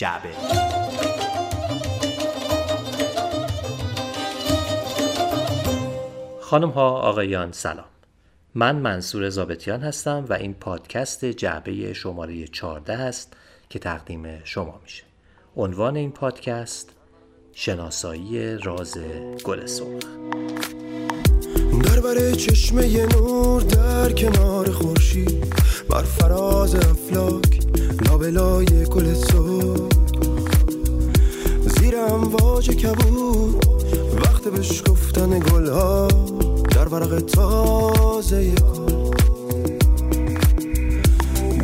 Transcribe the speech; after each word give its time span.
جعبه. 0.00 0.28
خانم 6.40 6.70
ها 6.70 6.90
آقایان 6.90 7.52
سلام. 7.52 7.84
من 8.54 8.76
منصور 8.76 9.28
زابتیان 9.28 9.80
هستم 9.80 10.26
و 10.28 10.32
این 10.32 10.54
پادکست 10.54 11.24
جعبه 11.24 11.92
شماره 11.92 12.46
14 12.46 12.92
است 12.92 13.32
که 13.68 13.78
تقدیم 13.78 14.44
شما 14.44 14.80
میشه. 14.82 15.04
عنوان 15.56 15.96
این 15.96 16.12
پادکست 16.12 16.90
شناسایی 17.52 18.56
راز 18.56 18.98
گل 19.44 19.66
سرخ. 19.66 20.04
در 21.84 22.00
بر 22.00 22.30
چشمه 22.34 23.06
نور 23.06 23.62
در 23.62 24.12
کنار 24.12 24.70
خورشید 24.70 25.54
بر 25.90 26.02
فراز 26.02 26.74
افلاک 26.74 27.60
لابلای 28.08 28.84
گل 28.84 29.14
سرخ. 29.14 29.89
زیرم 32.00 32.24
واج 32.24 32.70
کبود. 32.70 33.66
وقت 34.16 34.48
بهش 34.48 34.82
گفتن 34.90 35.38
گل 35.38 35.68
ها 35.68 36.08
در 36.70 36.88
ورق 36.88 37.20
تازه 37.20 38.50
گل. 38.50 39.10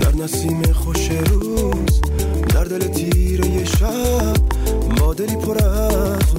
در 0.01 0.15
نسیم 0.15 0.63
خوش 0.63 1.11
روز 1.11 2.01
در 2.55 2.65
دل 2.65 2.89
تیره 2.89 3.65
شب 3.65 4.37
با 5.01 5.15
دلی 5.15 5.37
پر 5.37 5.65
از 5.65 6.35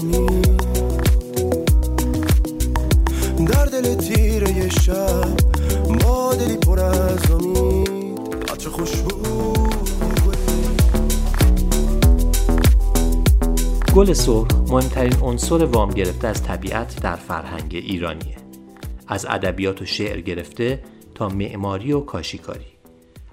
در 3.48 3.66
دل 3.66 3.95
تیره 3.95 4.70
شب 4.70 5.28
با 6.04 6.34
دلی 6.34 6.58
پر 6.58 6.80
از 6.80 7.32
گل 13.98 14.14
سرخ 14.14 14.48
مهمترین 14.70 15.16
عنصر 15.22 15.66
وام 15.66 15.90
گرفته 15.90 16.28
از 16.28 16.44
طبیعت 16.44 17.02
در 17.02 17.16
فرهنگ 17.16 17.76
ایرانیه. 17.76 18.38
از 19.08 19.26
ادبیات 19.30 19.81
و 19.81 19.86
شعر 19.86 20.22
گرفته 20.22 20.84
تا 21.16 21.30
معماری 21.30 21.94
و 21.94 22.00
کاشیکاری. 22.00 22.66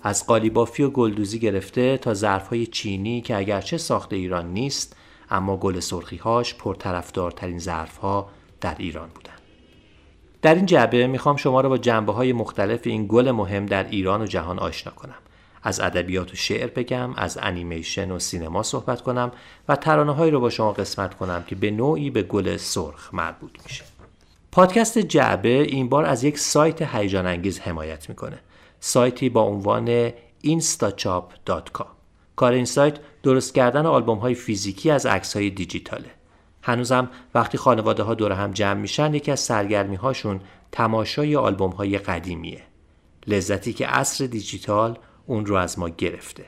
از 0.02 0.26
قالیبافی 0.26 0.82
و 0.82 0.90
گلدوزی 0.90 1.38
گرفته 1.38 1.98
تا 1.98 2.14
ظرفهای 2.14 2.66
چینی 2.66 3.20
که 3.20 3.36
اگرچه 3.36 3.78
ساخت 3.78 4.12
ایران 4.12 4.52
نیست 4.52 4.96
اما 5.30 5.56
گل 5.56 5.80
سرخیهاش 5.80 6.54
پرطرفدارترین 6.54 7.58
ظرفها 7.58 8.28
در 8.60 8.74
ایران 8.78 9.08
بودن. 9.14 9.32
در 10.42 10.54
این 10.54 10.66
جعبه 10.66 11.06
می‌خوام 11.06 11.36
شما 11.36 11.60
را 11.60 11.68
با 11.68 11.78
جنبه 11.78 12.12
های 12.12 12.32
مختلف 12.32 12.80
این 12.84 13.06
گل 13.08 13.30
مهم 13.30 13.66
در 13.66 13.88
ایران 13.90 14.22
و 14.22 14.26
جهان 14.26 14.58
آشنا 14.58 14.92
کنم. 14.92 15.23
از 15.64 15.80
ادبیات 15.80 16.32
و 16.32 16.36
شعر 16.36 16.66
بگم 16.66 17.14
از 17.16 17.38
انیمیشن 17.42 18.10
و 18.10 18.18
سینما 18.18 18.62
صحبت 18.62 19.00
کنم 19.00 19.32
و 19.68 19.76
ترانه 19.76 20.12
هایی 20.12 20.30
رو 20.30 20.40
با 20.40 20.50
شما 20.50 20.72
قسمت 20.72 21.14
کنم 21.14 21.44
که 21.46 21.54
به 21.54 21.70
نوعی 21.70 22.10
به 22.10 22.22
گل 22.22 22.56
سرخ 22.56 23.14
مربوط 23.14 23.50
میشه. 23.64 23.84
پادکست 24.52 24.98
جعبه 24.98 25.48
این 25.48 25.88
بار 25.88 26.04
از 26.04 26.24
یک 26.24 26.38
سایت 26.38 26.82
هیجان 26.82 27.26
انگیز 27.26 27.60
حمایت 27.60 28.08
می‌کنه. 28.08 28.38
سایتی 28.80 29.28
با 29.28 29.42
عنوان 29.42 30.08
instachop.com 30.44 31.86
کار 32.36 32.52
این 32.52 32.64
سایت 32.64 32.96
درست 33.22 33.54
کردن 33.54 33.86
آلبوم 33.86 34.18
های 34.18 34.34
فیزیکی 34.34 34.90
از 34.90 35.06
عکس 35.06 35.36
های 35.36 35.50
دیجیتاله. 35.50 36.10
هنوزم 36.62 37.10
وقتی 37.34 37.58
خانواده 37.58 38.02
ها 38.02 38.14
دور 38.14 38.32
هم 38.32 38.52
جمع 38.52 38.80
میشن 38.80 39.14
یکی 39.14 39.30
از 39.30 39.40
سرگرمی 39.40 39.96
هاشون 39.96 40.40
تماشای 40.72 41.36
آلبوم 41.36 41.70
های 41.70 41.98
قدیمیه. 41.98 42.62
لذتی 43.26 43.72
که 43.72 43.86
عصر 43.86 44.26
دیجیتال 44.26 44.98
اون 45.26 45.46
رو 45.46 45.54
از 45.54 45.78
ما 45.78 45.88
گرفته. 45.88 46.44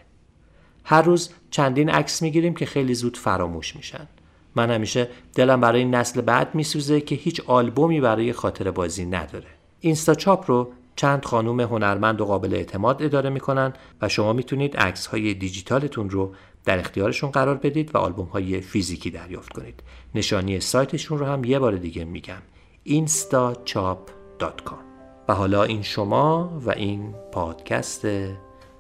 هر 0.85 1.03
روز 1.03 1.31
چندین 1.51 1.91
عکس 1.91 2.23
می‌گیریم 2.23 2.55
که 2.55 2.67
خیلی 2.67 2.95
زود 2.95 3.17
فراموش 3.17 3.77
میشن. 3.77 4.09
من 4.55 4.71
همیشه 4.71 5.09
دلم 5.35 5.61
برای 5.61 5.85
نسل 5.85 6.21
بعد 6.21 6.55
میسوزه 6.55 7.01
که 7.01 7.15
هیچ 7.15 7.41
آلبومی 7.47 8.01
برای 8.01 8.33
خاطر 8.33 8.71
بازی 8.71 9.07
نداره. 9.07 9.49
اینستا 9.81 10.15
چاپ 10.15 10.51
رو 10.51 10.73
چند 10.97 11.25
خانوم 11.25 11.61
هنرمند 11.61 12.21
و 12.21 12.25
قابل 12.25 12.55
اعتماد 12.55 13.03
اداره 13.03 13.31
می‌کنن 13.31 13.73
و 14.03 14.09
شما 14.09 14.33
می‌تونید 14.33 14.77
عکس 14.77 15.07
های 15.07 15.35
دیجیتالتون 15.35 16.11
رو 16.11 16.35
در 16.65 16.79
اختیارشون 16.79 17.31
قرار 17.31 17.55
بدید 17.55 17.95
و 17.95 17.99
آلبوم 17.99 18.27
های 18.27 18.61
فیزیکی 18.61 19.11
دریافت 19.11 19.53
کنید. 19.53 19.83
نشانی 20.15 20.61
سایتشون 20.61 21.19
رو 21.19 21.27
هم 21.27 21.45
یه 21.45 21.59
بار 21.59 21.77
دیگه 21.77 22.05
میگم. 22.05 22.43
instachop.com 22.87 24.87
و 25.29 25.35
حالا 25.35 25.63
این 25.63 25.83
شما 25.83 26.61
و 26.67 26.71
این 26.71 27.15
پادکست 27.33 28.07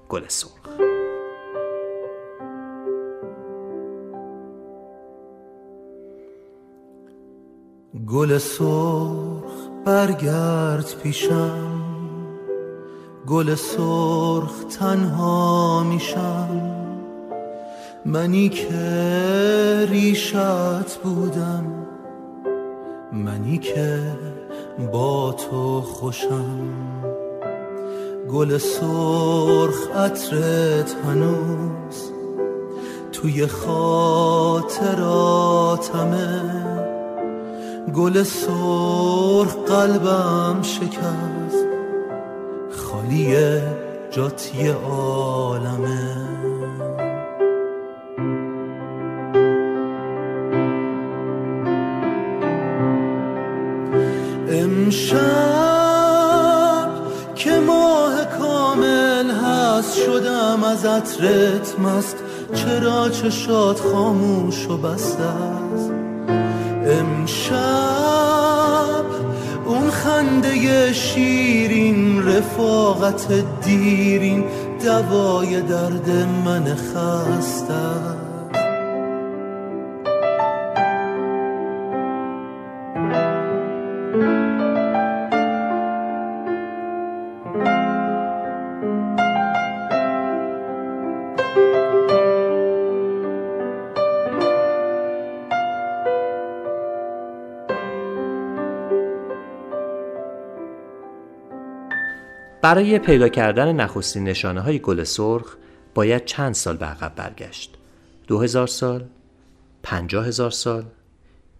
گل 0.08 0.28
سرخ. 0.28 0.50
گل 8.06 8.38
سرخ 8.38 9.52
برگرد 9.84 10.94
پیشم. 11.02 11.82
گل 13.26 13.54
سرخ 13.54 14.64
تنها 14.78 15.82
میشم. 15.84 16.72
منی 18.04 18.48
که 18.48 19.86
ریشت 19.90 20.98
بودم. 20.98 21.86
منی 23.12 23.58
که 23.58 24.02
با 24.92 25.32
تو 25.32 25.80
خوشم. 25.80 26.95
گل 28.32 28.58
سرخ 28.58 29.90
عطرت 29.96 30.96
هنوز 31.06 32.12
توی 33.12 33.46
خاطراتمه 33.46 34.86
گل 37.94 38.22
سرخ 38.22 39.54
قلبم 39.68 40.62
شکست 40.62 41.66
خالی 42.70 43.36
جاتی 44.10 44.68
عالمه. 44.68 46.16
امشب 54.48 55.75
شدم 60.06 60.64
از 60.64 60.84
عطرت 60.84 61.80
مست. 61.80 62.16
چرا 62.54 63.08
چشات 63.08 63.80
خاموش 63.80 64.66
و 64.66 64.76
بسته 64.76 65.22
است؟ 65.22 65.90
امشب 66.86 68.16
اون 69.66 69.90
خنده 69.90 70.92
شیرین 70.92 72.26
رفاقت 72.26 73.26
دیرین 73.64 74.44
دوای 74.84 75.60
درد 75.60 76.10
من 76.44 76.74
خسته 76.74 78.25
برای 102.66 102.98
پیدا 102.98 103.28
کردن 103.28 103.72
نخستین 103.72 104.24
نشانه 104.24 104.60
های 104.60 104.78
گل 104.78 105.04
سرخ 105.04 105.56
باید 105.94 106.24
چند 106.24 106.54
سال 106.54 106.76
به 106.76 106.86
عقب 106.86 107.14
برگشت 107.14 107.74
دو 108.26 108.40
هزار 108.40 108.66
سال 108.66 109.04
پنجاه 109.82 110.26
هزار 110.26 110.50
سال 110.50 110.84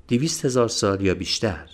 دویست 0.09 0.45
هزار 0.45 0.69
سال 0.69 1.01
یا 1.01 1.15
بیشتر 1.15 1.69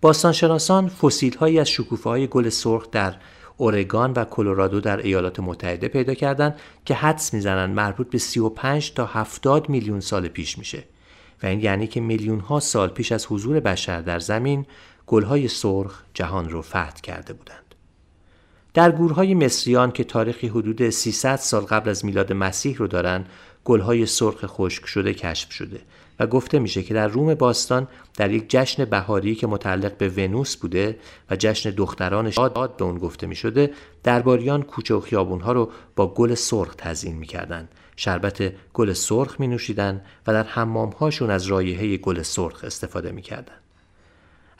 باستانشناسان 0.00 0.88
فسیل 0.88 1.36
هایی 1.36 1.58
از 1.58 1.68
شکوفه 1.68 2.10
های 2.10 2.26
گل 2.26 2.48
سرخ 2.48 2.90
در 2.90 3.14
اورگان 3.56 4.12
و 4.12 4.24
کلرادو 4.24 4.80
در 4.80 4.96
ایالات 4.96 5.40
متحده 5.40 5.88
پیدا 5.88 6.14
کردند 6.14 6.56
که 6.84 6.94
حدس 6.94 7.34
می‌زنند 7.34 7.74
مربوط 7.74 8.10
به 8.10 8.18
35 8.18 8.92
تا 8.92 9.06
70 9.06 9.68
میلیون 9.68 10.00
سال 10.00 10.28
پیش 10.28 10.58
میشه 10.58 10.84
و 11.42 11.46
این 11.46 11.60
یعنی 11.60 11.86
که 11.86 12.00
میلیون 12.00 12.40
ها 12.40 12.60
سال 12.60 12.88
پیش 12.88 13.12
از 13.12 13.26
حضور 13.26 13.60
بشر 13.60 14.00
در 14.00 14.18
زمین 14.18 14.66
گل 15.06 15.22
های 15.22 15.48
سرخ 15.48 16.02
جهان 16.14 16.48
رو 16.48 16.62
فتح 16.62 17.00
کرده 17.02 17.32
بودند. 17.32 17.61
در 18.74 18.90
گورهای 18.90 19.34
مصریان 19.34 19.92
که 19.92 20.04
تاریخی 20.04 20.48
حدود 20.48 20.90
300 20.90 21.36
سال 21.36 21.62
قبل 21.62 21.90
از 21.90 22.04
میلاد 22.04 22.32
مسیح 22.32 22.76
رو 22.76 22.86
دارن 22.86 23.24
گلهای 23.64 24.06
سرخ 24.06 24.44
خشک 24.46 24.86
شده 24.86 25.14
کشف 25.14 25.52
شده 25.52 25.80
و 26.20 26.26
گفته 26.26 26.58
میشه 26.58 26.82
که 26.82 26.94
در 26.94 27.08
روم 27.08 27.34
باستان 27.34 27.88
در 28.16 28.30
یک 28.30 28.44
جشن 28.48 28.84
بهاری 28.84 29.34
که 29.34 29.46
متعلق 29.46 29.96
به 29.96 30.08
ونوس 30.08 30.56
بوده 30.56 30.98
و 31.30 31.36
جشن 31.36 31.70
دختران 31.70 32.30
شاد 32.30 32.76
به 32.76 32.84
اون 32.84 32.98
گفته 32.98 33.26
می 33.26 33.36
شده 33.36 33.70
درباریان 34.02 34.62
کوچه 34.62 34.94
و 34.94 35.00
خیابونها 35.00 35.52
رو 35.52 35.70
با 35.96 36.14
گل 36.14 36.34
سرخ 36.34 36.74
تزیین 36.78 37.16
می‌کردند 37.16 37.68
شربت 37.96 38.52
گل 38.72 38.92
سرخ 38.92 39.40
می 39.40 39.46
نوشیدن 39.46 40.04
و 40.26 40.32
در 40.32 40.42
حمامهاشون 40.42 41.30
از 41.30 41.46
رایحه 41.46 41.96
گل 41.96 42.22
سرخ 42.22 42.64
استفاده 42.64 43.12
می 43.12 43.22
کردن. 43.22 43.61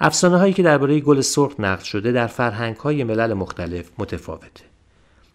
افسانه 0.04 0.38
هایی 0.38 0.52
که 0.52 0.62
درباره 0.62 1.00
گل 1.00 1.20
سرخ 1.20 1.52
نقد 1.58 1.82
شده 1.82 2.12
در 2.12 2.26
فرهنگ 2.26 2.76
های 2.76 3.04
ملل 3.04 3.32
مختلف 3.32 3.90
متفاوته. 3.98 4.64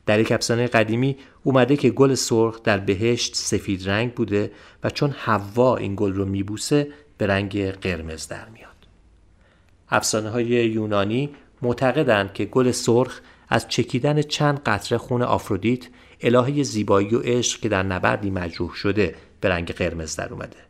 در 0.06 0.20
یک 0.20 0.32
افسانه 0.32 0.68
قدیمی 0.68 1.18
اومده 1.44 1.78
که 1.78 1.90
گل 1.90 2.16
سرخ 2.16 2.64
در 2.64 2.78
بهشت 2.78 3.36
سفید 3.36 3.90
رنگ 3.90 4.14
بوده 4.14 4.52
و 4.84 4.90
چون 4.90 5.12
حوا 5.12 5.78
این 5.78 5.94
گل 5.96 6.14
رو 6.14 6.26
میبوسه 6.26 6.88
به 7.18 7.28
رنگ 7.28 7.72
قرمز 7.72 8.28
در 8.28 8.50
میاد. 8.50 8.88
افسانه 9.90 10.30
های 10.30 10.46
یونانی 10.46 11.30
معتقدند 11.62 12.34
که 12.34 12.46
گل 12.46 12.72
سرخ 12.72 13.20
از 13.50 13.68
چکیدن 13.68 14.22
چند 14.22 14.60
قطره 14.66 14.98
خون 14.98 15.22
آفرودیت 15.22 15.88
الهه 16.22 16.64
زیبایی 16.64 17.16
و 17.16 17.20
عشق 17.20 17.60
که 17.60 17.70
در 17.70 17.84
نبردی 17.84 18.30
مجروح 18.30 18.74
شده 18.74 19.16
به 19.42 19.50
رنگ 19.50 19.72
قرمز 19.72 20.16
در 20.16 20.34
اومده. 20.34 20.67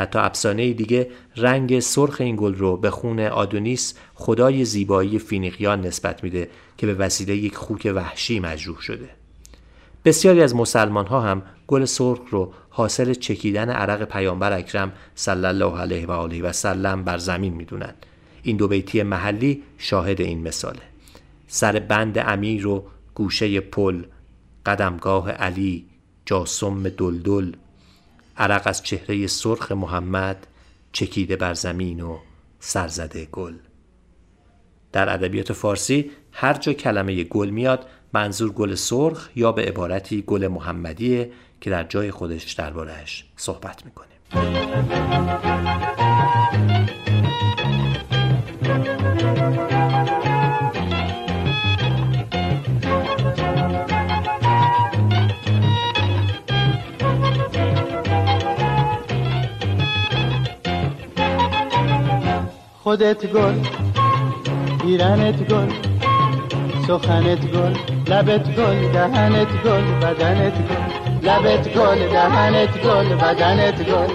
حتی 0.00 0.18
افسانه 0.18 0.72
دیگه 0.72 1.10
رنگ 1.36 1.80
سرخ 1.80 2.20
این 2.20 2.36
گل 2.36 2.54
رو 2.54 2.76
به 2.76 2.90
خون 2.90 3.20
آدونیس 3.20 3.94
خدای 4.14 4.64
زیبایی 4.64 5.18
فینیقیان 5.18 5.80
نسبت 5.80 6.24
میده 6.24 6.50
که 6.78 6.86
به 6.86 6.94
وسیله 6.94 7.36
یک 7.36 7.56
خوک 7.56 7.92
وحشی 7.94 8.40
مجروح 8.40 8.80
شده. 8.80 9.08
بسیاری 10.04 10.42
از 10.42 10.54
مسلمان 10.54 11.06
ها 11.06 11.20
هم 11.20 11.42
گل 11.66 11.84
سرخ 11.84 12.20
رو 12.30 12.52
حاصل 12.70 13.14
چکیدن 13.14 13.70
عرق 13.70 14.04
پیامبر 14.04 14.52
اکرم 14.52 14.92
صلی 15.14 15.46
الله 15.46 15.78
علیه 15.78 16.06
و 16.06 16.10
آله 16.10 16.42
و 16.42 16.52
سلم 16.52 17.04
بر 17.04 17.18
زمین 17.18 17.54
می‌دونن. 17.54 17.94
این 18.42 18.56
دو 18.56 18.68
بیتی 18.68 19.02
محلی 19.02 19.62
شاهد 19.78 20.20
این 20.20 20.42
مثاله. 20.42 20.82
سر 21.46 21.78
بند 21.78 22.18
امیر 22.18 22.66
و 22.66 22.84
گوشه 23.14 23.60
پل 23.60 24.02
قدمگاه 24.66 25.30
علی 25.30 25.84
جاسم 26.26 26.82
دلدل 26.82 27.52
عرق 28.40 28.62
از 28.64 28.82
چهره 28.82 29.26
سرخ 29.26 29.72
محمد 29.72 30.46
چکیده 30.92 31.36
بر 31.36 31.54
زمین 31.54 32.00
و 32.00 32.18
سرزده 32.60 33.24
گل. 33.24 33.54
در 34.92 35.14
ادبیات 35.14 35.52
فارسی 35.52 36.10
هر 36.32 36.54
جا 36.54 36.72
کلمه 36.72 37.24
گل 37.24 37.50
میاد 37.50 37.86
منظور 38.12 38.52
گل 38.52 38.74
سرخ 38.74 39.30
یا 39.36 39.52
به 39.52 39.62
عبارتی 39.62 40.22
گل 40.26 40.48
محمدیه 40.48 41.32
که 41.60 41.70
در 41.70 41.84
جای 41.84 42.10
خودش 42.10 42.52
دربارهش 42.52 43.24
صحبت 43.36 43.84
می‌کنیم 43.84 44.10
خودت 62.90 63.26
گل 63.26 63.54
ایرانت 64.84 65.52
گل 65.52 65.70
سخنت 66.86 67.52
گل 67.52 67.74
لبت 68.06 68.56
گل 68.56 68.92
دهنت 68.92 69.62
گل 69.64 69.84
بدنت 70.00 70.54
گل 70.68 71.28
لبت 71.28 71.74
گل 71.74 72.08
دهنت 72.08 72.82
گل 72.82 73.14
بدنت 73.14 73.90
گل. 73.90 74.14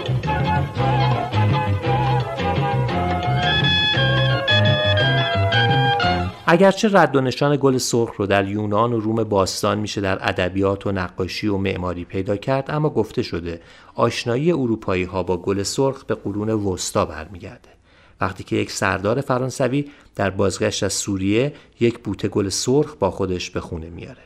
اگرچه 6.48 6.89
رد 6.94 7.16
و 7.16 7.21
نشان 7.21 7.57
گل 7.62 7.78
سرخ 7.78 8.16
رو 8.18 8.28
در 8.28 8.48
یونان 8.48 8.94
و 8.94 9.00
روم 9.00 9.24
باستان 9.24 9.80
میشه 9.80 10.01
در 10.01 10.18
ادبیات 10.21 10.88
و 10.88 10.92
نقاشی 10.92 11.48
و 11.48 11.57
معماری 11.57 12.06
پیدا 12.06 12.38
کرد 12.38 12.71
اما 12.71 12.89
گفته 12.89 13.21
شده 13.21 13.62
آشنایی 13.95 14.51
اروپایی 14.51 15.04
ها 15.04 15.24
با 15.24 15.38
گل 15.38 15.63
سرخ 15.63 16.06
به 16.06 16.16
قرون 16.16 16.50
وسطا 16.50 17.06
برمیگرده. 17.06 17.75
وقتی 18.21 18.44
که 18.44 18.56
یک 18.56 18.71
سردار 18.71 19.21
فرانسوی 19.21 19.91
در 20.15 20.29
بازگشت 20.29 20.83
از 20.83 20.94
سوریه 20.94 21.53
یک 21.79 22.00
بوته 22.00 22.27
گل 22.27 22.50
سرخ 22.50 22.95
با 22.95 23.12
خودش 23.12 23.50
به 23.50 23.62
خونه 23.62 23.89
میاره. 23.89 24.21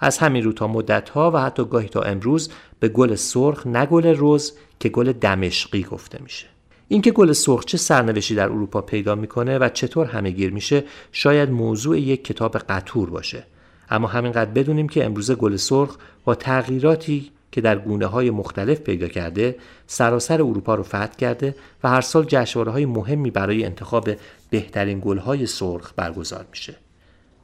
از 0.00 0.18
همین 0.18 0.44
رو 0.44 0.52
تا 0.52 0.66
مدت 0.66 1.08
ها 1.08 1.30
و 1.30 1.36
حتی 1.36 1.64
گاهی 1.64 1.88
تا 1.88 2.02
امروز 2.02 2.50
به 2.80 2.88
گل 2.88 3.14
سرخ 3.14 3.66
نه 3.66 3.86
گل 3.86 4.06
روز 4.06 4.52
که 4.80 4.88
گل 4.88 5.12
دمشقی 5.12 5.82
گفته 5.82 6.22
میشه. 6.22 6.46
اینکه 6.88 7.10
گل 7.10 7.32
سرخ 7.32 7.64
چه 7.64 7.78
سرنوشتی 7.78 8.34
در 8.34 8.44
اروپا 8.44 8.80
پیدا 8.80 9.14
می‌کنه 9.14 9.58
و 9.58 9.68
چطور 9.68 10.06
همه 10.06 10.30
گیر 10.30 10.52
میشه 10.52 10.84
شاید 11.12 11.50
موضوع 11.50 12.00
یک 12.00 12.24
کتاب 12.24 12.58
قطور 12.58 13.10
باشه. 13.10 13.44
اما 13.90 14.08
همینقدر 14.08 14.50
بدونیم 14.50 14.88
که 14.88 15.04
امروزه 15.04 15.34
گل 15.34 15.56
سرخ 15.56 15.96
با 16.24 16.34
تغییراتی 16.34 17.30
که 17.56 17.62
در 17.62 17.78
گونه 17.78 18.06
های 18.06 18.30
مختلف 18.30 18.80
پیدا 18.80 19.08
کرده 19.08 19.56
سراسر 19.86 20.34
اروپا 20.34 20.74
رو 20.74 20.82
فتح 20.82 21.16
کرده 21.18 21.54
و 21.84 21.88
هر 21.88 22.00
سال 22.00 22.24
جشنواره 22.28 22.72
های 22.72 22.86
مهمی 22.86 23.30
برای 23.30 23.64
انتخاب 23.64 24.10
بهترین 24.50 25.00
گل 25.04 25.18
های 25.18 25.46
سرخ 25.46 25.92
برگزار 25.96 26.46
میشه. 26.50 26.74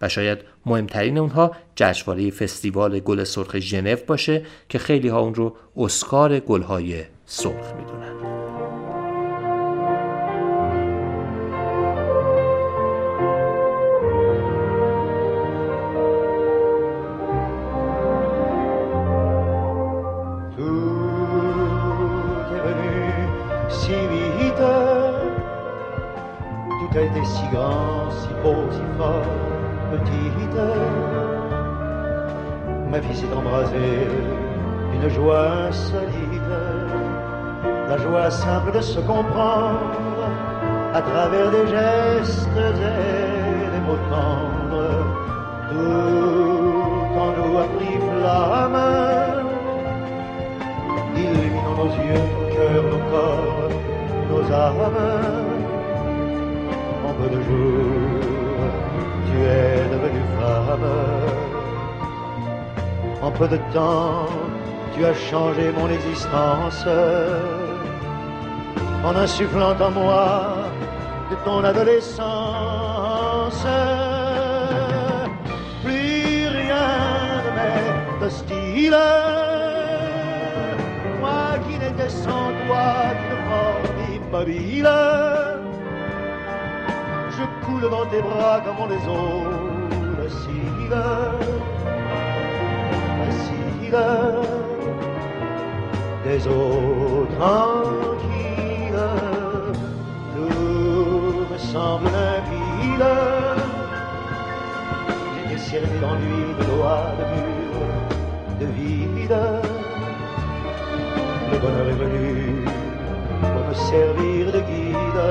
و 0.02 0.08
شاید 0.08 0.38
مهمترین 0.66 1.18
اونها 1.18 1.52
جشنواره 1.76 2.30
فستیوال 2.30 3.00
گل 3.00 3.24
سرخ 3.24 3.58
ژنو 3.58 3.96
باشه 4.06 4.42
که 4.68 4.78
خیلی 4.78 5.08
ها 5.08 5.20
اون 5.20 5.34
رو 5.34 5.56
اسکار 5.76 6.40
گل 6.40 6.62
های 6.62 7.04
سرخ 7.26 7.72
می‌دونن. 7.74 8.51
Une 34.94 35.08
joie 35.08 35.72
solide, 35.72 36.52
la 37.88 37.96
joie 37.98 38.30
simple 38.30 38.72
de 38.72 38.80
se 38.80 39.00
comprendre 39.00 40.28
à 40.94 41.02
travers 41.02 41.50
des 41.50 41.66
gestes 41.68 42.48
et 42.56 43.70
des 43.72 43.80
mots 43.86 44.04
tendres. 44.10 45.04
Tout 45.70 47.18
en 47.18 47.30
nous 47.36 47.58
a 47.58 47.64
pris 47.76 47.98
flamme, 48.08 48.80
illuminant 51.16 51.76
nos 51.76 51.92
yeux, 52.04 52.24
nos 52.34 52.48
cœurs, 52.54 52.84
nos 52.92 53.04
corps, 53.10 53.70
nos 54.30 54.52
âmes. 54.52 55.02
En 57.06 57.12
peu 57.14 57.28
de 57.34 57.42
jours, 57.42 58.72
tu 59.26 59.36
es 59.42 59.88
devenue 59.90 60.26
femme 60.38 61.51
en 63.22 63.30
peu 63.30 63.46
de 63.46 63.58
temps, 63.72 64.26
tu 64.94 65.04
as 65.04 65.14
changé 65.14 65.70
mon 65.78 65.88
existence 65.88 66.84
en 69.04 69.14
insufflant 69.16 69.76
en 69.80 69.90
moi 69.90 70.56
de 71.30 71.36
ton 71.44 71.62
adolescence. 71.62 73.64
Plus 75.84 76.48
rien 76.58 76.88
ne 77.44 77.50
m'est 77.56 78.26
hostile. 78.26 78.98
Moi 81.20 81.44
qui 81.64 81.74
n'étais 81.78 82.08
sans 82.08 82.50
toi 82.66 82.90
qu'une 83.20 83.44
forme 83.50 83.98
immobile, 84.16 84.90
je 87.36 87.44
coule 87.64 87.86
dans 87.88 88.06
tes 88.06 88.20
bras 88.20 88.58
comme 88.64 88.88
les 88.90 89.02
eaux 89.08 89.62
des 96.24 96.48
eaux 96.48 97.26
tranquilles, 97.38 99.08
tout 100.34 101.46
me 101.52 101.58
semble 101.58 102.06
limpide. 102.06 103.06
J'étais 105.34 105.58
servi 105.58 105.98
d'ennui, 106.00 106.54
de 106.58 106.64
loi, 106.72 106.98
de 107.18 107.24
mur, 107.34 107.76
de 108.60 108.66
vide. 108.76 109.38
Le 111.52 111.58
bonheur 111.58 111.88
est 111.88 112.00
venu 112.04 112.64
pour 113.42 113.62
me 113.68 113.74
servir 113.74 114.52
de 114.52 114.60
guide, 114.70 115.22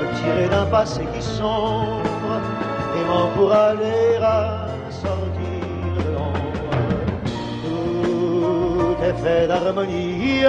me 0.00 0.06
tirer 0.18 0.48
d'un 0.48 0.66
passé 0.66 1.02
qui 1.14 1.22
sombre 1.22 2.34
et 2.96 3.04
m'encourager 3.08 4.16
à 4.20 4.66
sortir 4.90 5.21
est 9.04 9.18
fait 9.22 9.46
d'harmonie. 9.48 10.42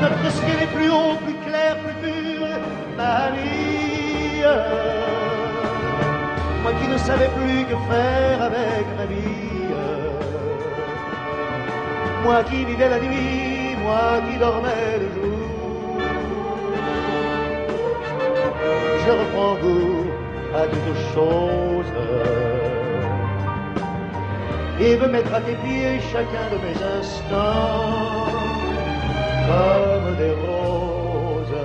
Notre 0.00 0.30
ciel 0.36 0.58
est 0.62 0.72
plus 0.76 0.90
haut, 0.90 1.16
plus 1.24 1.38
clair, 1.46 1.76
plus 1.82 1.96
pur, 2.02 2.46
ma 2.96 3.30
vie. 3.36 4.42
Moi 6.62 6.72
qui 6.80 6.88
ne 6.88 6.98
savais 6.98 7.30
plus 7.38 7.64
que 7.70 7.76
faire 7.90 8.42
avec 8.42 8.86
ma 8.98 9.06
vie. 9.06 9.52
Moi 12.24 12.42
qui 12.44 12.64
vivais 12.64 12.88
la 12.88 13.00
nuit, 13.00 13.76
moi 13.82 14.20
qui 14.26 14.38
dormais 14.38 14.98
le 15.02 15.08
jour. 15.14 15.32
Je 19.04 19.10
reprends 19.10 19.54
goût 19.56 20.06
à 20.54 20.62
toutes 20.66 21.02
choses 21.14 22.51
et 24.80 24.96
veux 24.96 25.08
mettre 25.08 25.34
à 25.34 25.40
tes 25.40 25.54
pieds 25.54 26.00
chacun 26.12 26.46
de 26.50 26.58
mes 26.64 26.76
instants 26.98 28.26
comme 29.48 30.16
des 30.16 30.30
roses, 30.30 31.58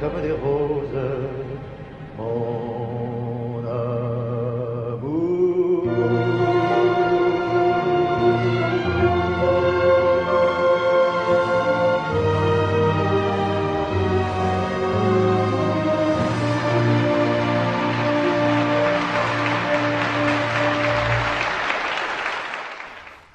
comme 0.00 0.22
des 0.22 0.32
roses, 0.32 0.85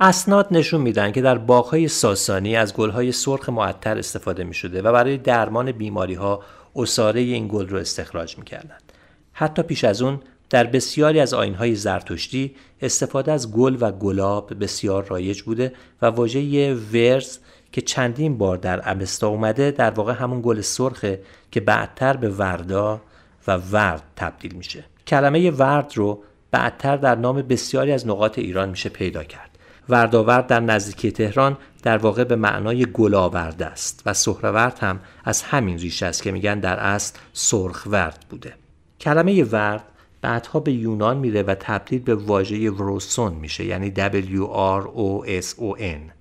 اسناد 0.04 0.48
نشون 0.52 0.82
میدن 0.82 1.12
که 1.12 1.22
در 1.22 1.38
باغهای 1.38 1.88
ساسانی 1.88 2.56
از 2.56 2.74
گلهای 2.74 3.12
سرخ 3.12 3.50
معطر 3.50 3.98
استفاده 3.98 4.44
می 4.44 4.54
شده 4.54 4.82
و 4.82 4.92
برای 4.94 5.18
درمان 5.18 5.72
بیماری 5.72 6.14
ها 6.14 6.44
اصاره 6.76 7.22
این 7.22 7.48
گل 7.48 7.68
رو 7.68 7.78
استخراج 7.78 8.38
می 8.38 8.46
کردن. 8.46 8.78
حتی 9.34 9.62
پیش 9.62 9.84
از 9.84 10.02
اون 10.02 10.20
در 10.50 10.64
بسیاری 10.64 11.20
از 11.20 11.34
آینهای 11.34 11.76
زرتشتی 11.76 12.56
استفاده 12.82 13.32
از 13.32 13.52
گل 13.52 13.78
و 13.80 13.92
گلاب 13.92 14.64
بسیار 14.64 15.06
رایج 15.08 15.42
بوده 15.42 15.74
و 16.02 16.06
واژه 16.06 16.74
ورز 16.74 17.38
که 17.72 17.82
چندین 17.82 18.38
بار 18.38 18.58
در 18.58 18.90
امستا 18.92 19.28
اومده 19.28 19.72
در 19.72 19.92
واقع 19.92 20.14
همون 20.14 20.42
گل 20.42 20.62
سرخه 20.62 21.22
که 21.52 21.60
بعدتر 21.60 22.18
به 22.18 22.30
وردا 22.30 23.02
و 23.48 23.58
ورد 23.72 24.04
تبدیل 24.16 24.56
میشه. 24.56 24.84
کلمه 25.08 25.52
ورد 25.52 25.92
رو 25.96 26.24
بعدتر 26.52 26.98
در 26.98 27.16
نام 27.16 27.42
بسیاری 27.42 27.92
از 27.92 28.08
نقاط 28.08 28.40
ایران 28.40 28.70
میشه 28.70 28.90
پیدا 28.90 29.24
کرد. 29.24 29.51
ورداورد 29.90 30.48
در 30.48 30.60
نزدیکی 30.60 31.12
تهران 31.12 31.58
در 31.84 31.98
واقع 31.98 32.24
به 32.24 32.36
معنای 32.36 32.86
گل 32.94 33.16
آورده 33.16 33.66
است 33.66 34.04
و 34.06 34.14
سهرورد 34.14 34.80
هم 34.80 35.00
از 35.24 35.42
همین 35.42 35.78
ریشه 35.78 36.06
است 36.06 36.24
که 36.24 36.32
میگن 36.32 36.60
در 36.60 36.80
اصل 36.80 37.18
سرخ 37.34 37.84
ورد 37.86 38.26
بوده. 38.30 38.54
کلمه 39.00 39.44
ورد 39.44 39.84
بعدها 40.22 40.60
به 40.60 40.72
یونان 40.72 41.18
میره 41.18 41.44
و 41.44 41.56
تبدیل 41.60 42.00
به 42.00 42.16
واژه 42.16 42.70
وروسون 42.70 43.34
میشه 43.34 43.66
یعنی 43.66 43.94
W 43.96 44.46
R 44.82 44.86
O 44.86 45.28
S 45.42 45.56
O 45.56 45.80
N. 45.80 46.12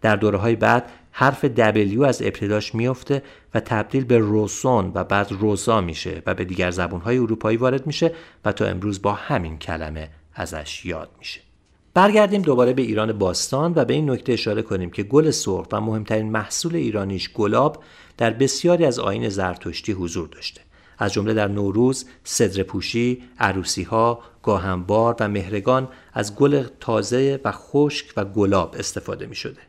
در 0.00 0.16
دوره 0.16 0.38
های 0.38 0.56
بعد 0.56 0.90
حرف 1.12 1.46
W 1.46 2.02
از 2.02 2.22
ابتداش 2.22 2.74
میفته 2.74 3.22
و 3.54 3.60
تبدیل 3.60 4.04
به 4.04 4.18
روسون 4.18 4.92
و 4.94 5.04
بعد 5.04 5.32
روزا 5.32 5.80
میشه 5.80 6.22
و 6.26 6.34
به 6.34 6.44
دیگر 6.44 6.70
زبانهای 6.70 7.18
اروپایی 7.18 7.56
وارد 7.56 7.86
میشه 7.86 8.12
و 8.44 8.52
تا 8.52 8.64
امروز 8.64 9.02
با 9.02 9.12
همین 9.12 9.58
کلمه 9.58 10.10
ازش 10.34 10.84
یاد 10.86 11.10
میشه. 11.18 11.49
برگردیم 11.94 12.42
دوباره 12.42 12.72
به 12.72 12.82
ایران 12.82 13.12
باستان 13.12 13.72
و 13.76 13.84
به 13.84 13.94
این 13.94 14.10
نکته 14.10 14.32
اشاره 14.32 14.62
کنیم 14.62 14.90
که 14.90 15.02
گل 15.02 15.30
سرخ 15.30 15.66
و 15.72 15.80
مهمترین 15.80 16.30
محصول 16.30 16.76
ایرانیش 16.76 17.32
گلاب 17.32 17.82
در 18.16 18.30
بسیاری 18.30 18.84
از 18.84 18.98
آین 18.98 19.28
زرتشتی 19.28 19.92
حضور 19.92 20.28
داشته 20.28 20.60
از 20.98 21.12
جمله 21.12 21.34
در 21.34 21.48
نوروز، 21.48 22.04
صدر 22.24 22.62
پوشی، 22.62 23.22
عروسی 23.38 23.82
ها، 23.82 24.18
گاهنبار 24.42 25.16
و 25.20 25.28
مهرگان 25.28 25.88
از 26.14 26.36
گل 26.36 26.64
تازه 26.80 27.40
و 27.44 27.52
خشک 27.52 28.06
و 28.16 28.24
گلاب 28.24 28.74
استفاده 28.78 29.26
می 29.26 29.34
شده. 29.34 29.60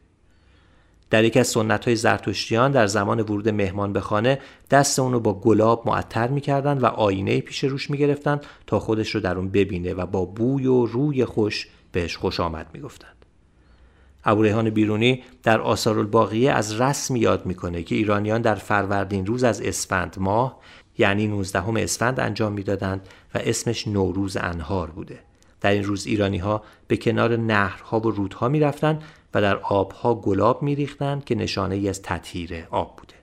در 1.09 1.23
یکی 1.23 1.39
از 1.39 1.47
سنت 1.47 1.85
های 1.85 1.95
زرتشتیان 1.95 2.71
در 2.71 2.87
زمان 2.87 3.19
ورود 3.19 3.49
مهمان 3.49 3.93
به 3.93 3.99
خانه 3.99 4.39
دست 4.71 4.99
اونو 4.99 5.19
با 5.19 5.33
گلاب 5.33 5.83
معطر 5.85 6.27
می‌کردن 6.27 6.77
و 6.77 6.85
آینه 6.85 7.41
پیش 7.41 7.63
روش 7.63 7.89
می‌گرفتن 7.89 8.39
تا 8.67 8.79
خودش 8.79 9.15
رو 9.15 9.21
در 9.21 9.37
اون 9.37 9.49
ببینه 9.49 9.93
و 9.93 10.05
با 10.05 10.25
بوی 10.25 10.67
و 10.67 10.85
روی 10.85 11.25
خوش 11.25 11.67
بهش 11.91 12.17
خوش 12.17 12.39
آمد 12.39 12.67
می‌گفتند. 12.73 13.25
ابو 14.23 14.69
بیرونی 14.69 15.23
در 15.43 15.61
آثار 15.61 15.99
الباقیه 15.99 16.51
از 16.51 16.81
رسم 16.81 17.15
یاد 17.15 17.45
می‌کنه 17.45 17.83
که 17.83 17.95
ایرانیان 17.95 18.41
در 18.41 18.55
فروردین 18.55 19.25
روز 19.25 19.43
از 19.43 19.61
اسفند 19.61 20.15
ماه 20.19 20.59
یعنی 20.97 21.27
19 21.27 21.83
اسفند 21.83 22.19
انجام 22.19 22.53
می‌دادند 22.53 23.07
و 23.35 23.37
اسمش 23.37 23.87
نوروز 23.87 24.37
انهار 24.37 24.91
بوده. 24.91 25.19
در 25.61 25.71
این 25.71 25.83
روز 25.83 26.07
ایرانی 26.07 26.37
ها 26.37 26.63
به 26.87 26.97
کنار 26.97 27.35
نهرها 27.35 27.99
و 27.99 28.11
رودها 28.11 28.49
می‌رفتند 28.49 29.03
و 29.33 29.41
در 29.41 29.57
آبها 29.57 30.15
گلاب 30.15 30.63
میریختند 30.63 31.25
که 31.25 31.35
نشانه 31.35 31.75
ای 31.75 31.89
از 31.89 32.01
تطهیر 32.01 32.67
آب 32.71 32.95
بوده. 32.95 33.13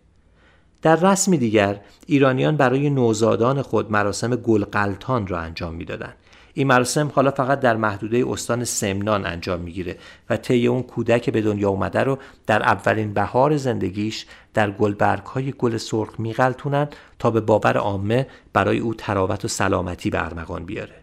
در 0.82 0.96
رسمی 0.96 1.38
دیگر 1.38 1.80
ایرانیان 2.06 2.56
برای 2.56 2.90
نوزادان 2.90 3.62
خود 3.62 3.92
مراسم 3.92 4.36
گلقلتان 4.36 5.26
را 5.26 5.40
انجام 5.40 5.74
می‌دادند 5.74 6.16
این 6.58 6.66
مراسم 6.66 7.10
حالا 7.14 7.30
فقط 7.30 7.60
در 7.60 7.76
محدوده 7.76 8.24
استان 8.28 8.64
سمنان 8.64 9.26
انجام 9.26 9.60
می‌گیره 9.60 9.96
و 10.30 10.36
طی 10.36 10.66
اون 10.66 10.82
کودک 10.82 11.30
به 11.30 11.42
دنیا 11.42 11.68
اومده 11.68 12.02
رو 12.02 12.18
در 12.46 12.62
اولین 12.62 13.12
بهار 13.12 13.56
زندگیش 13.56 14.26
در 14.54 14.70
گلبرگ 14.70 15.22
های 15.22 15.54
گل 15.58 15.76
سرخ 15.76 16.20
میغلطونن 16.20 16.88
تا 17.18 17.30
به 17.30 17.40
باور 17.40 17.76
عامه 17.76 18.26
برای 18.52 18.78
او 18.78 18.94
تراوت 18.94 19.44
و 19.44 19.48
سلامتی 19.48 20.10
به 20.10 20.24
ارمغان 20.24 20.64
بیاره. 20.64 20.94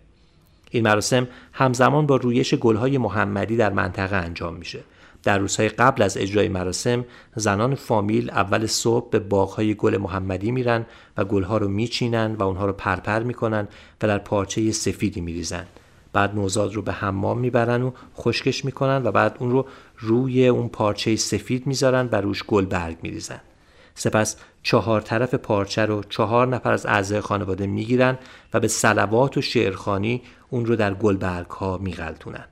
این 0.71 0.83
مراسم 0.83 1.27
همزمان 1.53 2.05
با 2.05 2.15
رویش 2.15 2.53
گلهای 2.53 2.97
محمدی 2.97 3.57
در 3.57 3.73
منطقه 3.73 4.15
انجام 4.15 4.53
میشه. 4.55 4.79
در 5.25 5.37
روزهای 5.37 5.69
قبل 5.69 6.01
از 6.01 6.17
اجرای 6.17 6.47
مراسم 6.47 7.05
زنان 7.35 7.75
فامیل 7.75 8.29
اول 8.29 8.65
صبح 8.65 9.09
به 9.09 9.19
باغهای 9.19 9.75
گل 9.75 9.97
محمدی 9.97 10.51
میرن 10.51 10.85
و 11.17 11.25
گلها 11.25 11.57
رو 11.57 11.67
میچینن 11.67 12.35
و 12.35 12.43
اونها 12.43 12.65
رو 12.65 12.73
پرپر 12.73 13.19
می‌کنن 13.19 13.67
و 14.01 14.07
در 14.07 14.17
پارچه 14.17 14.71
سفیدی 14.71 15.21
میریزن. 15.21 15.65
بعد 16.13 16.35
نوزاد 16.35 16.73
رو 16.73 16.81
به 16.81 16.91
حمام 16.91 17.39
می‌برن 17.39 17.81
و 17.81 17.91
خشکش 18.17 18.65
می‌کنن 18.65 19.01
و 19.03 19.11
بعد 19.11 19.35
اون 19.39 19.51
رو 19.51 19.65
روی 19.97 20.47
اون 20.47 20.69
پارچه 20.69 21.15
سفید 21.15 21.67
می‌ذارن 21.67 22.09
و 22.11 22.21
روش 22.21 22.43
گل 22.43 22.65
برگ 22.65 22.97
میریزن. 23.01 23.41
سپس 23.95 24.35
چهار 24.63 25.01
طرف 25.01 25.33
پارچه 25.33 25.85
رو 25.85 26.03
چهار 26.09 26.47
نفر 26.47 26.71
از 26.71 26.85
اعضای 26.85 27.21
خانواده 27.21 27.67
می‌گیرن 27.67 28.17
و 28.53 28.59
به 28.59 28.67
سلوات 28.67 29.37
و 29.37 29.41
شعرخانی 29.41 30.21
اون 30.49 30.65
رو 30.65 30.75
در 30.75 30.93
گلبرگ 30.93 31.47
ها 31.47 31.77
میغلطونن 31.77 32.45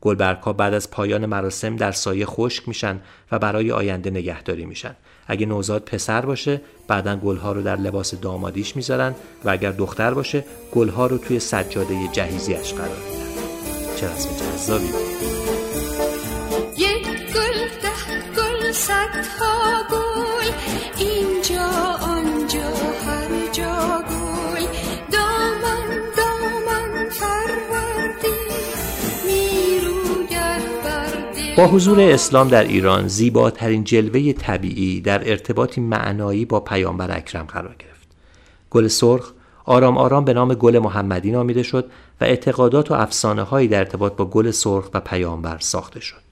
گلبرگ 0.00 0.38
ها 0.38 0.52
بعد 0.52 0.74
از 0.74 0.90
پایان 0.90 1.26
مراسم 1.26 1.76
در 1.76 1.92
سایه 1.92 2.26
خشک 2.26 2.68
میشن 2.68 3.00
و 3.32 3.38
برای 3.38 3.72
آینده 3.72 4.10
نگهداری 4.10 4.66
میشن. 4.66 4.96
اگه 5.26 5.46
نوزاد 5.46 5.82
پسر 5.82 6.26
باشه 6.26 6.60
بعدا 6.88 7.16
گلها 7.16 7.52
رو 7.52 7.62
در 7.62 7.76
لباس 7.76 8.14
دامادیش 8.14 8.76
می‌ذارن 8.76 9.14
و 9.44 9.50
اگر 9.50 9.70
دختر 9.70 10.14
باشه 10.14 10.44
گلها 10.72 11.06
رو 11.06 11.18
توی 11.18 11.38
سجاده 11.38 12.08
جهیزیش 12.12 12.72
قرار 12.72 12.88
میدن. 12.88 13.28
چه 13.96 14.12
رسم 14.14 14.30
جذابی. 14.36 14.88
یک 16.76 17.06
گل 17.06 17.68
ده 17.82 18.20
گل 18.36 18.72
صدها 18.72 19.97
با 31.58 31.66
حضور 31.66 32.00
اسلام 32.00 32.48
در 32.48 32.64
ایران 32.64 33.08
زیباترین 33.08 33.84
جلوه 33.84 34.32
طبیعی 34.32 35.00
در 35.00 35.30
ارتباطی 35.30 35.80
معنایی 35.80 36.44
با 36.44 36.60
پیامبر 36.60 37.16
اکرم 37.16 37.44
قرار 37.44 37.76
گرفت. 37.78 38.08
گل 38.70 38.88
سرخ 38.88 39.32
آرام 39.64 39.98
آرام 39.98 40.24
به 40.24 40.32
نام 40.32 40.54
گل 40.54 40.78
محمدی 40.78 41.30
نامیده 41.30 41.62
شد 41.62 41.90
و 42.20 42.24
اعتقادات 42.24 42.90
و 42.90 42.94
افسانه 42.94 43.42
هایی 43.42 43.68
در 43.68 43.78
ارتباط 43.78 44.16
با 44.16 44.24
گل 44.24 44.50
سرخ 44.50 44.90
و 44.94 45.00
پیامبر 45.00 45.58
ساخته 45.58 46.00
شد. 46.00 46.22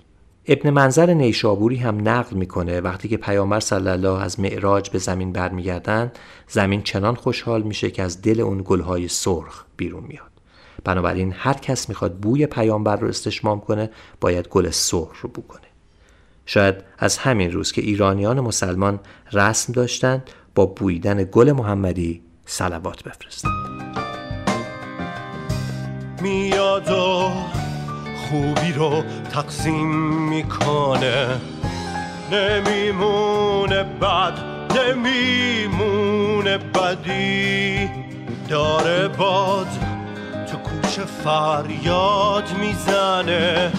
ابن 0.46 0.70
منظر 0.70 1.14
نیشابوری 1.14 1.76
هم 1.76 2.08
نقل 2.08 2.36
می‌کنه 2.36 2.80
وقتی 2.80 3.08
که 3.08 3.16
پیامبر 3.16 3.60
صلی 3.60 3.88
الله 3.88 4.22
از 4.22 4.40
معراج 4.40 4.90
به 4.90 4.98
زمین 4.98 5.32
برمیگردند 5.32 6.18
زمین 6.48 6.82
چنان 6.82 7.14
خوشحال 7.14 7.62
میشه 7.62 7.90
که 7.90 8.02
از 8.02 8.22
دل 8.22 8.40
اون 8.40 8.62
گلهای 8.64 9.08
سرخ 9.08 9.64
بیرون 9.76 10.04
میاد. 10.08 10.35
بنابراین 10.86 11.34
هر 11.36 11.52
کس 11.52 11.88
می‌خواد 11.88 12.14
بوی 12.14 12.46
پیامبر 12.46 12.96
رو 12.96 13.08
استشمام 13.08 13.60
کنه 13.60 13.90
باید 14.20 14.48
گل 14.48 14.70
سرخ 14.70 15.20
رو 15.22 15.28
بو 15.28 15.42
کنه 15.42 15.66
شاید 16.46 16.74
از 16.98 17.18
همین 17.18 17.52
روز 17.52 17.72
که 17.72 17.82
ایرانیان 17.82 18.40
مسلمان 18.40 19.00
رسم 19.32 19.72
داشتند 19.72 20.30
با 20.54 20.66
بویدن 20.66 21.24
گل 21.32 21.52
محمدی 21.52 22.22
سلوات 22.46 23.02
بفرستند. 23.02 23.52
میاد 26.22 26.90
و 26.90 27.30
خوبی 28.16 28.72
رو 28.72 29.02
تقسیم 29.32 29.88
می‌کنه. 30.28 31.40
نمیمونه 32.32 33.82
بد 33.82 34.38
نمیمونه 34.78 36.58
بدی. 36.58 37.88
داره 38.48 39.08
باد 39.08 39.68
کوچه 40.96 41.06
فریاد 41.06 42.52
می‌زنه؟ 42.60 43.72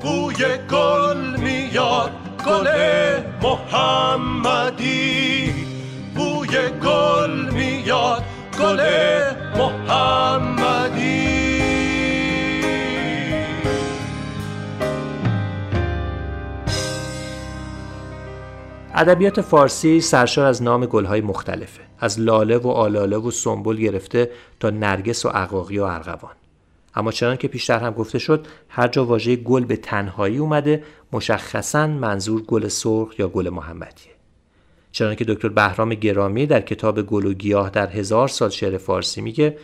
بوی 0.00 0.44
گل 0.70 1.36
میاد 1.36 2.10
گل 2.46 2.68
محمدی. 3.42 4.86
بوی 6.14 6.48
گل 6.84 7.50
میاد 7.52 8.24
گل 8.60 8.80
محمدی. 9.56 11.37
ادبیات 19.00 19.40
فارسی 19.40 20.00
سرشار 20.00 20.46
از 20.46 20.62
نام 20.62 20.86
گلهای 20.86 21.20
مختلفه 21.20 21.82
از 21.98 22.20
لاله 22.20 22.58
و 22.58 22.68
آلاله 22.68 23.16
و 23.16 23.30
سنبل 23.30 23.76
گرفته 23.76 24.30
تا 24.60 24.70
نرگس 24.70 25.24
و 25.24 25.28
عقاقی 25.28 25.78
و 25.78 25.82
ارغوان 25.82 26.32
اما 26.94 27.12
چنان 27.12 27.36
که 27.36 27.48
پیشتر 27.48 27.78
هم 27.78 27.92
گفته 27.92 28.18
شد 28.18 28.46
هر 28.68 28.88
جا 28.88 29.04
واژه 29.04 29.36
گل 29.36 29.64
به 29.64 29.76
تنهایی 29.76 30.38
اومده 30.38 30.84
مشخصا 31.12 31.86
منظور 31.86 32.42
گل 32.42 32.68
سرخ 32.68 33.20
یا 33.20 33.28
گل 33.28 33.48
محمدیه 33.48 34.12
چنان 34.92 35.14
که 35.14 35.24
دکتر 35.24 35.48
بهرام 35.48 35.94
گرامی 35.94 36.46
در 36.46 36.60
کتاب 36.60 37.02
گل 37.02 37.26
و 37.26 37.32
گیاه 37.32 37.70
در 37.70 37.86
هزار 37.86 38.28
سال 38.28 38.50
شعر 38.50 38.78
فارسی 38.78 39.20
میگه 39.20 39.58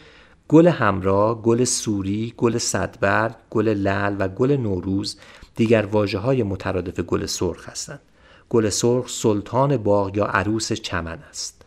گل 0.48 0.66
همراه، 0.66 1.42
گل 1.42 1.64
سوری، 1.64 2.34
گل 2.36 2.58
صدبرگ، 2.58 3.34
گل 3.50 3.68
لل 3.68 4.16
و 4.18 4.28
گل 4.28 4.52
نوروز 4.52 5.18
دیگر 5.56 5.86
واجه 5.86 6.18
های 6.18 6.42
مترادف 6.42 7.00
گل 7.00 7.26
سرخ 7.26 7.68
هستند. 7.68 8.00
گل 8.48 8.68
سرخ 8.68 9.08
سلطان 9.08 9.76
باغ 9.76 10.16
یا 10.16 10.24
عروس 10.24 10.72
چمن 10.72 11.18
است. 11.30 11.62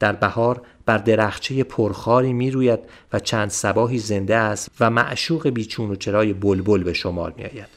در 0.00 0.12
بهار 0.12 0.62
بر 0.86 0.98
درخچه 0.98 1.64
پرخاری 1.64 2.32
می 2.32 2.50
روید 2.50 2.78
و 3.12 3.18
چند 3.18 3.50
سباهی 3.50 3.98
زنده 3.98 4.36
است 4.36 4.70
و 4.80 4.90
معشوق 4.90 5.48
بیچون 5.48 5.90
و 5.90 5.94
چرای 5.94 6.32
بلبل 6.32 6.82
به 6.82 6.92
شمار 6.92 7.34
می 7.36 7.44
آید. 7.44 7.68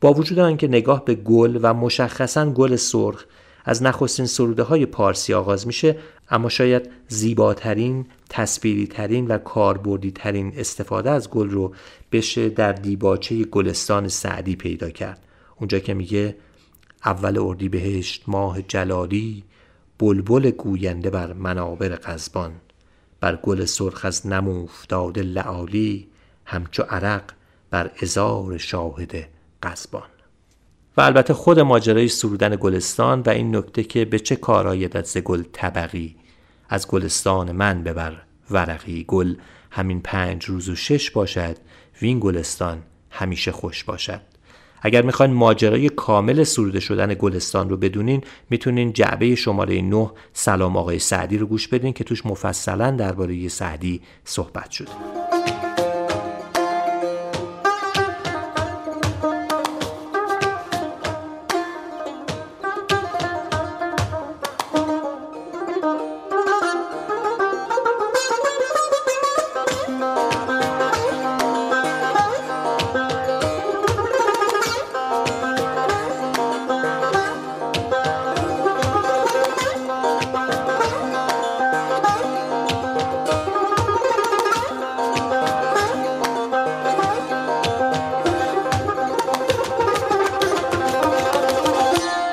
با 0.00 0.12
وجود 0.12 0.38
آنکه 0.38 0.68
نگاه 0.68 1.04
به 1.04 1.14
گل 1.14 1.58
و 1.62 1.74
مشخصا 1.74 2.50
گل 2.50 2.76
سرخ 2.76 3.24
از 3.64 3.82
نخستین 3.82 4.26
سروده 4.26 4.62
های 4.62 4.86
پارسی 4.86 5.34
آغاز 5.34 5.66
میشه 5.66 5.96
اما 6.30 6.48
شاید 6.48 6.90
زیباترین، 7.08 8.06
تصویری 8.28 8.86
ترین 8.86 9.26
و 9.26 9.38
کاربردی 9.38 10.10
ترین 10.10 10.52
استفاده 10.56 11.10
از 11.10 11.30
گل 11.30 11.50
رو 11.50 11.74
بشه 12.12 12.48
در 12.48 12.72
دیباچه 12.72 13.44
گلستان 13.44 14.08
سعدی 14.08 14.56
پیدا 14.56 14.90
کرد 14.90 15.20
اونجا 15.56 15.78
که 15.78 15.94
میگه 15.94 16.36
اول 17.04 17.38
اردیبهشت 17.38 18.24
ماه 18.26 18.62
جلالی 18.62 19.44
بلبل 19.98 20.50
گوینده 20.50 21.10
بر 21.10 21.32
منابر 21.32 21.88
قزبان 21.88 22.52
بر 23.20 23.36
گل 23.36 23.64
سرخ 23.64 24.04
از 24.04 24.26
نم 24.26 24.48
افتاده 24.48 25.22
لعالی 25.22 26.08
همچو 26.44 26.82
عرق 26.82 27.22
بر 27.70 27.90
ازار 28.02 28.58
شاهد 28.58 29.28
قزبان 29.62 30.08
و 30.96 31.00
البته 31.00 31.34
خود 31.34 31.60
ماجرای 31.60 32.08
سرودن 32.08 32.56
گلستان 32.56 33.20
و 33.20 33.30
این 33.30 33.56
نکته 33.56 33.84
که 33.84 34.04
به 34.04 34.18
چه 34.18 34.36
کار 34.36 34.68
آید 34.68 35.04
ز 35.04 35.18
گل 35.18 35.42
طبقی؟ 35.52 36.16
از 36.68 36.88
گلستان 36.88 37.52
من 37.52 37.82
ببر 37.84 38.22
ورقی 38.50 39.04
گل 39.08 39.34
همین 39.70 40.00
پنج 40.00 40.44
روز 40.44 40.68
و 40.68 40.76
شش 40.76 41.10
باشد 41.10 41.56
وین 42.02 42.20
گلستان 42.20 42.82
همیشه 43.10 43.52
خوش 43.52 43.84
باشد. 43.84 44.20
اگر 44.80 45.02
می‌خواین 45.02 45.32
ماجرای 45.32 45.88
کامل 45.88 46.44
سروده 46.44 46.80
شدن 46.80 47.14
گلستان 47.14 47.70
رو 47.70 47.76
بدونین 47.76 48.22
می‌تونین 48.50 48.92
جعبه 48.92 49.34
شماره 49.34 49.82
9 49.82 50.10
سلام 50.32 50.76
آقای 50.76 50.98
سعدی 50.98 51.38
رو 51.38 51.46
گوش 51.46 51.68
بدین 51.68 51.92
که 51.92 52.04
توش 52.04 52.26
مفصلا 52.26 52.90
درباره 52.90 53.48
سعدی 53.48 54.00
صحبت 54.24 54.70
شده. 54.70 54.90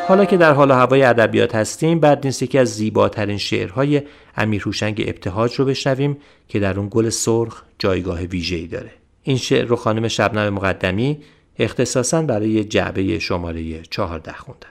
حالا 0.08 0.26
که 0.26 0.38
در 0.38 0.54
حال 0.54 0.72
هوای 0.72 1.04
ادبیات 1.04 1.56
هستیم 1.56 2.00
بعد 2.00 2.26
نیست 2.26 2.44
یکی 2.44 2.58
از 2.58 2.68
زیباترین 2.68 3.38
شعرهای 3.38 4.02
امیر 4.38 4.62
هوشنگ 4.62 5.04
ابتهاج 5.08 5.56
رو 5.56 5.66
بشنویم 5.66 6.18
که 6.48 6.60
در 6.60 6.80
اون 6.80 6.88
گل 6.92 7.10
سرخ 7.10 7.64
جایگاه 7.80 8.22
ویژه‌ای 8.22 8.68
داره. 8.68 8.92
این 9.24 9.38
شعر 9.38 9.66
رو 9.66 9.76
خانم 9.76 10.08
شبنم 10.08 10.54
مقدمی 10.54 11.18
اختصاصا 11.60 12.22
برای 12.22 12.64
جعبه 12.64 13.20
شماره 13.20 13.82
14 13.82 14.32
خوندن. 14.34 14.70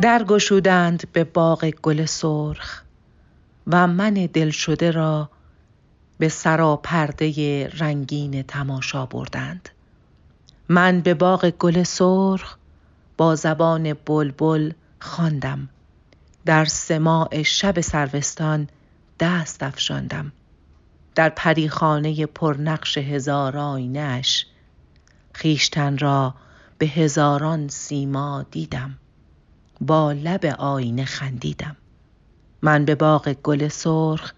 درگشودند 0.00 1.08
به 1.12 1.24
باغ 1.24 1.70
گل 1.82 2.04
سرخ 2.04 2.82
و 3.66 3.86
من 3.86 4.14
دل 4.14 4.50
شده 4.50 4.90
را 4.90 5.28
به 6.18 6.28
سراپرده 6.28 7.68
رنگین 7.68 8.42
تماشا 8.42 9.06
بردند. 9.06 9.68
من 10.68 11.00
به 11.00 11.14
باغ 11.14 11.50
گل 11.50 11.82
سرخ 11.82 12.56
با 13.16 13.34
زبان 13.34 13.92
بلبل 13.92 14.72
خواندم. 15.00 15.68
در 16.46 16.64
سماع 16.64 17.42
شب 17.42 17.80
سروستان 17.80 18.68
دست 19.20 19.62
افشاندم. 19.62 20.32
در 21.14 21.28
پریخانه 21.28 22.26
پرنقش 22.26 22.98
هزار 22.98 23.56
آینش 23.56 24.46
خیشتن 25.32 25.98
را 25.98 26.34
به 26.78 26.86
هزاران 26.86 27.68
سیما 27.68 28.44
دیدم. 28.50 28.94
با 29.80 30.12
لب 30.12 30.46
آینه 30.58 31.04
خندیدم. 31.04 31.76
من 32.62 32.84
به 32.84 32.94
باغ 32.94 33.32
گل 33.42 33.68
سرخ 33.68 34.32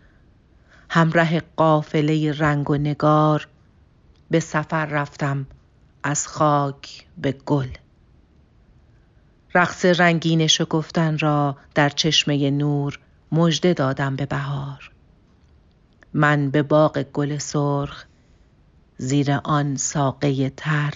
همراه 0.89 1.41
قافله 1.41 2.33
رنگ 2.33 2.71
و 2.71 2.75
نگار. 2.75 3.49
به 4.31 4.41
سفر 4.41 4.87
رفتم 4.87 5.47
از 6.03 6.29
خاک 6.29 7.07
به 7.19 7.33
گل. 7.33 7.69
رقص 9.55 9.85
رنگین 9.85 10.47
شکفتن 10.47 11.19
را 11.19 11.57
در 11.75 11.89
چشمه 11.89 12.51
نور 12.51 12.99
مژده 13.33 13.75
دادم 13.75 14.17
به 14.17 14.27
بهار. 14.27 14.91
من 16.15 16.51
به 16.51 16.63
باغ 16.63 17.03
گل 17.03 17.39
سرخ 17.39 18.05
زیر 18.99 19.33
آن 19.33 19.77
ساقه 19.77 20.51
تر 20.51 20.95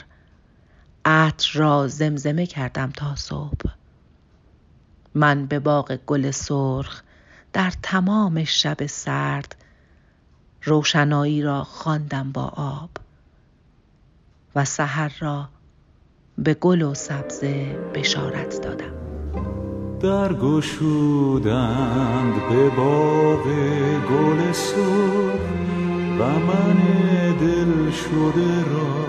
عطر 1.04 1.58
را 1.58 1.88
زمزمه 1.88 2.46
کردم 2.46 2.90
تا 2.90 3.16
صبح. 3.16 3.70
من 5.14 5.46
به 5.46 5.58
باغ 5.58 5.98
گل 6.06 6.30
سرخ 6.30 7.02
در 7.52 7.72
تمام 7.82 8.44
شب 8.44 8.86
سرد 8.86 9.56
روشنایی 10.62 11.42
را 11.42 11.64
خواندم 11.64 12.32
با 12.32 12.52
آب 12.56 12.90
و 14.54 14.64
سحر 14.64 15.12
را 15.20 15.48
به 16.38 16.54
گل 16.54 16.82
و 16.82 16.94
سبزه 16.94 17.78
بشارت 17.94 18.60
دادم. 18.62 18.92
در 20.00 20.32
گشودند 20.32 21.68
به 22.48 22.70
باغ 22.70 23.44
گل 24.10 24.52
سرخ 24.52 25.40
و 26.20 26.38
من 26.38 26.76
دل 27.40 27.90
شده 27.90 28.64
را 28.64 29.06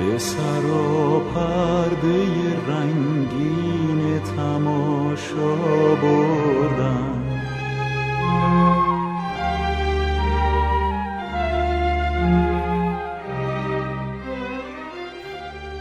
به 0.00 0.18
سرا 0.18 1.20
پرده 1.20 2.26
رنگین 2.68 4.18
تماشا 4.36 5.56
بردم. 6.02 7.18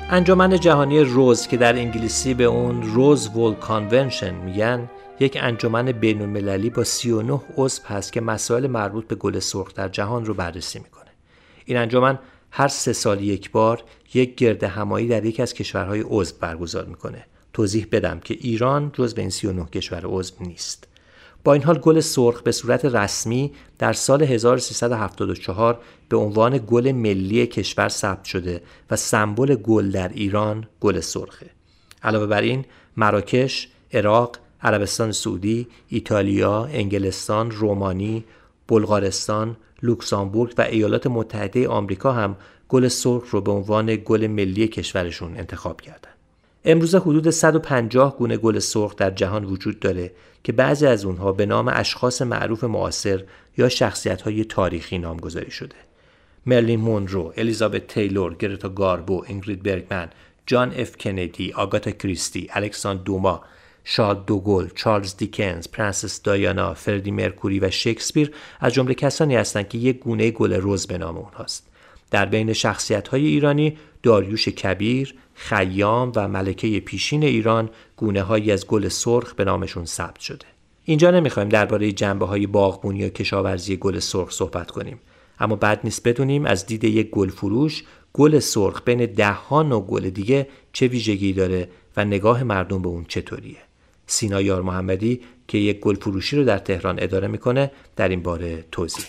انجمن 0.09 0.59
جهانی 0.59 0.99
روز 0.99 1.47
که 1.47 1.57
در 1.57 1.75
انگلیسی 1.75 2.33
به 2.33 2.43
اون 2.43 2.81
روز 2.81 3.27
وول 3.27 3.53
کانونشن 3.53 4.33
میگن 4.33 4.89
یک 5.19 5.37
انجمن 5.41 5.91
بین 5.91 6.21
المللی 6.21 6.69
با 6.69 6.83
39 6.83 7.41
عضو 7.57 7.81
هست 7.85 8.13
که 8.13 8.21
مسائل 8.21 8.67
مربوط 8.67 9.07
به 9.07 9.15
گل 9.15 9.39
سرخ 9.39 9.73
در 9.73 9.89
جهان 9.89 10.25
رو 10.25 10.33
بررسی 10.33 10.79
می‌کنه. 10.79 11.11
این 11.65 11.77
انجمن 11.77 12.19
هر 12.51 12.67
سه 12.67 12.93
سال 12.93 13.21
یک 13.21 13.51
بار 13.51 13.83
یک 14.13 14.35
گرد 14.35 14.63
همایی 14.63 15.07
در 15.07 15.25
یک 15.25 15.39
از 15.39 15.53
کشورهای 15.53 16.03
عضو 16.07 16.35
برگزار 16.39 16.85
می‌کنه. 16.85 17.25
توضیح 17.53 17.87
بدم 17.91 18.19
که 18.19 18.33
ایران 18.33 18.91
جز 18.93 19.13
به 19.13 19.21
این 19.21 19.29
39 19.29 19.65
کشور 19.65 20.01
عضو 20.05 20.35
نیست. 20.39 20.87
با 21.47 21.53
این 21.53 21.63
حال 21.63 21.77
گل 21.79 21.99
سرخ 21.99 22.41
به 22.41 22.51
صورت 22.51 22.85
رسمی 22.85 23.51
در 23.79 23.93
سال 23.93 24.23
1374 24.23 25.79
به 26.09 26.17
عنوان 26.17 26.59
گل 26.67 26.91
ملی 26.91 27.47
کشور 27.47 27.89
ثبت 27.89 28.23
شده 28.23 28.61
و 28.91 28.95
سمبل 28.95 29.55
گل 29.55 29.91
در 29.91 30.07
ایران 30.07 30.67
گل 30.81 30.99
سرخه. 30.99 31.49
علاوه 32.03 32.25
بر 32.25 32.41
این 32.41 32.65
مراکش، 32.97 33.67
عراق، 33.93 34.37
عربستان 34.61 35.11
سعودی، 35.11 35.67
ایتالیا، 35.87 36.65
انگلستان، 36.65 37.51
رومانی، 37.51 38.25
بلغارستان، 38.67 39.57
لوکزامبورگ 39.81 40.53
و 40.57 40.61
ایالات 40.61 41.07
متحده 41.07 41.67
آمریکا 41.67 42.11
هم 42.11 42.35
گل 42.69 42.87
سرخ 42.87 43.23
رو 43.31 43.41
به 43.41 43.51
عنوان 43.51 43.95
گل 44.05 44.27
ملی 44.27 44.67
کشورشون 44.67 45.37
انتخاب 45.37 45.81
کردند. 45.81 46.16
امروز 46.69 46.95
حدود 46.95 47.29
150 47.29 48.17
گونه 48.17 48.37
گل 48.37 48.59
سرخ 48.59 48.95
در 48.95 49.11
جهان 49.11 49.45
وجود 49.45 49.79
داره 49.79 50.11
که 50.43 50.51
بعضی 50.51 50.85
از 50.85 51.05
اونها 51.05 51.31
به 51.31 51.45
نام 51.45 51.71
اشخاص 51.73 52.21
معروف 52.21 52.63
معاصر 52.63 53.23
یا 53.57 53.69
شخصیت 53.69 54.21
های 54.21 54.43
تاریخی 54.43 54.97
نامگذاری 54.97 55.51
شده. 55.51 55.75
مرلین 56.45 56.79
مونرو، 56.79 57.33
الیزابت 57.37 57.87
تیلور، 57.87 58.35
گرتا 58.35 58.69
گاربو، 58.69 59.23
اینگرید 59.27 59.63
برگمن، 59.63 60.09
جان 60.45 60.73
اف 60.77 60.97
کندی، 60.97 61.53
آگاتا 61.53 61.91
کریستی، 61.91 62.47
الکساندر 62.51 63.03
دوما، 63.03 63.41
شارل 63.83 64.25
دوگل، 64.25 64.67
چارلز 64.75 65.17
دیکنز، 65.17 65.67
پرنسس 65.67 66.21
دایانا، 66.21 66.73
فردی 66.73 67.11
مرکوری 67.11 67.59
و 67.59 67.69
شکسپیر 67.69 68.31
از 68.59 68.73
جمله 68.73 68.93
کسانی 68.93 69.35
هستند 69.35 69.69
که 69.69 69.77
یک 69.77 69.99
گونه 69.99 70.31
گل 70.31 70.59
رز 70.61 70.87
به 70.87 70.97
نام 70.97 71.17
اونهاست. 71.17 71.67
در 72.11 72.25
بین 72.25 72.53
شخصیت 72.53 73.07
های 73.07 73.25
ایرانی 73.25 73.77
داریوش 74.03 74.49
کبیر، 74.49 75.15
خیام 75.39 76.11
و 76.15 76.27
ملکه 76.27 76.79
پیشین 76.79 77.23
ایران 77.23 77.69
گونه 77.97 78.21
هایی 78.21 78.51
از 78.51 78.67
گل 78.67 78.87
سرخ 78.87 79.33
به 79.33 79.45
نامشون 79.45 79.85
ثبت 79.85 80.19
شده. 80.19 80.45
اینجا 80.83 81.11
نمی‌خوایم 81.11 81.49
درباره 81.49 81.91
جنبه 81.91 82.25
های 82.25 82.47
باغبونی 82.47 82.99
یا 82.99 83.09
کشاورزی 83.09 83.77
گل 83.77 83.99
سرخ 83.99 84.31
صحبت 84.31 84.71
کنیم. 84.71 84.99
اما 85.39 85.55
بد 85.55 85.79
نیست 85.83 86.07
بدونیم 86.07 86.45
از 86.45 86.65
دید 86.65 86.83
یک 86.83 87.09
گل 87.09 87.29
فروش 87.29 87.83
گل 88.13 88.39
سرخ 88.39 88.81
بین 88.85 89.05
ده 89.05 89.31
ها 89.31 89.63
نوع 89.63 89.85
گل 89.85 90.09
دیگه 90.09 90.47
چه 90.73 90.87
ویژگی 90.87 91.33
داره 91.33 91.69
و 91.97 92.05
نگاه 92.05 92.43
مردم 92.43 92.81
به 92.81 92.87
اون 92.87 93.05
چطوریه. 93.07 93.57
سینا 94.07 94.41
یار 94.41 94.61
محمدی 94.61 95.21
که 95.47 95.57
یک 95.57 95.79
گل 95.79 95.95
فروشی 95.95 96.35
رو 96.35 96.43
در 96.43 96.57
تهران 96.57 96.95
اداره 96.99 97.27
می‌کنه 97.27 97.71
در 97.95 98.09
این 98.09 98.23
باره 98.23 98.65
توضیح 98.71 99.05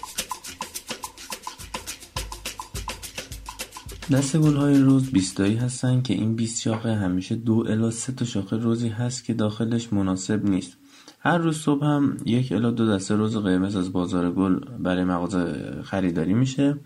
دست 4.13 4.37
گل 4.37 4.57
های 4.57 4.79
روز 4.79 5.11
بیستایی 5.11 5.57
هستن 5.57 6.03
که 6.03 6.15
این 6.15 6.35
بیست 6.35 6.63
شاخه 6.63 6.95
همیشه 6.95 7.35
دو 7.35 7.65
الا 7.69 7.91
سه 7.91 8.13
تا 8.13 8.25
شاخه 8.25 8.57
روزی 8.57 8.89
هست 8.89 9.25
که 9.25 9.35
داخلش 9.35 9.93
مناسب 9.93 10.45
نیست. 10.45 10.77
هر 11.21 11.39
روز 11.39 11.57
صبح 11.57 11.85
هم 11.85 12.17
یک 12.25 12.53
الا 12.53 12.71
دو 12.71 12.87
دسته 12.87 13.15
روز 13.15 13.37
قرمز 13.37 13.77
از 13.77 13.93
بازار 13.93 14.31
گل 14.31 14.61
برای 14.79 15.05
مغازه 15.05 15.75
خریداری 15.83 16.35
میشه 16.35 16.77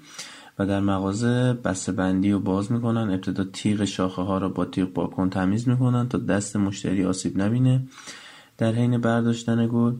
و 0.58 0.66
در 0.66 0.80
مغازه 0.80 1.52
بسته 1.52 1.92
بندی 1.92 2.32
رو 2.32 2.38
باز 2.38 2.72
می‌کنن. 2.72 3.10
ابتدا 3.10 3.44
تیغ 3.44 3.84
شاخه 3.84 4.22
ها 4.22 4.38
رو 4.38 4.48
با 4.48 4.64
تیغ 4.64 4.92
باکن 4.92 5.30
تمیز 5.30 5.68
می‌کنن 5.68 6.08
تا 6.08 6.18
دست 6.18 6.56
مشتری 6.56 7.04
آسیب 7.04 7.42
نبینه 7.42 7.86
در 8.58 8.72
حین 8.72 8.98
برداشتن 8.98 9.68
گل. 9.72 9.92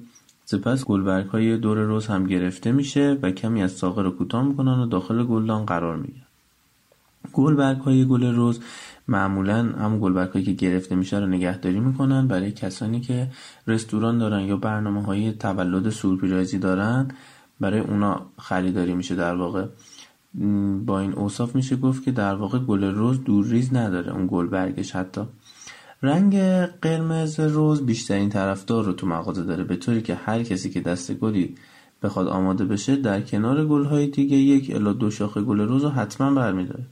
سپس 0.45 0.85
گلبرگ 0.85 1.27
های 1.27 1.57
دور 1.57 1.79
روز 1.79 2.07
هم 2.07 2.27
گرفته 2.27 2.73
میشه 2.73 3.19
و 3.23 3.31
کمی 3.31 3.63
از 3.63 3.73
ساقه 3.73 4.03
رو 4.03 4.11
کوتاه 4.11 4.45
می‌کنن 4.49 4.79
و 4.79 4.87
داخل 4.87 5.25
گلدان 5.25 5.67
قرار 5.67 5.97
می‌گیرن. 5.97 6.27
گلبرگ 7.33 7.79
های 7.79 8.05
گل 8.05 8.35
روز 8.35 8.61
معمولا 9.09 9.59
هم 9.59 9.99
گلبرگ 9.99 10.31
هایی 10.31 10.45
که 10.45 10.53
گرفته 10.53 10.95
میشه 10.95 11.19
رو 11.19 11.27
نگهداری 11.27 11.81
می‌کنن. 11.81 12.29
برای 12.29 12.53
کسانی 12.53 13.01
که 13.01 13.29
رستوران 13.67 14.19
دارن 14.19 14.41
یا 14.41 14.57
برنامه 14.57 15.03
های 15.03 15.33
تولد 15.33 15.91
سورپرایزی 15.91 16.59
دارن 16.59 17.09
برای 17.61 17.81
اونا 17.81 18.27
خریداری 18.39 18.95
میشه 18.95 19.15
در 19.15 19.35
واقع. 19.35 19.67
با 20.87 21.01
این 21.01 21.13
اوصاف 21.13 21.55
میشه 21.55 21.77
گفت 21.77 22.05
که 22.05 22.11
در 22.11 22.35
واقع 22.35 22.59
گل 22.59 22.85
رز 22.85 23.25
دورریز 23.25 23.75
نداره 23.75 24.13
اون 24.13 24.29
گل 24.31 24.47
برگش 24.47 24.97
حتی. 24.97 25.21
رنگ 26.03 26.37
قرمز 26.83 27.41
رز 27.41 27.87
بیشترین 27.87 28.29
طرفدار 28.29 28.85
رو 28.85 28.93
تو 28.93 29.07
مغازه 29.07 29.43
داره 29.43 29.65
به 29.65 29.77
طوری 29.77 30.03
که 30.03 30.15
هر 30.15 30.43
کسی 30.43 30.71
که 30.71 30.81
دست 30.81 31.13
گلی 31.13 31.55
بخواد 32.03 32.29
آماده 32.29 32.65
بشه 32.65 32.97
در 32.97 33.21
کنار 33.21 33.67
گلهای 33.67 34.07
دیگه 34.07 34.37
یک 34.37 34.71
الی 34.75 34.93
دو 34.93 35.11
شاخه 35.11 35.43
گل 35.43 35.61
رز 35.61 35.85
رو 35.85 35.91
حتما 35.91 36.35
برمیداره. 36.35 36.85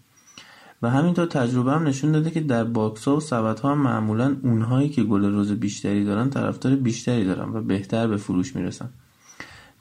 و 0.83 0.91
همینطور 0.91 1.27
تجربه 1.27 1.73
هم 1.73 1.87
نشون 1.87 2.13
داده 2.13 2.31
که 2.31 2.41
در 2.41 2.65
box 2.65 3.05
ها 3.05 3.17
و 3.17 3.21
سبد 3.21 3.61
ها 3.61 3.75
معمولا 3.75 4.37
اونهایی 4.43 4.89
که 4.89 5.03
گل 5.03 5.25
رز 5.25 5.53
بیشتری 5.53 6.05
دارن 6.05 6.31
طرفدار 6.31 6.77
بیشتری 6.77 7.25
دارن 7.25 7.49
و 7.49 7.63
بهتر 7.63 8.07
به 8.07 8.17
فروش 8.17 8.57
می‌رسن. 8.57 8.89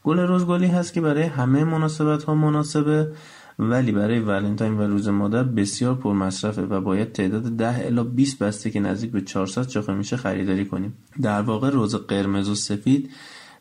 گل 0.03 0.19
روز 0.19 0.45
گلی 0.45 0.67
هست 0.67 0.93
که 0.93 1.01
برای 1.01 1.23
همه 1.23 1.63
مناسبت 1.63 2.23
ها 2.23 2.35
مناسبه 2.35 3.11
ولی 3.59 3.91
برای 3.91 4.19
ولنتاین 4.19 4.77
و 4.77 4.81
روز 4.81 5.07
مادر 5.07 5.43
بسیار 5.43 5.95
پرمصرفه 5.95 6.61
و 6.61 6.81
باید 6.81 7.11
تعداد 7.11 7.57
10 7.57 7.85
الا 7.85 8.03
20 8.03 8.39
بسته 8.39 8.69
که 8.69 8.79
نزدیک 8.79 9.11
به 9.11 9.21
400 9.21 9.69
شاخه 9.69 9.93
میشه 9.93 10.17
خریداری 10.17 10.65
کنیم. 10.65 10.93
در 11.21 11.41
واقع 11.41 11.69
روز 11.69 11.95
قرمز 11.95 12.49
و 12.49 12.55
سفید 12.55 13.09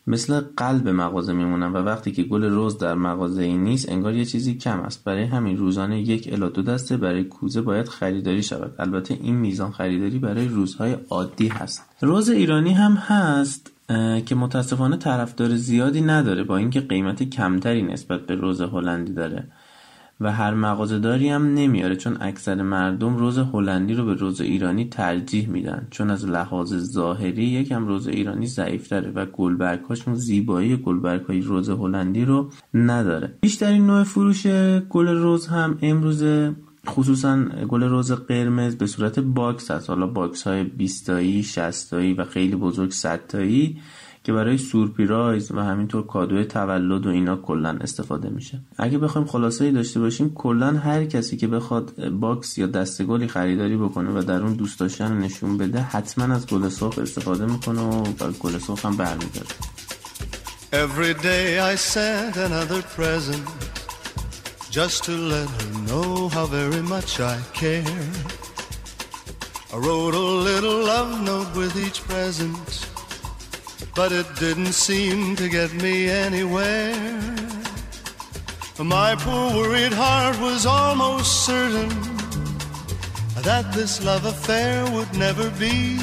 مثل 0.09 0.41
قلب 0.57 0.89
مغازه 0.89 1.33
میمونن 1.33 1.73
و 1.73 1.77
وقتی 1.77 2.13
که 2.13 2.23
گل 2.23 2.45
روز 2.45 2.79
در 2.79 2.95
مغازه 2.95 3.43
ای 3.43 3.57
نیست 3.57 3.89
انگار 3.89 4.15
یه 4.15 4.25
چیزی 4.25 4.55
کم 4.55 4.81
است. 4.81 5.05
برای 5.05 5.25
همین 5.25 5.57
روزانه 5.57 6.01
یک 6.01 6.29
الا 6.33 6.49
دو 6.49 6.63
دسته 6.63 6.97
برای 6.97 7.25
کوزه 7.25 7.61
باید 7.61 7.89
خریداری 7.89 8.43
شود. 8.43 8.75
البته 8.79 9.19
این 9.23 9.37
میزان 9.37 9.71
خریداری 9.71 10.19
برای 10.19 10.49
روزهای 10.49 10.97
عادی 11.11 11.49
هست. 11.49 11.85
روز 12.01 12.29
ایرانی 12.29 12.73
هم 12.73 12.93
هست 12.93 13.73
که 14.27 14.35
متاسفانه 14.35 14.97
طرفدار 14.97 15.57
زیادی 15.57 16.01
نداره 16.01 16.45
با 16.45 16.57
اینکه 16.57 16.81
قیمت 16.81 17.23
کمتری 17.23 17.83
نسبت 17.83 18.27
به 18.27 18.35
رز 18.35 18.61
هلندی 18.61 19.13
داره. 19.13 19.45
و 20.21 20.33
هر 20.33 20.55
مغازه‌داری 20.55 21.29
هم 21.29 21.55
نمیاره 21.55 21.97
چون 21.97 22.17
اکثر 22.21 22.63
مردم 22.63 23.17
رز 23.17 23.39
هلندی 23.39 23.95
رو 23.95 24.05
به 24.05 24.15
رز 24.15 24.41
ایرانی 24.41 24.85
ترجیح 24.85 25.49
میدن. 25.49 25.87
چون 25.91 26.11
از 26.11 26.27
لحاظ 26.27 26.75
ظاهری 26.75 27.45
یکم 27.45 27.87
رز 27.87 28.09
ایرانی 28.09 28.47
ضعیفتره 28.47 29.11
و 29.11 29.27
گلبرگ‌هاشون 29.27 30.15
زیبایی 30.15 30.77
گلبرگ‌های 30.77 31.41
رز 31.41 31.71
هلندی 31.71 32.25
رو 32.25 32.51
نداره. 32.75 33.35
بیشترین 33.41 33.87
نوع 33.87 34.03
فروش 34.03 34.47
گل 34.89 35.09
رز 35.09 35.47
هم 35.47 35.79
امروز 35.83 36.25
خصوصا 36.89 37.45
گل 37.45 37.83
رز 37.83 38.13
قرمز 38.13 38.77
به 38.77 38.87
صورت 38.87 39.19
box 39.19 39.71
هست 39.71 39.91
حالا 39.91 40.07
box 40.07 40.43
های 40.43 40.65
20 40.65 41.07
تایی 41.07 41.43
60 41.43 41.91
تایی 41.91 42.15
و 42.15 42.25
خیلی 42.25 42.57
بزرگ 42.57 42.91
100 42.91 43.27
تایی 43.29 43.81
که 44.29 44.33
برای 44.35 44.59
سورپرایز 44.59 45.53
و 45.53 45.61
همینطور 45.61 46.07
کادوی 46.07 46.45
تولد 46.45 47.07
و 47.07 47.11
اینا 47.11 47.37
کلا 47.37 47.79
استفاده 47.81 48.29
میشه. 48.29 48.61
اگه 48.79 48.99
بخوایم 48.99 49.27
خلاصه 49.27 49.65
ای 49.65 49.73
داشته 49.73 50.01
باشیم 50.01 50.35
کلا 50.35 50.73
هر 50.73 51.05
کسی 51.05 51.37
که 51.37 51.47
بخواد 51.47 52.09
box 52.09 52.59
یا 52.59 52.67
دسته‌گلی 52.67 53.29
خریداری 53.29 53.77
بکنه 53.77 54.11
و 54.11 54.23
در 54.23 54.43
اون 54.43 54.53
دوست 54.53 54.81
داشتن 54.81 55.19
نشون 55.19 55.59
بده 55.59 55.81
حتما 55.81 56.35
از 56.35 56.47
گل 56.47 56.69
سرخ 56.69 56.99
استفاده 56.99 57.47
می‌کنه 57.47 57.81
و 57.81 58.03
گل 58.41 58.59
سرخ 58.59 58.85
هم 58.85 58.97
برمیداره 58.97 59.47
Every 60.73 61.15
day 61.15 61.61
I 61.73 61.75
sent 61.75 62.37
another 62.37 62.83
present 62.99 63.49
just 64.71 65.05
to 65.05 65.13
let 65.35 65.49
her 65.59 65.73
know 65.89 66.29
how 66.29 66.47
very 66.61 66.83
much 66.95 67.21
I 67.21 67.37
care. 67.63 68.05
I 69.75 69.77
wrote 69.85 70.15
a 70.15 70.29
little 70.49 70.79
love 70.93 71.13
note 71.31 71.51
with 71.61 71.75
each 71.87 72.01
present, 72.11 72.69
but 73.99 74.13
it 74.13 74.33
didn't 74.37 74.75
seem 74.75 75.35
to 75.35 75.49
get 75.49 75.73
me 75.83 76.09
anywhere. 76.09 76.95
My 78.79 79.17
poor 79.17 79.47
worried 79.57 79.93
heart 79.93 80.39
was 80.39 80.67
almost 80.67 81.45
certain 81.45 81.89
that 83.43 83.73
this 83.73 84.05
love 84.05 84.25
affair 84.25 84.89
would 84.93 85.13
never 85.17 85.51
be. 85.59 85.99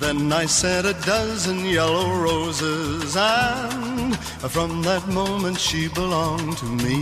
Then 0.00 0.32
I 0.32 0.46
sent 0.46 0.88
a 0.88 0.94
dozen 1.06 1.64
yellow 1.66 2.08
roses, 2.20 3.16
and 3.16 4.16
from 4.50 4.82
that 4.82 5.06
moment 5.06 5.60
she 5.60 5.86
belonged 5.86 6.56
to 6.58 6.68
me. 6.84 6.98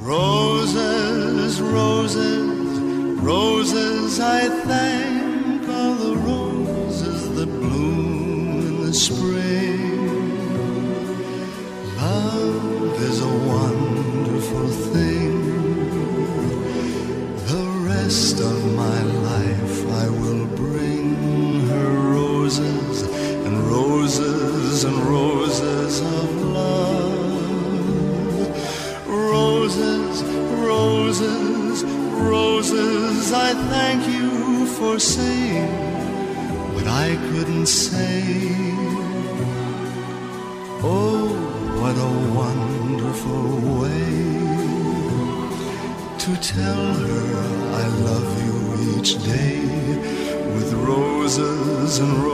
Roses, 0.00 1.60
roses, 1.60 2.80
roses, 3.22 4.18
I 4.18 4.48
thank 4.66 5.68
all 5.68 5.94
the 5.94 6.16
roses 6.16 6.47
the 8.88 8.94
spring. 8.94 9.98
Love 11.96 13.02
is 13.02 13.20
a 13.20 13.34
wonderful 13.52 14.68
thing. 14.92 15.34
The 17.52 17.64
rest 17.86 18.40
of 18.40 18.67
and 52.00 52.27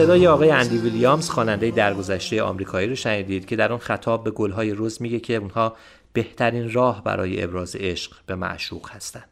صدای 0.00 0.26
آقای 0.26 0.50
اندی 0.50 0.78
ویلیامز 0.78 1.30
خواننده 1.30 1.70
درگذشته 1.70 2.42
آمریکایی 2.42 2.88
رو 2.88 2.94
شنیدید 2.94 3.46
که 3.46 3.56
در 3.56 3.72
اون 3.72 3.80
خطاب 3.80 4.24
به 4.24 4.30
گلهای 4.30 4.70
رز 4.70 5.02
میگه 5.02 5.20
که 5.20 5.34
اونها 5.34 5.76
بهترین 6.12 6.72
راه 6.72 7.04
برای 7.04 7.42
ابراز 7.42 7.76
عشق 7.76 8.12
به 8.26 8.34
معشوق 8.34 8.90
هستند. 8.90 9.28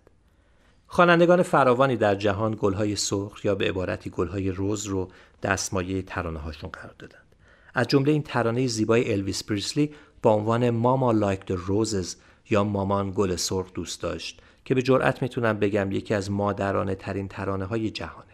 خوانندگان 0.87 1.43
فراوانی 1.43 1.97
در 1.97 2.15
جهان 2.15 2.57
گلهای 2.61 2.97
سرخ 2.97 3.45
یا 3.45 3.55
به 3.55 3.69
عبارتی 3.69 4.11
گلهای 4.11 4.51
رز 4.51 4.87
رو 4.87 5.09
دستمایه 5.43 6.03
ترانه 6.03 6.39
هاشون 6.39 6.71
قرار 6.71 6.95
دادند. 6.99 7.35
از 7.75 7.87
جمله 7.89 8.13
این 8.13 8.23
ترانه 8.23 8.67
زیبای 8.67 9.13
الویس 9.13 9.45
پریسلی 9.45 9.95
با 10.23 10.31
عنوان 10.31 10.71
Mama 10.71 11.13
Liked 11.13 11.47
the 11.47 11.53
Roses 11.53 12.17
یا 12.51 12.65
مامان 12.65 13.13
گل 13.15 13.37
سرخ 13.37 13.73
دوست 13.75 14.03
داشت 14.03 14.41
که 14.65 14.75
به 14.75 14.83
جرأت 14.83 15.23
می‌تونم 15.23 15.59
بگم 15.59 15.93
یکی 15.93 16.15
از 16.15 16.31
مادرانه 16.31 16.95
ترین 16.95 17.29
ترانه 17.29 17.65
های 17.65 17.91
جهانه. 17.91 18.28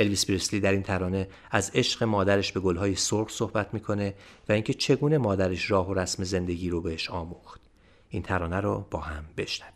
الویس 0.00 0.26
پریسلی 0.26 0.60
در 0.60 0.72
این 0.72 0.82
ترانه 0.82 1.28
از 1.50 1.70
عشق 1.74 2.02
مادرش 2.02 2.52
به 2.52 2.60
گلهای 2.60 2.94
سرخ 2.94 3.28
صحبت 3.30 3.74
می‌کنه 3.74 4.14
و 4.48 4.52
اینکه 4.52 4.74
چگونه 4.74 5.18
مادرش 5.18 5.70
راه 5.70 5.90
و 5.90 5.94
رسم 5.94 6.24
زندگی 6.24 6.70
رو 6.70 6.80
بهش 6.80 7.10
آموخت. 7.10 7.60
این 8.08 8.22
ترانه 8.22 8.60
رو 8.60 8.86
با 8.90 9.00
هم 9.00 9.24
بشنویم. 9.36 9.74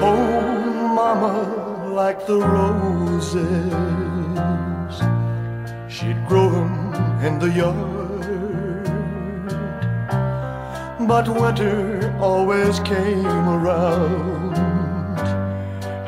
Oh, 0.00 0.34
like 2.00 2.20
the 2.26 2.38
roses, 2.56 3.44
she'd 5.94 6.20
grow 6.28 6.50
'em 6.60 6.74
in 7.26 7.34
the 7.42 7.50
yard. 7.60 8.03
But 11.06 11.28
winter 11.28 12.16
always 12.18 12.80
came 12.80 13.26
around 13.26 14.56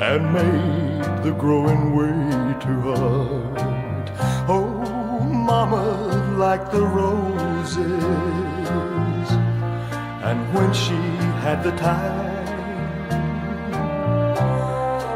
and 0.01 0.33
made 0.33 1.23
the 1.23 1.33
growing 1.33 1.95
way 1.95 2.55
too 2.61 2.81
hard. 2.81 4.11
Oh, 4.49 5.21
mama, 5.21 6.37
like 6.39 6.71
the 6.71 6.81
roses, 6.81 7.77
and 10.29 10.55
when 10.55 10.73
she 10.73 11.01
had 11.45 11.63
the 11.63 11.73
time. 11.73 12.47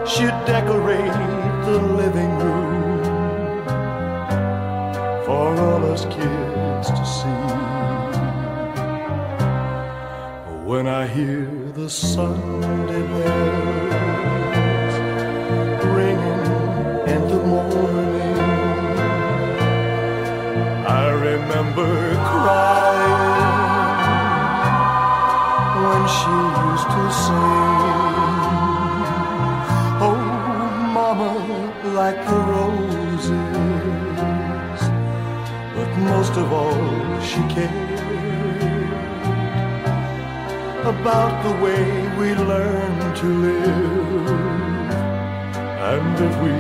She'd 0.07 0.37
decorate 0.45 1.17
the 1.65 1.79
living 1.97 2.39
room 2.39 3.03
for 5.25 5.55
all 5.57 5.85
us 5.91 6.05
kids 6.05 6.40
When 10.81 10.89
I 10.89 11.07
hear 11.07 11.45
the 11.75 11.91
Sunday 11.91 13.03
bells 13.13 13.95
ringing 15.97 16.47
in 17.15 17.23
the 17.29 17.41
morning, 17.53 18.39
I 20.89 21.07
remember 21.29 22.15
crying 22.33 23.21
when 25.85 26.03
she 26.17 26.37
used 26.71 26.89
to 26.97 27.05
sing. 27.25 27.91
Oh, 30.09 30.21
mama, 30.97 31.33
like 31.93 32.21
the 32.25 32.39
roses. 32.55 33.25
But 35.77 35.91
most 35.99 36.35
of 36.39 36.51
all, 36.51 37.21
she 37.21 37.41
cared 37.55 37.90
about 40.91 41.33
the 41.45 41.55
way 41.63 41.85
we 42.19 42.35
learn 42.35 43.15
to 43.15 43.27
live. 43.27 44.27
And 45.89 46.17
if 46.19 46.35
we 46.43 46.51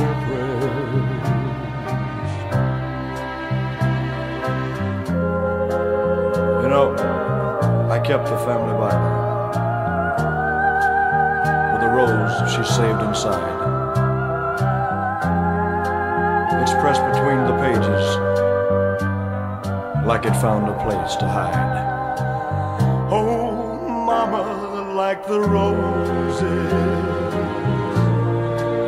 our 0.00 0.14
prayers. 0.24 1.14
You 6.62 6.68
know, 6.72 6.86
I 7.90 7.98
kept 7.98 8.24
the 8.26 8.38
family 8.48 8.76
Bible 8.80 9.12
with 11.72 11.82
a 11.82 11.90
rose 11.96 12.34
she 12.50 12.64
saved 12.64 13.02
inside. 13.02 13.52
It's 16.62 16.72
pressed 16.80 17.04
between 17.12 17.40
the 17.44 17.56
pages 17.60 18.06
like 20.06 20.24
it 20.24 20.34
found 20.40 20.66
a 20.70 20.74
place 20.82 21.14
to 21.16 21.28
hide. 21.28 21.93
The 25.34 25.40
roses 25.40 26.72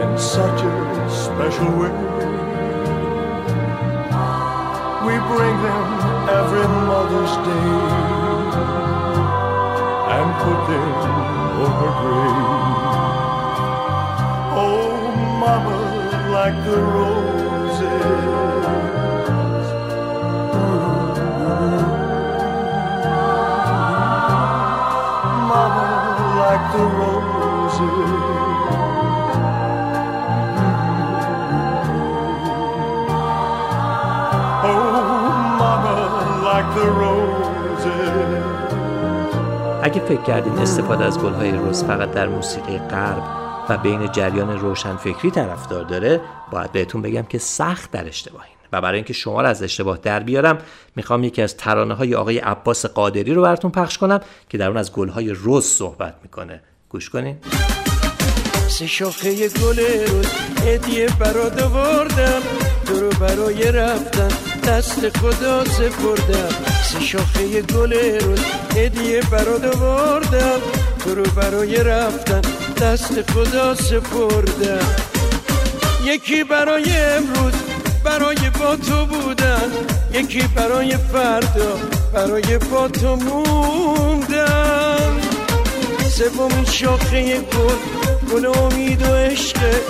in 0.05 0.13
such 0.17 0.61
a 0.63 1.11
special 1.11 1.71
way. 1.81 1.97
We 5.07 5.15
bring 5.33 5.57
them 5.67 5.87
every 6.39 6.67
Mother's 6.91 7.35
Day 7.49 7.71
and 10.15 10.29
put 10.45 10.61
them 10.71 10.91
on 11.63 11.71
her 11.81 11.93
grave. 12.01 12.51
Oh, 14.65 14.91
mama, 15.43 15.79
like 16.31 16.59
the 16.65 16.79
roses. 16.97 18.86
اگه 27.77 27.83
فکر 40.01 40.23
کردین 40.23 40.53
استفاده 40.53 41.05
از 41.05 41.19
گلهای 41.19 41.53
روز 41.53 41.85
فقط 41.85 42.11
در 42.11 42.29
موسیقی 42.29 42.79
غرب 42.79 43.23
و 43.69 43.79
بین 43.79 44.12
جریان 44.12 44.61
روشنفکری 44.61 45.31
طرفدار 45.31 45.85
داره 45.85 46.21
باید 46.51 46.73
بهتون 46.73 47.03
بگم 47.03 47.23
که 47.23 47.39
سخت 47.39 47.91
در 47.91 48.09
اشتباهین. 48.09 48.57
و 48.73 48.81
برای 48.81 48.97
اینکه 48.97 49.12
شما 49.12 49.41
رو 49.41 49.49
از 49.49 49.62
اشتباه 49.62 49.99
در 49.99 50.21
بیارم 50.21 50.59
می‌خوام 50.97 51.25
یکی 51.25 51.43
از 51.43 51.57
ترانه 51.57 51.95
های 51.95 52.15
آقای 52.15 52.39
عباس 52.39 52.87
قادری 52.87 53.35
رو 53.35 53.43
براتون 53.43 53.71
پخش 53.71 53.99
کنم 53.99 54.21
که 54.49 54.59
در 54.59 54.69
اون 54.69 54.77
از 54.77 54.93
گلهای 54.93 55.31
روز 55.31 55.65
صحبت 55.65 56.15
می‌کنه. 56.23 56.62
گوش 56.88 57.11
کنین. 57.11 57.37
سه 58.68 58.87
شاخه 58.87 59.49
گل 59.49 59.79
روز 60.09 60.27
هدیه 60.66 61.09
برات 61.20 61.62
آوردم. 61.62 62.42
تو 62.87 63.01
رو 63.01 63.09
برای 63.09 63.72
رفتن 63.72 64.29
دست 64.68 65.18
خدا 65.18 65.64
سپردم. 65.64 66.49
سه 66.92 67.01
شاخه 67.01 67.62
گل 67.62 67.92
روز 68.20 68.40
هدیه 68.77 69.20
برات 69.31 69.77
آوردم. 69.77 70.61
تو 71.05 71.14
رو 71.14 71.22
برای 71.22 71.77
رفتن 71.77 72.40
دست 72.81 73.31
خدا 73.33 73.75
سپردم. 73.75 74.96
یکی 76.05 76.44
برای 76.44 76.96
امروز 76.96 77.55
برای 78.05 78.51
با 78.61 78.77
تو 78.77 79.07
بودن. 79.07 79.72
یکی 80.12 80.42
برای 80.57 80.96
فردا 80.96 81.77
برای 82.14 82.59
با 82.59 82.88
تو 82.88 83.16
موندن. 83.16 84.65
سومین 86.16 86.64
شاخه 86.64 87.40
گل 87.40 87.74
گل 88.33 88.46
امید 88.46 89.02
و 89.02 89.07
عشقه 89.07 89.81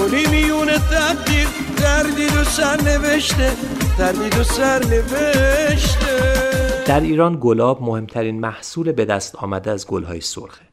گلی 0.00 0.26
میون 0.26 0.78
تقدیر 0.78 1.48
دردید 1.76 2.36
و 2.36 2.44
سر 2.44 2.80
نوشته 2.80 3.52
دردید 3.98 4.38
و 4.38 4.42
سر 4.42 4.84
نوشته 4.84 6.84
در 6.86 7.00
ایران 7.00 7.38
گلاب 7.40 7.82
مهمترین 7.82 8.40
محصول 8.40 8.92
به 8.92 9.04
دست 9.04 9.36
آمده 9.36 9.70
از 9.70 9.86
گلهای 9.86 10.20
سرخه 10.20 10.64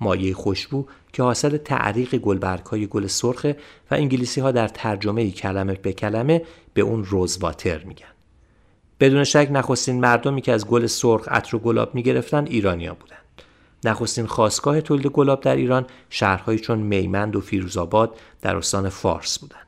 مایه 0.00 0.34
خوشبو 0.34 0.84
که 1.12 1.22
حاصل 1.22 1.56
تعریق 1.56 2.16
گلبرگ 2.16 2.66
های 2.66 2.86
گل 2.86 3.06
سرخه 3.06 3.56
و 3.90 3.94
انگلیسی 3.94 4.40
ها 4.40 4.50
در 4.50 4.68
ترجمه 4.68 5.30
کلمه 5.30 5.74
به 5.74 5.92
کلمه 5.92 6.42
به 6.74 6.82
اون 6.82 7.04
روزواتر 7.04 7.84
میگن. 7.84 8.06
بدون 9.00 9.24
شک 9.24 9.48
نخستین 9.52 10.00
مردمی 10.00 10.40
که 10.40 10.52
از 10.52 10.66
گل 10.66 10.86
سرخ 10.86 11.28
عطر 11.28 11.56
و 11.56 11.58
گلاب 11.58 11.94
می‌گرفتن 11.94 12.46
ایرانیا 12.46 12.94
بودند 12.94 13.21
نخستین 13.84 14.26
خواستگاه 14.26 14.80
تولید 14.80 15.06
گلاب 15.06 15.40
در 15.40 15.56
ایران 15.56 15.86
شهرهایی 16.10 16.58
چون 16.58 16.78
میمند 16.78 17.36
و 17.36 17.40
فیروزآباد 17.40 18.16
در 18.42 18.56
استان 18.56 18.88
فارس 18.88 19.38
بودند 19.38 19.66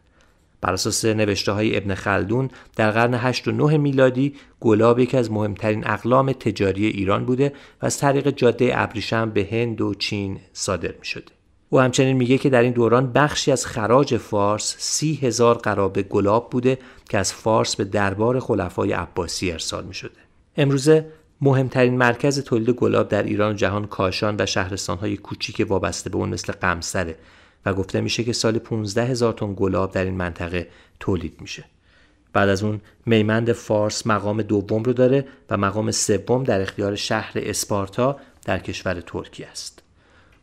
بر 0.64 0.72
اساس 0.72 1.04
نوشته 1.04 1.52
های 1.52 1.76
ابن 1.76 1.94
خلدون 1.94 2.50
در 2.76 2.90
قرن 2.90 3.14
8 3.14 3.48
و 3.48 3.52
9 3.52 3.76
میلادی 3.76 4.34
گلاب 4.60 4.98
یکی 4.98 5.16
از 5.16 5.30
مهمترین 5.30 5.86
اقلام 5.86 6.32
تجاری 6.32 6.86
ایران 6.86 7.24
بوده 7.24 7.52
و 7.82 7.86
از 7.86 7.98
طریق 7.98 8.30
جاده 8.30 8.70
ابریشم 8.74 9.30
به 9.30 9.48
هند 9.50 9.80
و 9.80 9.94
چین 9.94 10.40
صادر 10.52 10.94
می 10.98 11.04
شده. 11.04 11.32
او 11.70 11.80
همچنین 11.80 12.16
میگه 12.16 12.38
که 12.38 12.50
در 12.50 12.62
این 12.62 12.72
دوران 12.72 13.12
بخشی 13.12 13.52
از 13.52 13.66
خراج 13.66 14.16
فارس 14.16 14.76
سی 14.78 15.14
هزار 15.22 15.58
قرابه 15.58 16.02
گلاب 16.02 16.50
بوده 16.50 16.78
که 17.08 17.18
از 17.18 17.32
فارس 17.32 17.76
به 17.76 17.84
دربار 17.84 18.40
خلفای 18.40 18.92
عباسی 18.92 19.52
ارسال 19.52 19.84
می 19.84 19.94
شده. 19.94 20.20
امروزه 20.56 21.06
مهمترین 21.40 21.96
مرکز 21.98 22.40
تولید 22.40 22.70
گلاب 22.70 23.08
در 23.08 23.22
ایران 23.22 23.52
و 23.52 23.56
جهان 23.56 23.86
کاشان 23.86 24.36
و 24.38 24.46
شهرستانهای 24.46 25.16
کوچیک 25.16 25.66
وابسته 25.68 26.10
به 26.10 26.16
اون 26.16 26.28
مثل 26.28 26.52
قمسره 26.52 27.16
و 27.66 27.74
گفته 27.74 28.00
میشه 28.00 28.24
که 28.24 28.32
سال 28.32 28.58
15 28.58 29.04
هزار 29.04 29.32
تن 29.32 29.54
گلاب 29.56 29.92
در 29.92 30.04
این 30.04 30.14
منطقه 30.14 30.68
تولید 31.00 31.40
میشه. 31.40 31.64
بعد 32.32 32.48
از 32.48 32.62
اون 32.62 32.80
میمند 33.06 33.52
فارس 33.52 34.06
مقام 34.06 34.42
دوم 34.42 34.82
رو 34.82 34.92
داره 34.92 35.26
و 35.50 35.56
مقام 35.56 35.90
سوم 35.90 36.44
در 36.44 36.60
اختیار 36.60 36.96
شهر 36.96 37.32
اسپارتا 37.36 38.16
در 38.44 38.58
کشور 38.58 39.00
ترکیه 39.00 39.46
است. 39.46 39.82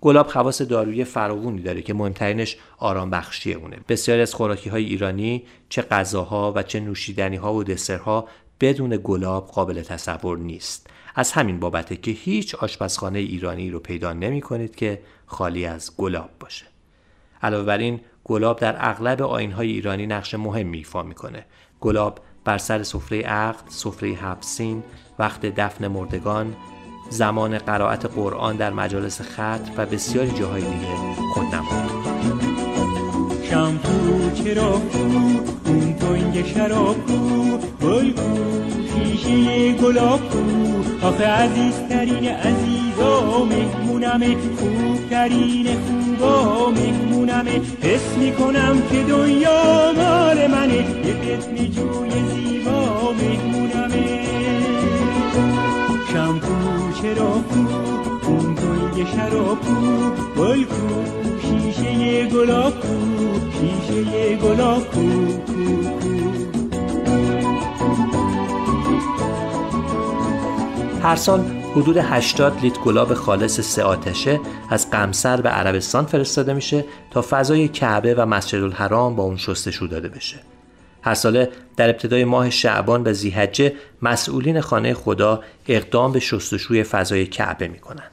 گلاب 0.01 0.27
خواص 0.27 0.61
دارویی 0.61 1.03
فراوونی 1.03 1.61
داره 1.61 1.81
که 1.81 1.93
مهمترینش 1.93 2.57
آرام 2.77 3.09
بخشی 3.09 3.53
اونه. 3.53 3.77
بسیاری 3.89 4.21
از 4.21 4.33
خوراکی 4.33 4.69
های 4.69 4.85
ایرانی 4.85 5.43
چه 5.69 5.81
غذاها 5.81 6.53
و 6.55 6.63
چه 6.63 6.79
نوشیدنی 6.79 7.35
ها 7.35 7.53
و 7.53 7.63
دسرها 7.63 8.27
بدون 8.61 8.99
گلاب 9.03 9.47
قابل 9.47 9.81
تصور 9.81 10.37
نیست. 10.37 10.87
از 11.15 11.31
همین 11.31 11.59
بابته 11.59 11.95
که 11.95 12.11
هیچ 12.11 12.55
آشپزخانه 12.55 13.19
ایرانی 13.19 13.69
رو 13.69 13.79
پیدا 13.79 14.13
نمی 14.13 14.41
کنید 14.41 14.75
که 14.75 15.01
خالی 15.25 15.65
از 15.65 15.97
گلاب 15.97 16.29
باشه. 16.39 16.65
علاوه 17.41 17.65
بر 17.65 17.77
این 17.77 17.99
گلاب 18.23 18.59
در 18.59 18.75
اغلب 18.79 19.21
آینهای 19.21 19.71
ایرانی 19.71 20.07
نقش 20.07 20.33
مهمی 20.33 20.77
ایفا 20.77 21.03
می‌کنه 21.03 21.45
گلاب 21.79 22.19
بر 22.43 22.57
سر 22.57 22.83
سفره 22.83 23.21
عقد 23.21 23.69
سفره 23.69 24.13
حبسین 24.13 24.83
وقت 25.19 25.45
دفن 25.45 25.87
مردگان 25.87 26.55
زمان 27.09 27.57
قرائت 27.57 28.05
قرآن 28.05 28.55
در 28.55 28.73
مجالس 28.73 29.21
خط 29.21 29.69
و 29.77 29.85
بسیاری 29.85 30.31
جاهای 30.31 30.61
دیگه 30.61 30.95
خودنما 31.33 31.87
شامپو 33.49 34.31
تنگ 36.11 36.45
شراب 36.45 36.95
کو 37.07 37.17
گل 37.81 38.11
کو 38.11 38.29
شیشه 38.93 39.73
گلاب 39.73 40.19
کو 40.29 40.39
آخه 41.07 41.25
عزیزترین 41.25 42.27
عزیزا 42.27 43.45
مهمونم 43.45 44.21
خوبترین 44.59 45.67
خوبا 45.67 46.69
مهمونمه 46.69 47.61
حس 47.83 48.17
می‌کنم 48.17 48.81
که 48.91 49.03
دنیا 49.03 49.91
مال 49.97 50.47
منه. 50.47 50.75
یه 50.75 51.13
قسم 51.13 51.55
جوی 51.55 52.11
زیبا 52.33 53.11
مهمونمه 53.11 54.19
شامپو 56.13 56.91
چرا 57.01 57.31
کو 57.49 58.00
شراب 59.05 59.61
کو 59.61 60.09
گل 60.37 60.63
کو 60.63 61.03
شیشه 61.41 62.25
گلاب 62.25 62.79
کو 62.79 62.95
شیشه 63.59 64.35
گلاب 64.35 64.91
کو 64.91 65.01
هر 71.03 71.15
سال 71.15 71.61
حدود 71.75 71.97
80 71.97 72.59
لیتر 72.61 72.81
گلاب 72.81 73.13
خالص 73.13 73.59
سه 73.59 73.83
آتشه 73.83 74.39
از 74.69 74.89
قمسر 74.89 75.41
به 75.41 75.49
عربستان 75.49 76.05
فرستاده 76.05 76.53
میشه 76.53 76.85
تا 77.11 77.25
فضای 77.29 77.67
کعبه 77.67 78.15
و 78.15 78.25
مسجد 78.25 78.63
الحرام 78.63 79.15
با 79.15 79.23
اون 79.23 79.37
شستشو 79.37 79.85
داده 79.85 80.09
بشه. 80.09 80.39
هر 81.01 81.13
ساله 81.13 81.49
در 81.77 81.89
ابتدای 81.89 82.25
ماه 82.25 82.49
شعبان 82.49 83.03
و 83.05 83.13
زیحجه 83.13 83.73
مسئولین 84.01 84.61
خانه 84.61 84.93
خدا 84.93 85.43
اقدام 85.67 86.11
به 86.11 86.19
شستشوی 86.19 86.83
فضای 86.83 87.25
کعبه 87.25 87.67
می‌کنن. 87.67 88.03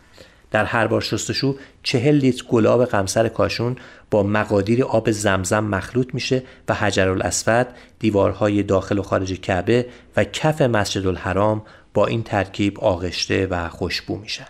در 0.51 0.65
هر 0.65 0.87
بار 0.87 1.01
شستشو 1.01 1.57
چهل 1.83 2.15
لیتر 2.15 2.45
گلاب 2.49 2.85
قمسر 2.85 3.29
کاشون 3.29 3.77
با 4.11 4.23
مقادیر 4.23 4.85
آب 4.85 5.11
زمزم 5.11 5.65
مخلوط 5.65 6.15
میشه 6.15 6.43
و 6.69 6.75
حجر 6.75 7.09
الاسود 7.09 7.67
دیوارهای 7.99 8.63
داخل 8.63 8.99
و 8.99 9.03
خارج 9.03 9.41
کعبه 9.41 9.87
و 10.17 10.25
کف 10.25 10.63
مسجد 10.63 11.07
الحرام 11.07 11.63
با 11.95 12.07
این 12.07 12.23
ترکیب 12.23 12.81
آغشته 12.81 13.47
و 13.47 13.69
خوشبو 13.69 14.17
میشن. 14.17 14.47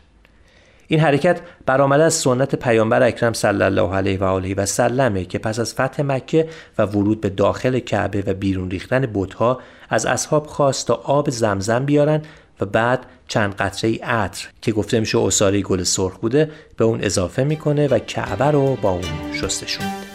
این 0.91 1.01
حرکت 1.01 1.41
برآمده 1.67 2.03
از 2.03 2.15
سنت 2.15 2.55
پیامبر 2.55 3.03
اکرم 3.03 3.33
صلی 3.33 3.63
الله 3.63 3.95
علیه 3.95 4.19
و 4.19 4.25
آله 4.25 4.55
و 4.55 4.67
سلمه 4.67 5.25
که 5.25 5.39
پس 5.39 5.59
از 5.59 5.75
فتح 5.75 6.03
مکه 6.03 6.49
و 6.79 6.83
ورود 6.83 7.21
به 7.21 7.29
داخل 7.29 7.79
کعبه 7.79 8.23
و 8.27 8.35
بیرون 8.35 8.71
ریختن 8.71 9.11
بتها 9.15 9.61
از 9.89 10.07
اصحاب 10.07 10.47
خواست 10.47 10.87
تا 10.87 10.95
آب 10.95 11.31
زمزم 11.31 11.85
بیارن 11.85 12.23
و 12.61 12.67
بعد 12.67 13.07
چند 13.29 13.55
قطره 13.55 13.99
عطر 13.99 14.49
که 14.63 14.73
گفته 14.73 15.01
میشه 15.01 15.19
اصاره 15.19 15.63
گل 15.63 15.83
سرخ 15.83 16.17
بوده 16.17 16.51
به 16.77 16.85
اون 16.85 17.05
اضافه 17.05 17.45
می‌کنه 17.45 17.89
و 17.89 17.99
کعبه 17.99 18.45
رو 18.45 18.77
با 18.77 18.91
اون 18.91 19.05
شستشون 19.41 19.87
میده. 19.87 20.09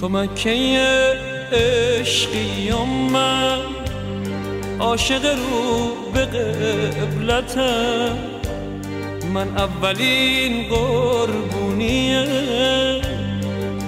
تو 0.00 0.08
مکه 0.08 0.78
عشقی 1.52 2.72
من 3.12 3.58
عاشق 4.78 5.24
رو 5.24 5.94
به 6.14 6.26
قبلتم. 6.26 8.18
من 9.34 9.48
اولین 9.56 10.68
قربونیه 10.68 12.26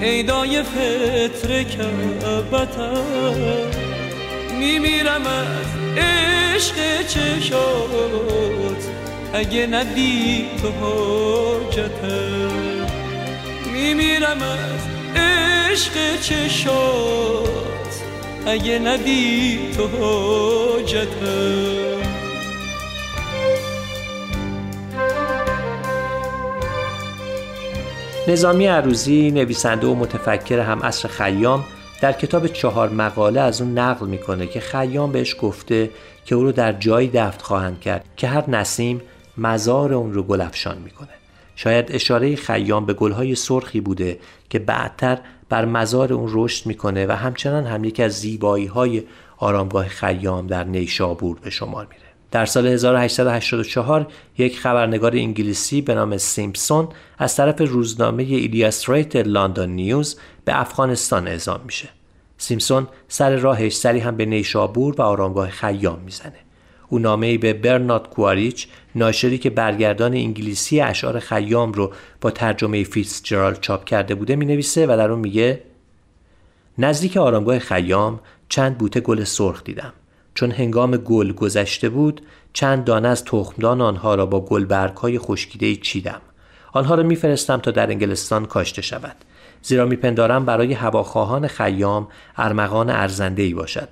ایدای 0.00 0.62
فطر 0.62 1.62
کعبتم. 1.62 3.05
میمیرم 4.62 5.27
از 5.27 5.66
عشق 5.96 7.07
چشات 7.07 8.90
اگه 9.35 9.66
ندی 9.66 10.46
تو 10.62 10.70
حاجتم 10.70 12.31
میمیرم 13.72 14.42
از 14.42 14.81
عشق 15.16 16.20
چشات 16.20 18.03
اگه 18.46 18.79
ندی 18.79 19.59
تو 19.77 19.88
حاجتم 19.88 21.42
نظامی 28.29 28.66
عروزی 28.66 29.31
نویسنده 29.31 29.87
و 29.87 29.94
متفکر 29.94 30.59
هم 30.59 30.83
اصر 30.83 31.09
خیام 31.09 31.64
در 32.03 32.12
کتاب 32.12 32.47
چهار 32.47 32.88
مقاله 32.88 33.41
از 33.41 33.61
اون 33.61 33.79
نقل 33.79 34.07
می‌کنه 34.07 34.47
که 34.47 34.61
خیام 34.61 35.12
بهش 35.12 35.37
گفته 35.41 35.91
که 36.25 36.35
او 36.35 36.43
رو 36.43 36.53
در 36.53 36.73
جایی 36.73 37.09
دفت 37.09 37.43
خواهند 37.43 37.81
کرد 37.81 38.05
که 38.17 38.29
هر 38.29 38.51
نسیم 38.51 39.01
مزار 39.38 39.95
اون 39.95 40.13
رو 40.15 40.23
گلفشان 40.23 40.79
می‌کنه. 40.79 41.09
شاید 41.57 41.92
اشاره 41.92 42.37
خیام 42.37 42.87
به 42.87 42.94
گلهای 42.94 43.35
سرخی 43.35 43.81
بوده 43.81 44.19
که 44.50 44.59
بعدتر 44.59 45.19
بر 45.48 45.65
مزار 45.65 46.13
اون 46.13 46.31
رشد 46.33 46.67
می‌کنه 46.67 47.07
و 47.07 47.13
همچنان 47.13 47.67
هم 47.67 47.85
یکی 47.85 48.03
از 48.03 48.13
زیبایی 48.13 48.67
های 48.67 49.03
آرامگاه 49.37 49.88
خیام 49.88 50.46
در 50.46 50.65
نیشابور 50.65 51.38
به 51.42 51.50
شمار 51.50 51.87
میره. 51.90 52.12
در 52.33 52.46
سال 52.46 52.66
1884 52.66 54.06
یک 54.38 54.58
خبرنگار 54.58 55.12
انگلیسی 55.16 55.83
به 55.83 55.94
نام 55.94 56.18
سیمپسون 56.18 56.88
از 57.18 57.37
طرف 57.37 57.60
روزنامه 57.60 58.22
ایلیاستریت 58.22 59.16
لندن 59.16 59.70
نیوز 59.70 60.18
به 60.44 60.60
افغانستان 60.60 61.28
اعزام 61.28 61.60
میشه. 61.64 61.88
سیمپسون 62.38 62.88
سر 63.08 63.37
راهش 63.37 63.76
سری 63.76 63.98
هم 63.98 64.16
به 64.16 64.24
نیشابور 64.24 64.94
و 64.98 65.02
آرامگاه 65.02 65.50
خیام 65.50 65.98
می‌زنه. 66.04 66.38
او 66.88 66.98
نامه 66.98 67.38
به 67.38 67.52
برنارد 67.52 68.08
کواریچ 68.10 68.68
ناشری 68.94 69.38
که 69.38 69.50
برگردان 69.50 70.12
انگلیسی 70.12 70.80
اشعار 70.80 71.18
خیام 71.18 71.72
رو 71.72 71.92
با 72.20 72.30
ترجمه 72.30 72.85
فیتز 72.85 73.22
جرال 73.22 73.54
چاپ 73.54 73.85
کرده 73.85 74.14
بوده 74.14 74.37
می 74.37 74.46
نویسه 74.46 74.87
و 74.87 74.96
در 74.96 75.10
اون 75.10 75.20
میگه 75.20 75.62
نزدیک 76.78 77.16
آرامگاه 77.16 77.58
خیام 77.58 78.20
چند 78.48 78.78
بوته 78.78 79.00
گل 79.00 79.24
سرخ 79.24 79.64
دیدم 79.64 79.92
چون 80.35 80.50
هنگام 80.50 80.96
گل 80.96 81.33
گذشته 81.33 81.88
بود 81.88 82.20
چند 82.52 82.85
دانه 82.85 83.08
از 83.08 83.24
تخمدان 83.24 83.80
آنها 83.80 84.14
را 84.14 84.26
با 84.26 84.40
گلبرگ 84.40 84.96
های 84.96 85.18
خشکیده 85.18 85.76
چیدم. 85.76 86.20
آنها 86.72 86.94
را 86.94 87.02
میفرستم 87.02 87.56
تا 87.56 87.70
در 87.70 87.90
انگلستان 87.90 88.46
کاشته 88.46 88.83
شود. 88.83 89.16
زیرا 89.62 89.87
میپندارم 89.87 90.44
برای 90.44 90.72
هواخواهان 90.72 91.46
خیام 91.46 92.08
ارمغان 92.37 92.90
ارزنده 92.90 93.42
ای 93.42 93.54
باشد. 93.54 93.88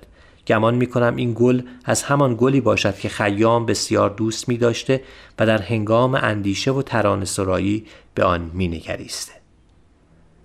گمان 0.47 0.75
می 0.75 0.87
کنم 0.87 1.17
این 1.17 1.33
گل 1.37 1.63
از 1.85 2.03
همان 2.03 2.37
گلی 2.39 2.61
باشد 2.61 2.95
که 2.95 3.09
خیام 3.09 3.67
بسیار 3.67 4.11
دوست 4.11 4.49
می 4.49 4.57
داشته 4.57 5.03
و 5.39 5.47
در 5.47 5.63
هنگام 5.63 6.15
اندیشه 6.15 6.71
و 6.71 6.83
ترانه 6.83 7.25
سرایی 7.25 7.87
به 8.15 8.25
آن 8.25 8.51
می 8.55 8.69
نگریسته. 8.69 9.40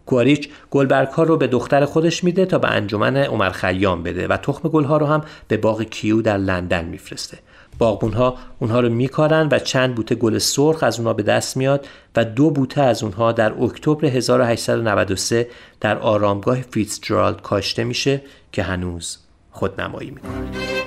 گواریچ 0.06 0.50
گلبرگ 0.72 1.08
ها 1.08 1.24
رو 1.24 1.38
به 1.38 1.48
دختر 1.48 1.86
خودش 1.86 2.24
میده 2.24 2.46
تا 2.46 2.58
به 2.58 2.68
انجمن 2.68 3.18
عمر 3.18 3.50
خیام 3.50 4.04
بده 4.04 4.28
و 4.28 4.38
تخم 4.38 4.70
گل 4.70 4.84
ها 4.84 4.98
رو 4.98 5.06
هم 5.06 5.22
به 5.48 5.58
باغ 5.58 5.84
کیو 5.84 6.22
در 6.22 6.38
لندن 6.38 6.86
میفرسته. 6.86 7.38
باغبون 7.78 8.14
ها 8.14 8.36
اونها 8.60 8.80
رو 8.80 8.90
میکارن 8.90 9.48
و 9.52 9.60
چند 9.60 9.96
بوته 9.96 10.16
گل 10.16 10.38
سرخ 10.38 10.84
از 10.84 10.98
اونها 11.00 11.14
به 11.14 11.24
دست 11.24 11.58
میاد 11.58 11.88
و 12.16 12.26
دو 12.26 12.50
بوته 12.50 12.82
از 12.82 13.04
اونها 13.04 13.32
در 13.32 13.64
اکتبر 13.64 14.06
1893 14.06 15.48
در 15.82 15.98
آرامگاه 15.98 16.62
فیتزجرالد 16.62 17.42
کاشته 17.42 17.84
میشه 17.84 18.22
که 18.52 18.64
هنوز 18.64 19.18
خودنمایی 19.52 20.12
می‌کنه 20.12 20.85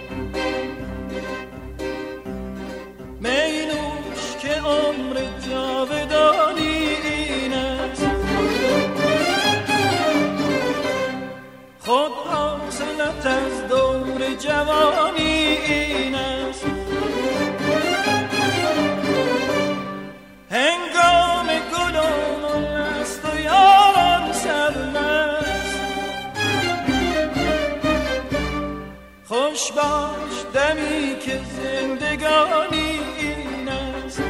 خوش 29.59 29.72
باش 29.72 30.44
دمی 30.54 31.18
که 31.20 31.40
زندگانی 31.62 33.00
این 33.18 33.68
است 33.68 34.22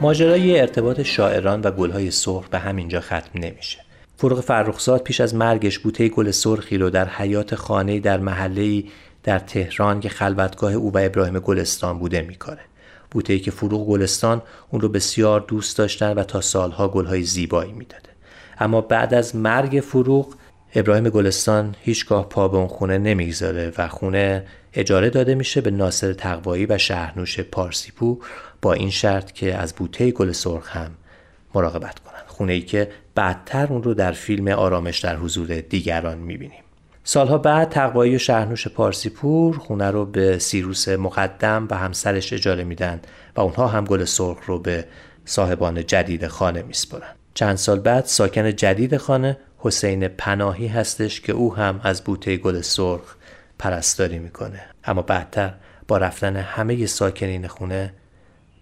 ماجرای 0.00 0.60
ارتباط 0.60 1.00
شاعران 1.00 1.60
و 1.60 1.70
گلهای 1.70 2.10
سرخ 2.10 2.48
به 2.48 2.58
همینجا 2.58 3.00
ختم 3.00 3.30
نمیشه. 3.34 3.87
فروغ 4.20 4.40
فرخزاد 4.40 5.02
پیش 5.02 5.20
از 5.20 5.34
مرگش 5.34 5.78
بوته 5.78 6.08
گل 6.08 6.30
سرخی 6.30 6.78
رو 6.78 6.90
در 6.90 7.08
حیات 7.08 7.54
خانه 7.54 8.00
در 8.00 8.18
محله 8.18 8.84
در 9.22 9.38
تهران 9.38 10.00
که 10.00 10.08
خلوتگاه 10.08 10.72
او 10.72 10.92
و 10.92 10.98
ابراهیم 11.02 11.38
گلستان 11.38 11.98
بوده 11.98 12.22
میکاره. 12.22 12.60
بوته 13.10 13.38
که 13.38 13.50
فروغ 13.50 13.88
گلستان 13.88 14.42
اون 14.70 14.80
رو 14.80 14.88
بسیار 14.88 15.40
دوست 15.40 15.78
داشتن 15.78 16.12
و 16.12 16.22
تا 16.22 16.40
سالها 16.40 16.88
گلهای 16.88 17.22
زیبایی 17.22 17.72
می‌داده. 17.72 18.08
اما 18.58 18.80
بعد 18.80 19.14
از 19.14 19.36
مرگ 19.36 19.80
فروغ 19.80 20.34
ابراهیم 20.74 21.08
گلستان 21.08 21.74
هیچگاه 21.80 22.28
پا 22.28 22.48
به 22.48 22.56
اون 22.56 22.68
خونه 22.68 22.98
نمی‌گذاره 22.98 23.72
و 23.78 23.88
خونه 23.88 24.46
اجاره 24.74 25.10
داده 25.10 25.34
میشه 25.34 25.60
به 25.60 25.70
ناصر 25.70 26.12
تقوایی 26.12 26.66
و 26.66 26.78
شهرنوش 26.78 27.40
پارسیپو 27.40 28.18
با 28.62 28.72
این 28.72 28.90
شرط 28.90 29.32
که 29.32 29.54
از 29.54 29.74
بوته 29.74 30.10
گل 30.10 30.32
سرخ 30.32 30.76
هم 30.76 30.90
مراقبت 31.54 31.98
کنن 31.98 32.07
خونه 32.38 32.52
ای 32.52 32.60
که 32.60 32.88
بعدتر 33.14 33.66
اون 33.66 33.82
رو 33.82 33.94
در 33.94 34.12
فیلم 34.12 34.48
آرامش 34.48 34.98
در 34.98 35.16
حضور 35.16 35.60
دیگران 35.60 36.18
می‌بینیم. 36.18 36.62
سالها 37.04 37.38
بعد 37.38 37.68
تقوایی 37.68 38.14
و 38.16 38.18
شهرنوش 38.18 38.68
پارسیپور 38.68 39.58
خونه 39.58 39.90
رو 39.90 40.06
به 40.06 40.38
سیروس 40.38 40.88
مقدم 40.88 41.68
و 41.70 41.78
همسرش 41.78 42.32
اجاره 42.32 42.64
میدن 42.64 43.00
و 43.36 43.40
اونها 43.40 43.66
هم 43.66 43.84
گل 43.84 44.04
سرخ 44.04 44.38
رو 44.46 44.58
به 44.58 44.84
صاحبان 45.24 45.86
جدید 45.86 46.26
خانه 46.26 46.62
میسپرن 46.62 47.14
چند 47.34 47.56
سال 47.56 47.80
بعد 47.80 48.04
ساکن 48.04 48.56
جدید 48.56 48.96
خانه 48.96 49.38
حسین 49.58 50.08
پناهی 50.08 50.66
هستش 50.66 51.20
که 51.20 51.32
او 51.32 51.54
هم 51.54 51.80
از 51.82 52.04
بوته 52.04 52.36
گل 52.36 52.60
سرخ 52.60 53.14
پرستاری 53.58 54.18
می‌کنه. 54.18 54.60
اما 54.84 55.02
بعدتر 55.02 55.54
با 55.88 55.98
رفتن 55.98 56.36
همه 56.36 56.86
ساکنین 56.86 57.46
خونه 57.46 57.94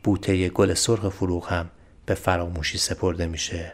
بوته 0.05 0.49
گل 0.49 0.75
سرخ 0.75 1.09
فروغ 1.09 1.49
هم 1.49 1.71
به 2.07 2.15
فراموشی 2.15 2.79
سپرده 2.79 3.27
میشه 3.27 3.73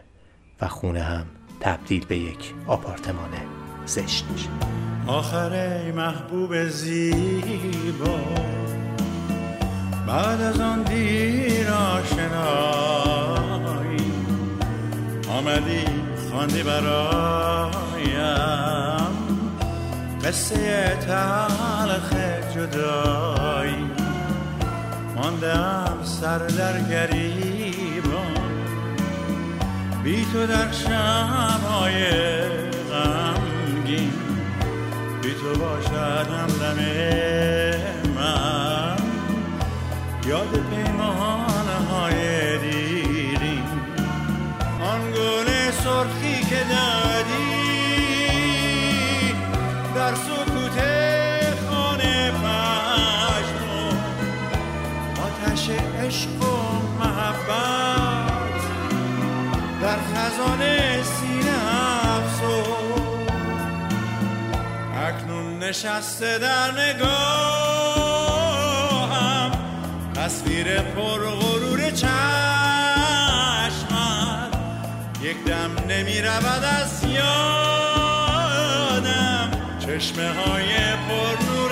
و 0.61 0.67
خونه 0.67 1.03
هم 1.03 1.25
تبدیل 1.59 2.05
به 2.05 2.17
یک 2.17 2.53
آپارتمان 2.67 3.29
زشت 3.85 4.25
میشه. 4.31 4.49
آخر 5.07 5.91
محبوب 5.91 6.67
زیبا 6.67 8.19
بعد 10.07 10.41
از 10.41 10.59
آن 10.59 10.83
دیر 10.83 11.67
آشنایی 11.69 12.13
آمدی 15.29 15.85
خواندی 16.31 16.63
برایم. 16.63 17.83
قصه 20.23 20.97
تلخ 21.07 22.13
جدایی 22.55 23.91
ماندم 25.15 25.97
سر 26.03 26.37
در 26.37 26.81
گریبان 26.81 27.42
بی 30.03 30.25
تو 30.33 30.47
در 30.47 30.71
شبهای 30.71 32.05
غمگین. 32.91 34.13
بی 35.21 35.33
تو 35.33 35.59
باشد 35.59 36.27
همدم 36.27 36.77
نشسته 65.73 66.37
در 66.37 66.71
نگاهم. 66.71 67.11
تصویر 70.15 70.81
پرغرور 70.81 71.91
چشمت 71.91 72.13
یک 75.21 75.43
دم 75.45 75.71
نمی 75.89 76.21
رود 76.21 76.63
از 76.81 77.03
یادم. 77.03 77.31
چشمه 79.79 80.33
های 80.33 80.75
پر 81.07 81.37
نور 81.45 81.71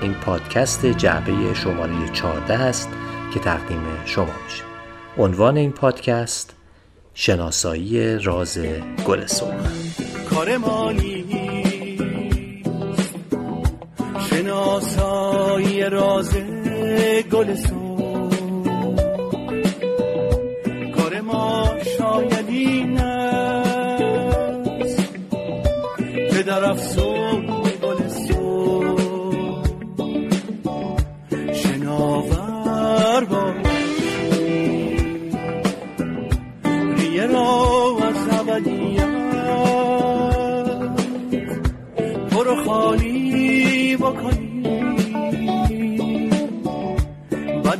این 0.00 0.14
پادکست 0.14 0.86
جعبه 0.86 1.54
شماره 1.54 2.08
14 2.12 2.54
است 2.54 2.88
که 3.34 3.40
تقدیم 3.40 3.82
شما 4.04 4.24
میشه 4.44 4.69
عنوان 5.20 5.56
این 5.56 5.72
پادکست 5.72 6.54
شناسایی 7.14 8.18
راز 8.18 8.58
گل 9.06 9.26
سرخ. 9.26 9.72
کار 10.30 10.56
مالی 10.56 11.24
شناسایی 14.30 15.82
راز 15.82 16.36
گل 17.32 17.54
سرخ. 17.54 17.70
کار 20.96 21.20
ما 21.20 21.76
شاید 21.98 22.48
این 22.48 22.98
است 22.98 25.12
که 26.30 26.42
در 26.42 26.64
افسون 26.64 27.09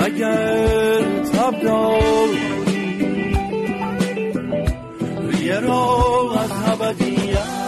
اگر 0.00 1.02
تب 1.22 1.62
داری 1.62 2.38
ریه 5.28 5.60
را 5.60 6.30
از 6.40 6.50
ابدیت 6.66 7.62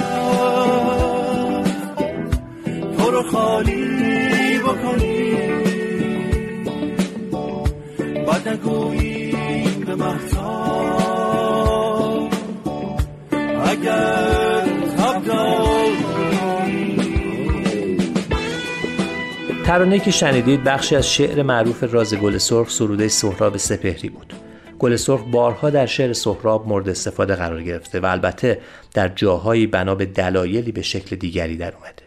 تو 2.99 3.11
رو 3.11 3.23
خالی 3.23 4.59
بکنی. 4.59 5.35
بدگویی 8.27 9.33
به 9.87 9.95
مهتاب 9.95 10.35
اگر 13.67 14.64
ترانه‌ای 19.65 20.01
که 20.01 20.11
شنیدید 20.11 20.65
بخشی 20.65 20.97
از 20.97 21.13
شعر 21.13 21.43
معروف 21.43 21.85
راز 21.95 22.15
گل 22.15 22.39
سرخ 22.39 22.71
سروده 22.71 23.09
سهراب 23.09 23.57
سپهری 23.57 24.09
بود. 24.09 24.35
گل 24.79 24.97
سرخ 24.97 25.21
بارها 25.31 25.71
در 25.71 25.87
شعر 25.87 26.13
سهراب 26.13 26.69
مورد 26.69 26.89
استفاده 26.89 27.35
قرار 27.35 27.63
گرفته 27.63 28.01
و 28.01 28.07
البته 28.07 28.61
در 28.95 29.09
جاهایی 29.09 29.67
بنا 29.67 29.95
به 29.95 30.07
دلایلی 30.07 30.73
به 30.73 30.83
شکل 30.83 31.17
دیگری 31.17 31.57
در 31.57 31.75
اومده. 31.75 32.03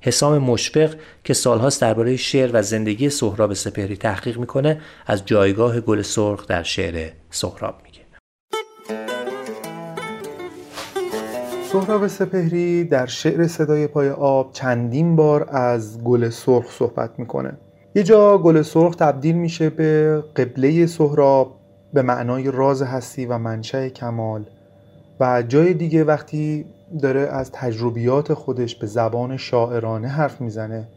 حسام 0.00 0.38
مشفق 0.38 0.94
که 1.24 1.34
سالهاست 1.34 1.80
درباره 1.80 2.16
شعر 2.16 2.50
و 2.52 2.62
زندگی 2.62 3.10
سهراب 3.10 3.54
سپهری 3.54 3.96
تحقیق 3.96 4.38
می‌کنه 4.38 4.80
از 5.06 5.26
جایگاه 5.26 5.80
گل 5.80 6.02
سرخ 6.02 6.46
در 6.46 6.62
شعر 6.62 7.10
سهراب 7.30 7.80
میگه. 7.84 7.91
سهراب 11.72 12.06
سپهری 12.06 12.84
در 12.84 13.06
شعر 13.06 13.46
صدای 13.46 13.86
پای 13.86 14.10
آب 14.10 14.52
چندین 14.52 15.16
بار 15.16 15.48
از 15.50 16.04
گل 16.04 16.28
سرخ 16.28 16.70
صحبت 16.70 17.10
می‌کنه. 17.18 17.52
یه 17.94 18.02
جا 18.02 18.38
گل 18.38 18.62
سرخ 18.62 18.94
تبدیل 18.94 19.36
میشه 19.36 19.70
به 19.70 20.22
قبله 20.36 20.86
سهراب 20.86 21.56
به 21.92 22.02
معنای 22.02 22.50
راز 22.50 22.82
هستی 22.82 23.26
و 23.26 23.38
منشأ 23.38 23.88
کمال 23.88 24.44
و 25.20 25.42
جای 25.42 25.74
دیگه 25.74 26.04
وقتی 26.04 26.64
داره 27.02 27.20
از 27.20 27.50
تجربیات 27.52 28.34
خودش 28.34 28.76
به 28.76 28.86
زبان 28.86 29.36
شاعرانه 29.36 30.08
حرف 30.08 30.40
می‌زنه 30.40 30.88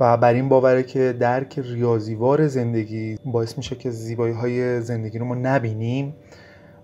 و 0.00 0.16
بر 0.16 0.34
این 0.34 0.48
باوره 0.48 0.82
که 0.82 1.16
درک 1.20 1.58
ریاضیوار 1.58 2.46
زندگی 2.46 3.18
باعث 3.24 3.56
میشه 3.56 3.76
که 3.76 3.90
زیبایی 3.90 4.34
های 4.34 4.80
زندگی 4.80 5.18
رو 5.18 5.26
ما 5.26 5.34
نبینیم 5.34 6.14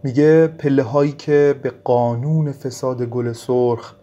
میگه 0.02 0.46
پله 0.46 0.82
هایی 0.82 1.12
که 1.12 1.60
به 1.62 1.72
قانون 1.84 2.52
فساد 2.52 3.02
گل 3.02 3.32
سرخ 3.32 3.94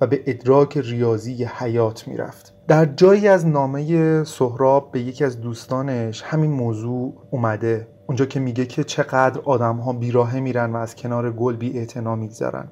و 0.00 0.06
به 0.06 0.22
ادراک 0.26 0.78
ریاضی 0.78 1.44
حیات 1.44 2.08
می‌رفت. 2.08 2.54
در 2.68 2.84
جایی 2.84 3.28
از 3.28 3.46
نامه 3.46 4.24
سهراب 4.24 4.92
به 4.92 5.00
یکی 5.00 5.24
از 5.24 5.40
دوستانش 5.40 6.22
همین 6.22 6.50
موضوع 6.50 7.14
اومده. 7.30 7.88
اونجا 8.06 8.24
که 8.26 8.40
میگه 8.40 8.66
که 8.66 8.84
چقدر 8.84 9.40
آدم 9.44 9.76
ها 9.76 9.92
بیراهه 9.92 10.40
میرن 10.40 10.72
و 10.72 10.76
از 10.76 10.96
کنار 10.96 11.32
گل 11.32 11.56
بی 11.56 11.78
اعتنا 11.78 12.16
میگذرن. 12.16 12.68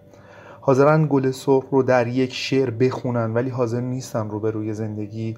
حاضرن 0.60 1.06
گل 1.10 1.30
سرخ 1.30 1.64
رو 1.70 1.82
در 1.82 2.06
یک 2.06 2.34
شعر 2.34 2.70
بخونن 2.70 3.34
ولی 3.34 3.50
حاضر 3.50 3.80
نیستن 3.80 4.30
رو 4.30 4.40
به 4.40 4.50
روی 4.50 4.74
زندگی 4.74 5.36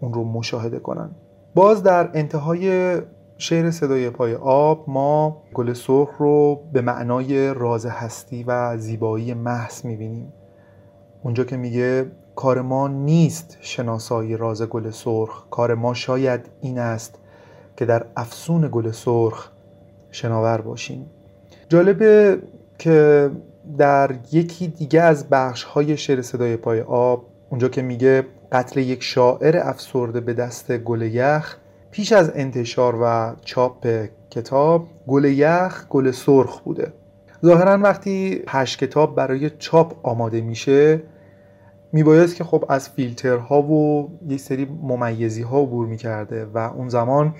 اون 0.00 0.12
رو 0.12 0.24
مشاهده 0.24 0.78
کنن. 0.78 1.10
باز 1.54 1.82
در 1.82 2.10
انتهای 2.14 2.96
شعر 3.38 3.70
صدای 3.70 4.10
پای 4.10 4.34
آب 4.34 4.84
ما 4.88 5.42
گل 5.54 5.72
سرخ 5.72 6.08
رو 6.18 6.60
به 6.72 6.80
معنای 6.80 7.54
راز 7.54 7.86
هستی 7.86 8.44
و 8.44 8.78
زیبایی 8.78 9.34
محض 9.34 9.84
می‌بینیم. 9.84 10.32
اونجا 11.22 11.44
که 11.44 11.56
میگه 11.56 12.06
کار 12.36 12.62
ما 12.62 12.88
نیست 12.88 13.58
شناسایی 13.60 14.36
راز 14.36 14.62
گل 14.62 14.90
سرخ 14.90 15.44
کار 15.50 15.74
ما 15.74 15.94
شاید 15.94 16.40
این 16.60 16.78
است 16.78 17.18
که 17.76 17.84
در 17.84 18.06
افسون 18.16 18.68
گل 18.72 18.90
سرخ 18.90 19.50
شناور 20.10 20.60
باشیم. 20.60 21.10
جالبه 21.68 22.38
که 22.78 23.30
در 23.78 24.14
یکی 24.32 24.68
دیگه 24.68 25.00
از 25.00 25.28
بخش 25.28 25.62
های 25.62 25.96
شعر 25.96 26.22
صدای 26.22 26.56
پای 26.56 26.80
آب 26.80 27.24
اونجا 27.50 27.68
که 27.68 27.82
میگه 27.82 28.26
قتل 28.52 28.80
یک 28.80 29.02
شاعر 29.02 29.56
افسرده 29.56 30.20
به 30.20 30.34
دست 30.34 30.78
گل 30.78 31.02
یخ 31.02 31.56
پیش 31.96 32.12
از 32.12 32.32
انتشار 32.34 32.98
و 33.02 33.34
چاپ 33.44 34.06
کتاب 34.30 34.88
گل 35.06 35.24
یخ 35.24 35.86
گل 35.88 36.10
سرخ 36.10 36.60
بوده. 36.60 36.92
ظاهرا 37.44 37.78
وقتی 37.78 38.42
هشت 38.48 38.78
کتاب 38.78 39.14
برای 39.14 39.50
چاپ 39.50 40.06
آماده 40.06 40.40
میشه 40.40 41.02
میبایست 41.92 42.36
که 42.36 42.44
خب 42.44 42.64
از 42.68 42.88
فیلترها 42.88 43.62
و 43.62 44.10
یک 44.28 44.40
سری 44.40 44.64
ممیزی 44.82 45.42
ها 45.42 45.60
عبور 45.60 45.86
می‌کرده 45.86 46.44
و 46.44 46.58
اون 46.58 46.88
زمان 46.88 47.34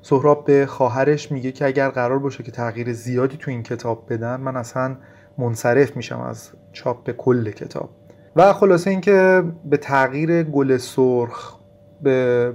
سهراب 0.00 0.44
به 0.44 0.66
خواهرش 0.66 1.32
میگه 1.32 1.52
که 1.52 1.66
اگر 1.66 1.88
قرار 1.88 2.18
باشه 2.18 2.42
که 2.42 2.52
تغییر 2.52 2.92
زیادی 2.92 3.36
تو 3.36 3.50
این 3.50 3.62
کتاب 3.62 4.06
بدن 4.12 4.40
من 4.40 4.56
اصلا 4.56 4.96
منصرف 5.38 5.96
میشم 5.96 6.20
از 6.20 6.50
چاپ 6.72 7.10
کل 7.10 7.50
کتاب. 7.50 7.90
و 8.36 8.52
خلاصه 8.52 8.90
اینکه 8.90 9.44
به 9.64 9.76
تغییر 9.76 10.42
گل 10.42 10.76
سرخ 10.76 11.56
به 12.02 12.52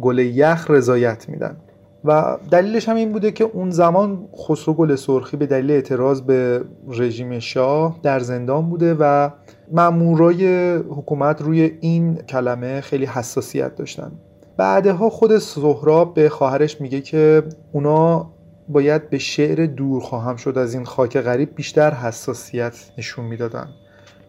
گل 0.00 0.18
یخ 0.18 0.70
رضایت 0.70 1.28
میدن. 1.28 1.56
و 2.04 2.36
دلیلش 2.50 2.88
هم 2.88 2.96
این 2.96 3.12
بوده 3.12 3.30
که 3.32 3.44
اون 3.44 3.70
زمان 3.70 4.28
خسرو 4.38 4.74
گل 4.74 4.96
سرخی 4.96 5.36
به 5.36 5.46
دلیل 5.46 5.70
اعتراض 5.70 6.20
به 6.20 6.64
رژیم 6.88 7.38
شاه 7.38 8.00
در 8.02 8.20
زندان 8.20 8.70
بوده 8.70 8.96
و 9.00 9.30
مامورای 9.72 10.74
حکومت 10.76 11.42
روی 11.42 11.72
این 11.80 12.14
کلمه 12.14 12.80
خیلی 12.80 13.04
حساسیت 13.04 13.76
داشتن. 13.76 14.12
بعدها 14.56 15.10
خود 15.10 15.38
سهراب 15.38 16.14
به 16.14 16.28
خواهرش 16.28 16.80
میگه 16.80 17.00
که 17.00 17.42
اونا 17.72 18.30
باید 18.68 19.10
به 19.10 19.18
شعر 19.18 19.66
دور 19.66 20.00
خواهم 20.00 20.36
شد 20.36 20.58
از 20.58 20.74
این 20.74 20.84
خاک 20.84 21.18
غریب 21.20 21.54
بیشتر 21.54 21.94
حساسیت 21.94 22.90
نشون 22.98 23.24
می‌دادن. 23.24 23.68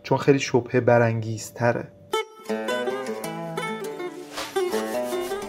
چون 0.03 0.17
خیلی 0.17 0.39
شبهه 0.39 0.79
برانگیزتره. 0.79 1.87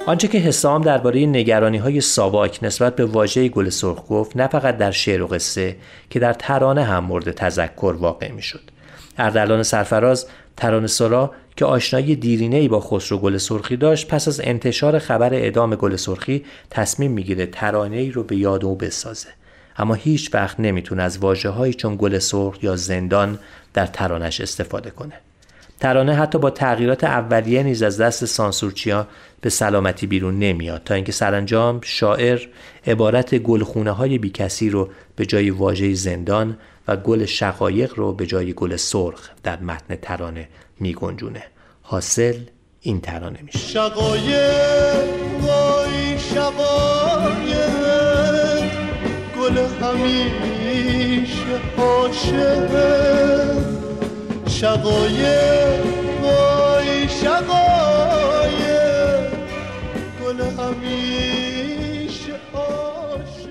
آنچه 0.07 0.28
که 0.28 0.38
حسام 0.38 0.82
درباره 0.82 1.26
نگرانی 1.26 1.78
های 1.78 2.01
ساواک 2.01 2.59
نسبت 2.62 2.96
به 2.96 3.05
واژه 3.05 3.48
گل 3.48 3.68
سرخ 3.68 4.03
گفت 4.09 4.36
نه 4.36 4.46
فقط 4.46 4.76
در 4.76 4.90
شعر 4.90 5.22
و 5.22 5.26
قصه 5.26 5.76
که 6.11 6.18
در 6.18 6.32
ترانه 6.32 6.84
هم 6.84 7.05
مورد 7.05 7.30
تذکر 7.30 7.96
واقع 7.98 8.32
می 8.32 8.42
شد. 8.42 8.61
اردلان 9.18 9.62
سرفراز 9.62 10.26
ترانه 10.57 10.86
سرا 10.86 11.30
که 11.57 11.64
آشنایی 11.64 12.16
دیرینه 12.16 12.57
ای 12.57 12.68
با 12.68 12.80
خسرو 12.80 13.18
گل 13.18 13.36
سرخی 13.36 13.76
داشت 13.76 14.09
پس 14.09 14.28
از 14.28 14.40
انتشار 14.44 14.98
خبر 14.98 15.34
اعدام 15.34 15.74
گل 15.74 15.96
سرخی 15.96 16.44
تصمیم 16.70 17.12
می‌گیره 17.12 17.46
ترانه 17.46 17.96
ای 17.96 18.11
رو 18.11 18.22
به 18.22 18.36
یاد 18.36 18.64
او 18.64 18.76
بسازه 18.76 19.28
اما 19.76 19.94
هیچ 19.94 20.34
وقت 20.34 20.61
نمی‌تونه 20.61 21.03
از 21.03 21.18
واجه 21.18 21.72
چون 21.72 21.96
گل 21.96 22.18
سرخ 22.18 22.64
یا 22.64 22.76
زندان 22.76 23.38
در 23.74 23.86
ترانش 23.86 24.40
استفاده 24.40 24.90
کنه 24.90 25.14
ترانه 25.80 26.14
حتی 26.14 26.38
با 26.38 26.50
تغییرات 26.50 27.04
اولیه 27.04 27.62
نیز 27.62 27.82
از 27.82 28.00
دست 28.00 28.24
سانسورچیا 28.24 29.06
به 29.40 29.50
سلامتی 29.50 30.06
بیرون 30.06 30.38
نمیاد 30.38 30.82
تا 30.84 30.94
اینکه 30.94 31.12
سرانجام 31.12 31.80
شاعر 31.82 32.40
عبارت 32.86 33.34
گلخونه 33.38 33.90
های 33.90 34.18
بیکسی 34.18 34.70
رو 34.70 34.88
به 35.16 35.26
جای 35.26 35.50
واژه 35.50 35.94
زندان 35.94 36.56
و 36.88 36.96
گل 36.96 37.24
شقایق 37.24 37.94
رو 37.96 38.12
به 38.12 38.26
جای 38.26 38.52
گل 38.52 38.76
سرخ 38.76 39.30
در 39.42 39.60
متن 39.60 39.96
ترانه 39.96 40.48
میگنجونه. 40.80 41.42
حاصل 41.82 42.34
این 42.80 43.00
ترانه 43.00 43.38
میشه. 43.42 43.58
شقایق 43.58 45.04
وای 45.40 46.18
شقایق 46.18 47.60
گل 49.38 49.58
همیشه 49.82 51.60
عاشق. 51.78 52.70
شقایق 54.61 55.86
وای 56.22 57.08
شقایق. 57.08 58.50
گل 60.24 60.40
همیشه 60.40 62.32
عاشق. 62.54 63.48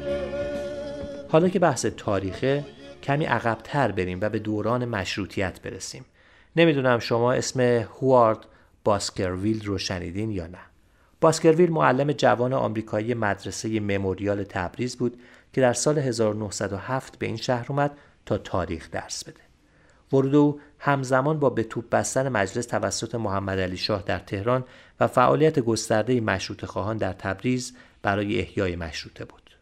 حالا 1.29 1.49
که 1.49 1.59
بحث 1.59 1.85
تاریخه 1.85 2.65
کمی 3.03 3.25
عقبتر 3.25 3.91
بریم 3.91 4.19
و 4.21 4.29
به 4.29 4.39
دوران 4.39 4.85
مشروطیت 4.85 5.61
برسیم. 5.61 6.05
نمی‌دونم 6.55 6.99
شما 6.99 7.33
اسم 7.33 7.61
هوارد 7.61 8.39
باسکرویل 8.83 9.65
رو 9.65 9.77
شنیدین 9.77 10.31
یا 10.31 10.47
نه. 10.47 10.59
باسکرویل 11.21 11.71
معلم 11.71 12.11
جوان 12.11 12.53
آمریکایی 12.53 13.13
مدرسه 13.13 13.79
مموریال 13.79 14.43
تبریز 14.43 14.97
بود 14.97 15.19
که 15.53 15.61
در 15.61 15.73
سال 15.73 15.99
1907 15.99 17.19
به 17.19 17.25
این 17.25 17.37
شهر 17.37 17.65
اومد 17.69 17.97
تا 18.25 18.37
تاریخ 18.37 18.91
درس 18.91 19.23
بده. 19.23 19.48
ورود 20.13 20.35
او 20.35 20.59
همزمان 20.79 21.39
با 21.39 21.49
به 21.49 21.63
توپ 21.63 21.89
بستن 21.89 22.29
مجلس 22.29 22.65
توسط 22.65 23.15
محمد 23.15 23.59
علی 23.59 23.77
شاه 23.77 24.03
در 24.05 24.19
تهران 24.19 24.63
و 24.99 25.07
فعالیت 25.07 25.59
گسترده 25.59 26.21
مشروط 26.21 26.65
خواهان 26.65 26.97
در 26.97 27.13
تبریز 27.13 27.73
برای 28.01 28.39
احیای 28.39 28.75
مشروطه 28.75 29.25
بود. 29.25 29.55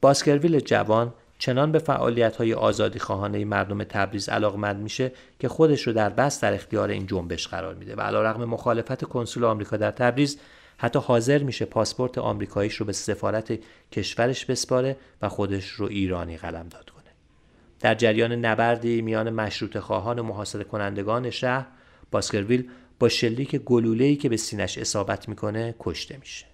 باسکرویل 0.00 0.60
جوان 0.60 1.14
چنان 1.38 1.72
به 1.72 1.78
فعالیت 1.78 2.36
های 2.36 2.54
آزادی 2.54 2.98
خواهانه 2.98 3.44
مردم 3.44 3.84
تبریز 3.84 4.28
علاقمند 4.28 4.76
میشه 4.76 5.12
که 5.38 5.48
خودش 5.48 5.86
رو 5.86 5.92
در 5.92 6.10
بس 6.10 6.40
در 6.40 6.54
اختیار 6.54 6.88
این 6.88 7.06
جنبش 7.06 7.48
قرار 7.48 7.74
میده 7.74 7.94
و 7.96 8.00
علیرغم 8.00 8.44
مخالفت 8.44 9.04
کنسول 9.04 9.44
آمریکا 9.44 9.76
در 9.76 9.90
تبریز 9.90 10.38
حتی 10.78 10.98
حاضر 10.98 11.42
میشه 11.42 11.64
پاسپورت 11.64 12.18
آمریکاییش 12.18 12.74
رو 12.74 12.86
به 12.86 12.92
سفارت 12.92 13.58
کشورش 13.92 14.44
بسپاره 14.44 14.96
و 15.22 15.28
خودش 15.28 15.68
رو 15.68 15.86
ایرانی 15.86 16.36
قلمداد 16.36 16.91
در 17.82 17.94
جریان 17.94 18.32
نبردی 18.32 19.02
میان 19.02 19.30
مشروط 19.30 19.78
خواهان 19.78 20.18
و 20.18 20.22
محاصره 20.22 20.64
کنندگان 20.64 21.30
شهر 21.30 21.66
باسکرویل 22.10 22.68
با 22.98 23.08
شلیک 23.08 23.56
گلوله‌ای 23.56 24.16
که 24.16 24.28
به 24.28 24.36
سینش 24.36 24.78
اصابت 24.78 25.28
می‌کنه 25.28 25.74
کشته 25.78 26.16
میشه. 26.20 26.46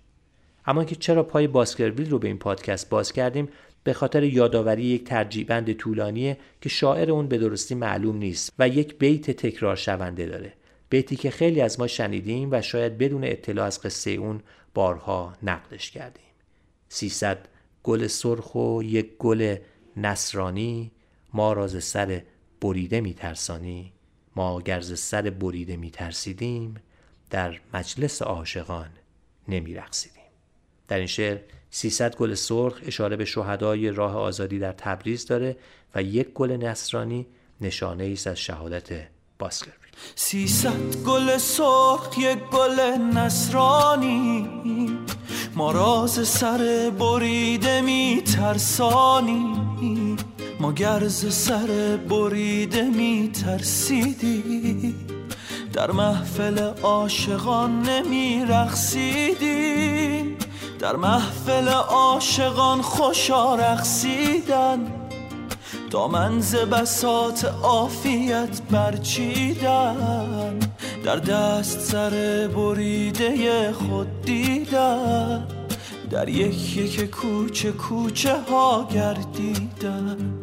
اما 0.66 0.84
که 0.84 0.96
چرا 0.96 1.22
پای 1.22 1.46
باسکرویل 1.46 2.10
رو 2.10 2.18
به 2.18 2.28
این 2.28 2.38
پادکست 2.38 2.90
باز 2.90 3.12
کردیم 3.12 3.48
به 3.84 3.92
خاطر 3.92 4.22
یادآوری 4.22 4.84
یک 4.84 5.04
ترجیبند 5.04 5.72
طولانیه 5.72 6.38
که 6.60 6.68
شاعر 6.68 7.10
اون 7.10 7.28
به 7.28 7.38
درستی 7.38 7.74
معلوم 7.74 8.16
نیست 8.16 8.52
و 8.58 8.68
یک 8.68 8.98
بیت 8.98 9.30
تکرار 9.30 9.76
شونده 9.76 10.26
داره. 10.26 10.52
بیتی 10.90 11.16
که 11.16 11.30
خیلی 11.30 11.60
از 11.60 11.80
ما 11.80 11.86
شنیدیم 11.86 12.48
و 12.52 12.62
شاید 12.62 12.98
بدون 12.98 13.24
اطلاع 13.24 13.66
از 13.66 13.82
قصه 13.82 14.10
اون 14.10 14.40
بارها 14.74 15.32
نقدش 15.42 15.90
کردیم. 15.90 16.22
300 16.88 17.48
گل 17.82 18.06
سرخ 18.06 18.54
و 18.54 18.82
یک 18.82 19.16
گل 19.18 19.56
نصرانی 19.96 20.90
ما 21.32 21.52
راز 21.52 21.84
سر 21.84 22.22
بریده 22.60 23.00
میترسانی؟ 23.00 23.92
ما 24.36 24.60
گرز 24.60 25.00
سر 25.00 25.30
بریده 25.30 25.76
میترسیدیم 25.76 26.74
در 27.30 27.60
مجلس 27.74 28.22
عاشقان 28.22 28.88
نمیرقصیدیم. 29.48 30.22
در 30.88 30.96
این 30.98 31.06
شعر 31.06 31.38
300 31.70 32.16
گل 32.16 32.34
سرخ 32.34 32.80
اشاره 32.86 33.16
به 33.16 33.24
شهدای 33.24 33.90
راه 33.90 34.16
آزادی 34.16 34.58
در 34.58 34.72
تبریز 34.72 35.26
داره 35.26 35.56
و 35.94 36.02
یک 36.02 36.28
گل 36.28 36.52
نصرانی 36.52 37.26
نشانه 37.60 38.04
ایست 38.04 38.26
از 38.26 38.38
شهادت 38.38 39.08
باسکرویل. 39.38 39.92
سیصد 40.14 40.96
گل 41.06 41.38
سرخ 41.38 42.18
یک 42.18 42.38
گل 42.38 42.80
نصرانی. 43.14 44.48
ما 45.54 45.72
راز 45.72 46.28
سر 46.28 46.92
بریده 46.98 47.80
می 47.80 48.22
ترسانی 48.36 49.54
ما 50.60 50.72
گرز 50.72 51.34
سر 51.34 51.98
بریده 52.08 52.82
می 52.82 53.30
ترسیدی 53.44 54.94
در 55.72 55.90
محفل 55.90 56.58
عاشقان 56.82 57.82
نمی 57.82 58.44
رخصیدی 58.48 60.36
در 60.78 60.96
محفل 60.96 61.68
عاشقان 61.68 62.82
خوشا 62.82 63.54
رقصیدن؟ 63.54 64.92
دامن 65.90 66.40
ز 66.40 66.54
بساط 66.54 67.44
عافیت 67.44 68.62
برچیدن؟ 68.70 70.58
در 71.04 71.16
دست 71.16 71.80
سر 71.80 72.48
بریده 72.56 73.72
خود 73.72 74.22
دیدن؟ 74.22 75.48
در 76.10 76.28
یک 76.28 76.76
یک 76.76 77.10
کوچه 77.10 77.72
کوچه 77.72 78.40
ها 78.40 78.88
گردیدن؟ 78.94 80.37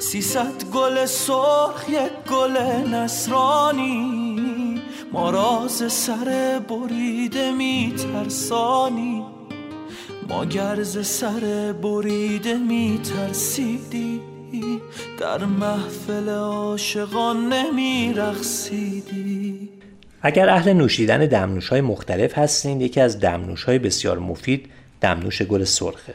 سیصد 0.00 0.64
گل 0.74 1.06
سرخ 1.06 1.84
یک 1.88 2.32
گل 2.32 2.56
نصرانی 2.94 4.80
ما 5.12 5.30
راز 5.30 5.92
سر 5.92 6.60
بریده 6.68 7.52
می 7.52 7.94
ترسانی 7.96 9.24
ما 10.28 10.44
گرز 10.44 11.06
سر 11.06 11.74
بریده 11.82 12.54
می 12.54 13.00
ترسیدی 13.04 14.20
در 15.18 15.44
محفل 15.44 16.28
عاشقان 16.28 17.52
نمی 17.52 18.12
رخصیدی 18.16 19.68
اگر 20.22 20.48
اهل 20.48 20.72
نوشیدن 20.72 21.26
دمنوش 21.26 21.68
های 21.68 21.80
مختلف 21.80 22.38
هستین 22.38 22.80
یکی 22.80 23.00
از 23.00 23.20
دمنوش 23.20 23.64
های 23.64 23.78
بسیار 23.78 24.18
مفید 24.18 24.70
دمنوش 25.00 25.42
گل 25.42 25.64
سرخه. 25.64 26.14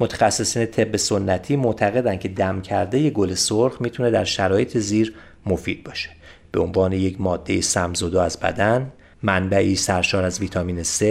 متخصصین 0.00 0.66
طب 0.66 0.96
سنتی 0.96 1.56
معتقدن 1.56 2.16
که 2.16 2.28
دم 2.28 2.60
کرده 2.60 2.98
ی 2.98 3.10
گل 3.10 3.34
سرخ 3.34 3.80
می‌تونه 3.80 4.10
در 4.10 4.24
شرایط 4.24 4.78
زیر 4.78 5.14
مفید 5.46 5.84
باشه. 5.84 6.10
به 6.52 6.60
عنوان 6.60 6.92
یک 6.92 7.20
ماده 7.20 7.60
سمزدا 7.60 8.22
از 8.22 8.40
بدن 8.40 8.92
منبعی 9.22 9.76
سرشار 9.76 10.24
از 10.24 10.40
ویتامین 10.40 10.82
C 10.84 11.04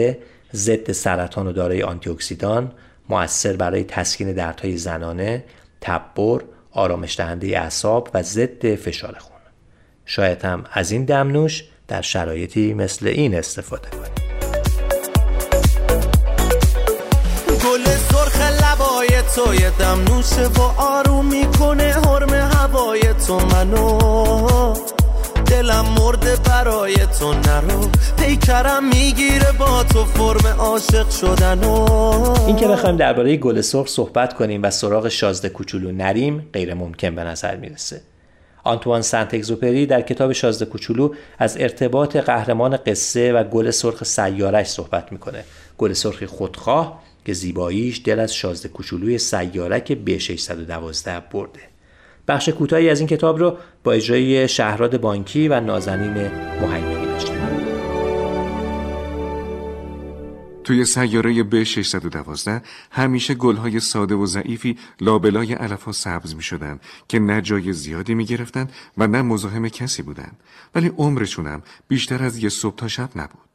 ضد 0.54 0.92
سرطان 0.92 1.48
و 1.48 1.52
دارای 1.52 1.84
آنتی 1.84 2.10
اکسیدان 2.10 2.72
مؤثر 3.10 3.56
برای 3.56 3.84
تسکین 3.84 4.34
دردهای 4.34 4.78
زنانه 4.78 5.44
تبر 5.82 6.44
آرامش 6.72 7.18
دهنده 7.18 7.48
اعصاب 7.48 8.10
و 8.14 8.24
ضد 8.24 8.76
فشار 8.76 9.16
خون. 9.20 9.38
شاید 10.06 10.46
هم 10.46 10.64
از 10.72 10.92
این 10.92 11.06
دمنوش 11.06 11.64
در 11.88 12.02
شرایطی 12.02 12.74
مثل 12.74 13.08
این 13.08 13.36
استفاده 13.36 13.90
کنید 13.90 14.30
تو 19.36 19.54
یه 19.54 19.70
دمنوشه 19.70 20.48
و 20.48 20.62
آروم 20.78 21.26
می‌کنه 21.26 21.84
حرم 21.84 22.34
هوای 22.34 23.02
تو. 23.28 23.40
منو 23.40 24.74
دلم 25.46 25.86
مرده 26.00 26.36
برای 26.36 26.96
تو. 27.20 27.34
نرو 27.34 27.90
پیکرم 28.18 28.90
می‌گیره 28.90 29.52
با 29.60 29.84
تو. 29.84 30.06
فرم 30.06 30.48
عاشق 30.60 31.10
شدن 31.10 31.64
و 31.64 31.86
این 32.48 32.56
که 32.56 32.68
بخوایم 32.68 32.98
درباره 32.98 33.38
گل 33.38 33.62
سرخ 33.62 33.88
صحبت 33.88 34.34
کنیم 34.34 34.64
و 34.64 34.70
سراغ 34.70 35.10
شازده 35.10 35.50
کوچولو 35.50 35.92
نریم 35.92 36.50
غیر 36.54 36.74
ممکن 36.74 37.16
به 37.16 37.24
نظر 37.24 37.56
می‌رسه. 37.56 38.02
آنتوان 38.64 39.02
سنت 39.02 39.34
اگزوپری 39.34 39.86
در 39.86 40.02
کتاب 40.02 40.34
شازده 40.34 40.66
کوچولو 40.66 41.14
از 41.40 41.58
ارتباط 41.60 42.16
قهرمان 42.16 42.78
قصه 42.78 43.34
و 43.34 43.44
گل 43.44 43.72
سرخ 43.72 44.04
سیارش 44.04 44.68
صحبت 44.68 45.12
می‌کنه. 45.12 45.44
گل 45.78 45.94
سرخ 45.94 46.24
خودخواه 46.24 47.00
که 47.26 47.34
زیباییش 47.34 48.02
دل 48.06 48.20
از 48.20 48.36
شازده 48.36 48.70
کوچولوی 48.70 49.18
سیارک 49.18 49.92
ب 49.92 50.18
612 50.18 51.20
برده. 51.32 51.60
بخش 52.28 52.50
کوتاهی 52.50 52.90
از 52.90 53.00
این 53.00 53.10
کتاب 53.10 53.40
رو 53.40 53.58
با 53.84 53.92
اجرای 53.92 54.48
شهراد 54.48 55.02
بانکی 55.02 55.48
و 55.48 55.60
نازنین 55.60 56.14
مهیمنی 56.62 57.06
داشتیم 57.06 57.40
توی 60.70 60.86
سیاره 60.86 61.44
ب 61.44 61.64
612 61.64 62.62
همیشه 62.92 63.34
گلهای 63.34 63.80
ساده 63.80 64.16
و 64.16 64.26
ضعیفی 64.26 64.78
لابلای 65.02 65.54
علفها 65.54 65.92
سبز 65.92 66.36
می 66.36 66.42
شدن 66.42 66.80
که 67.08 67.20
نه 67.20 67.42
جای 67.42 67.74
زیادی 67.74 68.14
می 68.16 68.26
گرفتن 68.26 68.68
و 68.98 69.08
نه 69.08 69.22
مزاحم 69.22 69.68
کسی 69.68 70.04
بودن. 70.04 70.32
ولی 70.76 70.92
عمرشون 70.98 71.48
هم 71.48 71.62
بیشتر 71.88 72.24
از 72.24 72.38
یه 72.38 72.50
صبح 72.50 72.76
تا 72.76 72.88
شب 72.88 73.10
نبود. 73.16 73.49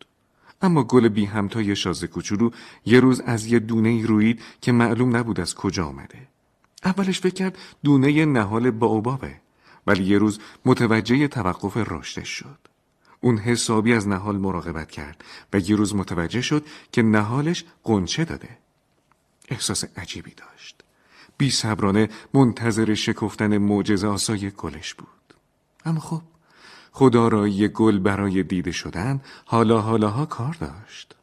اما 0.65 0.85
گل 0.85 1.09
بی 1.09 1.25
همتای 1.25 1.77
شازده 1.77 2.07
کوچولو 2.07 2.51
یه 2.87 3.01
روز 3.01 3.21
از 3.21 3.47
یه 3.47 3.59
دونه 3.59 4.07
روید 4.07 4.43
که 4.61 4.73
معلوم 4.73 5.17
نبود 5.17 5.41
از 5.41 5.55
کجا 5.55 5.87
آمده. 5.87 6.29
اولش 6.85 7.21
فکر 7.21 7.35
کرد 7.35 7.59
دونه 7.85 8.25
نهال 8.25 8.71
باوبابه 8.71 9.41
ولی 9.87 10.05
یه 10.05 10.19
روز 10.19 10.39
متوجه 10.65 11.29
توقف 11.29 11.77
رشدش 11.77 12.29
شد. 12.29 12.59
اون 13.21 13.39
حسابی 13.39 13.93
از 13.93 14.09
نهال 14.09 14.37
مراقبت 14.37 14.91
کرد 14.91 15.25
و 15.53 15.59
یه 15.59 15.77
روز 15.77 15.95
متوجه 15.95 16.41
شد 16.41 16.67
که 16.93 17.03
نهالش 17.03 17.65
قنچه 17.83 18.25
داده. 18.25 18.59
احساس 19.49 19.85
عجیبی 19.97 20.35
داشت. 20.37 20.83
بی 21.39 21.51
صبرانه 21.51 22.09
منتظر 22.35 22.95
شکفتن 22.95 23.59
معجزه 23.59 24.07
آسای 24.07 24.51
گلش 24.51 24.95
بود. 24.95 25.35
اما 25.85 26.01
خب 26.01 26.23
خدا 26.97 27.29
را 27.29 27.49
یه 27.49 27.69
گل 27.69 27.99
برای 27.99 28.43
دیده 28.43 28.73
شدن 28.73 29.21
حالا 29.45 29.81
حالاها 29.81 30.27
کار 30.27 30.57
داشت. 30.61 31.15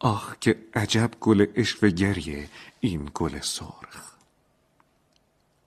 آخ 0.00 0.36
که 0.40 0.58
عجب 0.74 1.10
گل 1.20 1.46
گریه 1.90 2.48
این 2.80 3.10
گل 3.14 3.40
سرخ. 3.40 4.12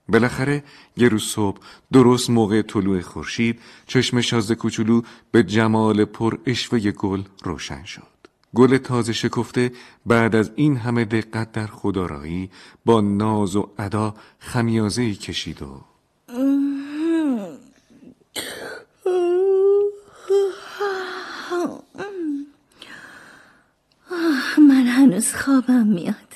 بالاخره 0.08 0.64
یه 0.96 1.08
روز 1.08 1.22
صبح 1.22 1.58
درست 1.92 2.30
موقع 2.30 2.62
طلوع 2.62 3.00
خورشید 3.00 3.60
چشم 3.86 4.20
شازده 4.20 4.54
کوچولو 4.54 5.02
به 5.30 5.42
جمال 5.42 6.04
پر 6.04 6.38
اشوه 6.46 6.90
گل 6.90 7.22
روشن 7.42 7.84
شد. 7.84 8.02
گل 8.54 8.76
تازه 8.76 9.12
شکفته 9.12 9.72
بعد 10.06 10.36
از 10.36 10.50
این 10.56 10.76
همه 10.76 11.04
دقت 11.04 11.52
در 11.52 11.66
خدارایی 11.66 12.50
با 12.84 13.00
ناز 13.00 13.56
و 13.56 13.70
ادا 13.78 14.14
خمیازه 14.38 15.14
کشید 15.14 15.62
و 15.62 15.80
هنوز 25.00 25.34
خوابم 25.34 25.86
میاد. 25.86 26.32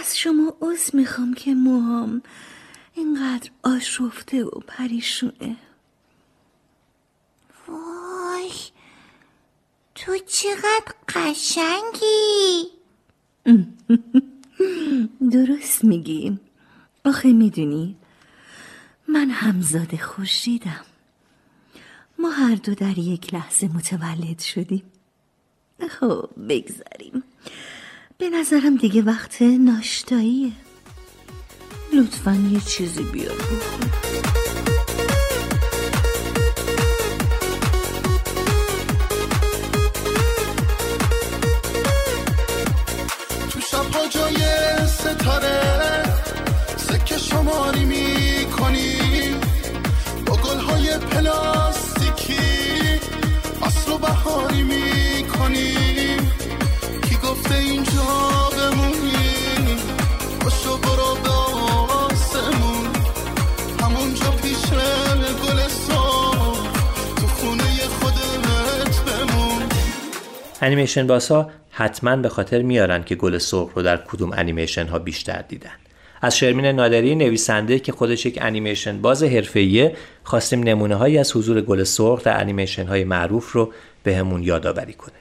از 0.00 0.18
شما 0.18 0.56
عوض 0.62 0.94
می‌خوام 0.94 1.34
که 1.34 1.54
موهام 1.54 2.22
اینقدر 2.94 3.50
آشفته 3.62 4.44
و 4.44 4.50
پریشونه. 4.50 5.56
وای 7.68 8.50
تو 9.94 10.18
چقدر 10.26 10.94
قشنگی. 11.08 12.70
درست 15.32 15.84
میگی. 15.84 16.38
آخه 17.04 17.32
می‌دونی 17.32 17.96
من 19.08 19.30
همزاد 19.30 19.96
خورشیدم. 19.96 20.84
ما 22.18 22.30
هر 22.30 22.54
دو 22.54 22.74
در 22.74 22.98
یک 22.98 23.34
لحظه 23.34 23.68
متولد 23.68 24.40
شدیم. 24.40 24.82
خب 25.80 26.30
بگذاریم. 26.48 27.22
به 28.18 28.30
نظرم 28.30 28.76
دیگه 28.76 29.02
وقت 29.02 29.42
ناشتاییه. 29.42 30.52
لطفا 31.92 32.32
یه 32.52 32.60
چیزی 32.60 33.02
بیار. 33.02 33.34
بخور 33.34 33.90
تو 43.50 43.60
شبها 43.60 44.06
جای 44.08 44.36
ستاره 44.86 46.02
سکه 46.76 47.18
شماری 47.18 47.84
می‌کنیم 47.84 49.40
با 50.26 50.36
گلهای 50.36 50.98
پلاستیکی 50.98 52.34
اصل 53.62 53.92
و 53.92 53.98
بهاری 53.98 54.62
می‌کنیم 54.62 54.95
انیمیشن 70.62 71.06
باسا 71.06 71.50
حتما 71.70 72.16
به 72.16 72.28
خاطر 72.28 72.62
میارن 72.62 73.04
که 73.04 73.14
گل 73.14 73.38
سرخ 73.38 73.70
رو 73.74 73.82
در 73.82 73.96
کدوم 73.96 74.32
انیمیشن 74.32 74.86
ها 74.86 74.98
بیشتر 74.98 75.44
دیدن 75.48 75.70
از 76.22 76.36
شرمین 76.36 76.66
نادری 76.66 77.14
نویسنده 77.14 77.78
که 77.78 77.92
خودش 77.92 78.26
یک 78.26 78.38
انیمیشن 78.42 79.02
باز 79.02 79.22
حرفه‌ایه 79.22 79.96
خواستیم 80.24 80.62
نمونه 80.62 80.94
هایی 80.94 81.18
از 81.18 81.36
حضور 81.36 81.60
گل 81.60 81.84
سرخ 81.84 82.22
در 82.22 82.40
انیمیشن 82.40 82.86
های 82.86 83.04
معروف 83.04 83.52
رو 83.52 83.72
به 84.02 84.16
همون 84.16 84.42
یادآوری 84.42 84.92
کنه 84.92 85.14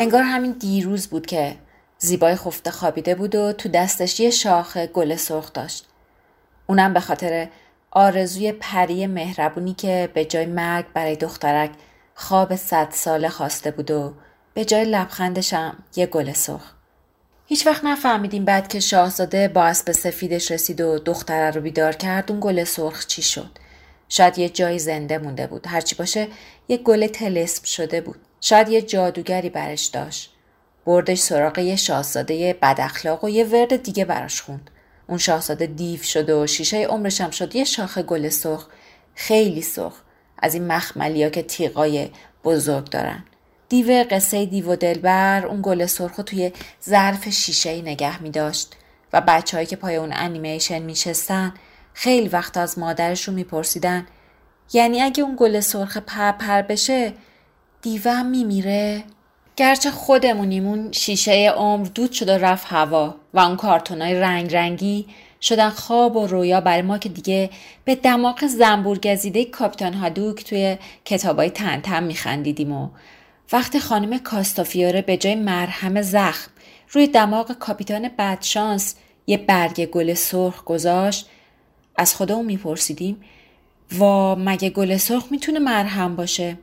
انگار 0.00 0.22
همین 0.22 0.52
دیروز 0.52 1.06
بود 1.06 1.26
که 1.26 1.54
زیبای 1.98 2.36
خفته 2.36 2.70
خوابیده 2.70 3.14
بود 3.14 3.34
و 3.34 3.52
تو 3.52 3.68
دستش 3.68 4.20
یه 4.20 4.30
شاخ 4.30 4.76
گل 4.76 5.16
سرخ 5.16 5.52
داشت. 5.52 5.86
اونم 6.66 6.94
به 6.94 7.00
خاطر 7.00 7.48
آرزوی 7.94 8.52
پری 8.52 9.06
مهربونی 9.06 9.74
که 9.74 10.10
به 10.14 10.24
جای 10.24 10.46
مرگ 10.46 10.84
برای 10.94 11.16
دخترک 11.16 11.70
خواب 12.14 12.56
صد 12.56 12.88
ساله 12.90 13.28
خواسته 13.28 13.70
بود 13.70 13.90
و 13.90 14.14
به 14.54 14.64
جای 14.64 14.84
لبخندش 14.84 15.54
هم 15.54 15.76
یه 15.96 16.06
گل 16.06 16.32
سرخ. 16.32 16.72
هیچ 17.46 17.66
وقت 17.66 17.84
نفهمیدیم 17.84 18.44
بعد 18.44 18.68
که 18.68 18.80
شاهزاده 18.80 19.48
با 19.48 19.64
اسب 19.64 19.92
سفیدش 19.92 20.50
رسید 20.50 20.80
و 20.80 20.98
دختره 20.98 21.50
رو 21.50 21.60
بیدار 21.60 21.92
کرد 21.92 22.30
اون 22.30 22.40
گل 22.40 22.64
سرخ 22.64 23.06
چی 23.06 23.22
شد. 23.22 23.50
شاید 24.08 24.38
یه 24.38 24.48
جایی 24.48 24.78
زنده 24.78 25.18
مونده 25.18 25.46
بود. 25.46 25.66
هرچی 25.66 25.94
باشه 25.94 26.28
یه 26.68 26.76
گل 26.76 27.06
تلسم 27.06 27.64
شده 27.64 28.00
بود. 28.00 28.18
شاید 28.40 28.68
یه 28.68 28.82
جادوگری 28.82 29.50
برش 29.50 29.86
داشت. 29.86 30.34
بردش 30.84 31.18
سراغ 31.18 31.58
یه 31.58 31.76
شاهزاده 31.76 32.58
بد 32.62 32.76
اخلاق 32.78 33.24
و 33.24 33.28
یه 33.28 33.44
ورد 33.44 33.82
دیگه 33.82 34.04
براش 34.04 34.42
خوند. 34.42 34.70
اون 35.12 35.18
شاهزاده 35.18 35.66
دیو 35.66 36.02
شد 36.02 36.30
و 36.30 36.46
شیشه 36.46 36.76
عمرش 36.76 37.20
هم 37.20 37.30
شد 37.30 37.56
یه 37.56 37.64
شاخ 37.64 37.98
گل 37.98 38.28
سرخ 38.28 38.66
خیلی 39.14 39.62
سرخ 39.62 39.92
از 40.38 40.54
این 40.54 40.66
مخملیا 40.66 41.28
که 41.30 41.42
تیغای 41.42 42.10
بزرگ 42.44 42.84
دارن. 42.84 43.24
دیو 43.68 44.04
قصه 44.10 44.46
دیو 44.46 44.72
و 44.72 44.76
دلبر 44.76 45.46
اون 45.46 45.60
گل 45.62 45.86
سرخ 45.86 46.14
رو 46.16 46.24
توی 46.24 46.52
ظرف 46.84 47.28
شیشه 47.28 47.70
ای 47.70 47.82
نگه 47.82 48.22
می 48.22 48.30
داشت 48.30 48.76
و 49.12 49.20
بچههایی 49.20 49.66
که 49.66 49.76
پای 49.76 49.96
اون 49.96 50.12
انیمیشن 50.12 50.78
میشستن 50.78 51.54
خیلی 51.94 52.28
وقت 52.28 52.56
از 52.56 52.78
مادرشون 52.78 53.34
میپرسیدن 53.34 54.06
یعنی 54.72 55.02
اگه 55.02 55.22
اون 55.22 55.36
گل 55.38 55.60
سرخ 55.60 55.96
پر 55.96 56.32
پر 56.32 56.62
بشه 56.62 57.12
دیوه 57.82 58.12
هم 58.12 58.26
میمیره؟ 58.26 59.04
گرچه 59.56 59.90
خودمونیم 59.90 60.66
اون 60.66 60.92
شیشه 60.92 61.52
عمر 61.56 61.86
دود 61.86 62.12
شد 62.12 62.28
و 62.28 62.32
رفت 62.32 62.66
هوا 62.68 63.14
و 63.34 63.40
اون 63.40 63.56
کارتونای 63.56 64.20
رنگ 64.20 64.54
رنگی 64.54 65.06
شدن 65.42 65.70
خواب 65.70 66.16
و 66.16 66.26
رویا 66.26 66.60
برای 66.60 66.82
ما 66.82 66.98
که 66.98 67.08
دیگه 67.08 67.50
به 67.84 67.94
دماغ 67.94 68.46
زنبور 68.46 68.98
گزیده 68.98 69.44
کاپیتان 69.44 69.94
هادوک 69.94 70.44
توی 70.44 70.78
کتابای 71.04 71.50
تنتم 71.50 72.02
میخندیدیم 72.02 72.72
و 72.72 72.88
وقتی 73.52 73.80
خانم 73.80 74.18
کاستافیوره 74.18 75.02
به 75.02 75.16
جای 75.16 75.34
مرهم 75.34 76.02
زخم 76.02 76.50
روی 76.90 77.06
دماغ 77.06 77.52
کاپیتان 77.52 78.10
بدشانس 78.18 78.94
یه 79.26 79.36
برگ 79.36 79.86
گل 79.86 80.14
سرخ 80.14 80.64
گذاشت. 80.64 81.28
از 81.96 82.14
خودمون 82.14 82.44
میپرسیدیم 82.44 83.20
وا 83.92 84.34
مگه 84.34 84.70
گل 84.70 84.96
سرخ 84.96 85.24
می‌تونه 85.30 85.58
مرهم 85.58 86.16
باشه؟ 86.16 86.56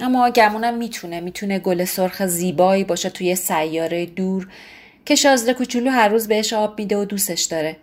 اما 0.00 0.30
گمونم 0.30 0.74
می‌تونه 0.74 1.20
می‌تونه 1.20 1.58
گل 1.58 1.84
سرخ 1.84 2.26
زیبایی 2.26 2.84
باشه 2.84 3.10
توی 3.10 3.34
سیاره 3.34 4.06
دور 4.06 4.48
که 5.06 5.14
شازده 5.14 5.54
کوچولو 5.54 5.90
هر 5.90 6.08
روز 6.08 6.28
بهش 6.28 6.52
آب 6.52 6.78
میده 6.78 6.96
و 6.96 7.04
دوستش 7.04 7.42
داره. 7.42 7.76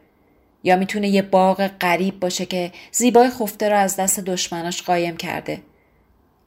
یا 0.63 0.75
می‌تونه 0.75 1.07
یه 1.07 1.21
باغ 1.21 1.67
غریب 1.67 2.19
باشه 2.19 2.45
که 2.45 2.71
زیبای 2.91 3.29
خفته 3.29 3.69
رو 3.69 3.77
از 3.77 3.95
دست 3.95 4.19
دشمناش 4.19 4.81
قایم 4.81 5.17
کرده. 5.17 5.61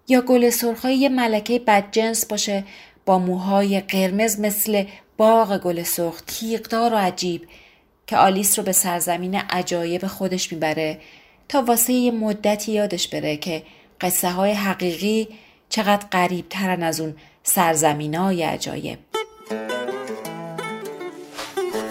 یا 0.09 0.21
گل 0.21 0.51
سرخای 0.51 0.97
یه 0.97 1.09
ملکه 1.09 1.59
بدجنس 1.59 2.27
باشه 2.27 2.65
با 3.07 3.19
موهای 3.19 3.81
قرمز 3.81 4.41
مثل 4.41 4.85
باغ 5.17 5.59
گل 5.59 5.83
سرخ 5.83 6.21
تیغدار 6.27 6.95
و 6.95 6.97
عجیب 6.97 7.49
که 8.07 8.17
آلیس 8.17 8.59
رو 8.59 8.65
به 8.65 8.73
سرزمین 8.73 9.35
عجایب 9.35 10.07
خودش 10.07 10.53
می‌بره 10.53 10.99
تا 11.49 11.63
واسه 11.63 11.93
یه 11.93 12.11
مدتی 12.11 12.73
یادش 12.73 13.09
بره 13.09 13.37
که 13.37 13.63
قصه 14.01 14.31
های 14.31 14.53
حقیقی 14.53 15.29
چقدر 15.71 16.07
قریب 16.11 16.45
ترن 16.51 16.83
از 16.83 17.01
اون 17.01 17.15
سرزمین 17.43 18.15
های 18.15 18.43
عجایب. 18.43 18.99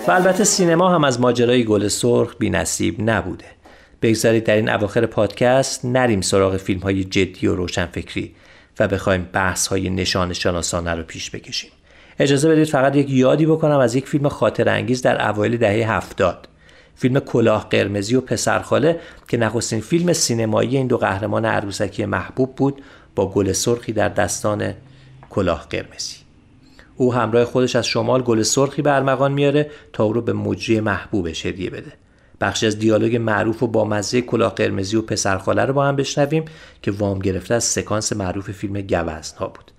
و 0.07 0.11
البته 0.11 0.43
سینما 0.43 0.89
هم 0.89 1.03
از 1.03 1.19
ماجرای 1.19 1.63
گل 1.63 1.88
سرخ 1.88 2.36
بی 2.39 2.49
نصیب 2.49 3.09
نبوده. 3.09 3.45
بگذارید 4.01 4.43
در 4.43 4.55
این 4.55 4.69
اواخر 4.69 5.05
پادکست 5.05 5.86
نریم 5.86 6.21
سراغ 6.21 6.57
فیلم 6.57 6.80
های 6.80 7.03
جدی 7.03 7.47
و 7.47 7.55
روشنفکری 7.55 8.36
و 8.80 8.88
بخوایم 8.88 9.30
بحث 9.34 9.67
های 9.67 9.89
نشان 9.89 10.34
شناسانه 10.34 10.93
رو 10.93 11.03
پیش 11.03 11.32
بکشیم. 11.32 11.71
اجازه 12.19 12.49
بدید 12.49 12.67
فقط 12.67 12.95
یک 12.95 13.09
یادی 13.09 13.45
بکنم 13.45 13.80
از 13.80 13.95
یک 13.95 14.07
فیلم 14.07 14.30
خاطر 14.30 14.69
انگیز 14.69 15.01
در 15.01 15.30
اوایل 15.30 15.57
دهه 15.57 15.91
هفتاد. 15.91 16.49
فیلم 16.95 17.19
کلاه 17.19 17.69
قرمزی 17.69 18.15
و 18.15 18.21
پسرخاله 18.21 18.99
که 19.27 19.38
نخستین 19.38 19.82
فیلم 19.82 20.13
سینمایی 20.13 20.77
این 20.77 20.88
دو 20.88 20.97
قهرمان 20.97 21.45
عروسکی 21.45 22.05
محبوب 22.05 22.55
بود 22.55 22.82
با 23.16 23.32
گل 23.32 23.51
سرخی 23.51 23.93
در 23.93 24.10
دستان 24.10 24.74
کلاه 25.30 25.68
قرمزی. 25.70 26.16
او 26.95 27.14
همراه 27.14 27.45
خودش 27.45 27.76
از 27.76 27.88
شمال 27.88 28.22
گل 28.22 28.41
سرخی 28.41 28.82
به 28.82 28.95
ارمغان 28.95 29.32
میاره 29.32 29.70
تا 29.93 30.03
او 30.03 30.14
رو 30.14 30.22
به 30.22 30.34
مجری 30.34 30.80
محبوبش 30.80 31.45
هدیه 31.45 31.70
بده. 31.70 31.91
بخشی 32.41 32.68
از 32.68 32.80
دیالوگ 32.80 33.16
معروف 33.16 33.64
و 33.64 33.68
با 33.68 33.86
مزه 33.86 34.22
کلاه 34.22 34.55
قرمزی 34.55 34.97
و 34.97 35.01
پسرخاله 35.01 35.66
رو 35.66 35.74
با 35.74 35.86
هم 35.86 35.95
بشنویم 35.95 36.45
که 36.82 36.91
وام 36.91 37.20
گرفته 37.20 37.53
از 37.53 37.64
سکانس 37.64 38.14
معروف 38.14 38.51
فیلم 38.51 38.82
گوزن 38.82 39.38
ها 39.38 39.47
بود. 39.47 39.72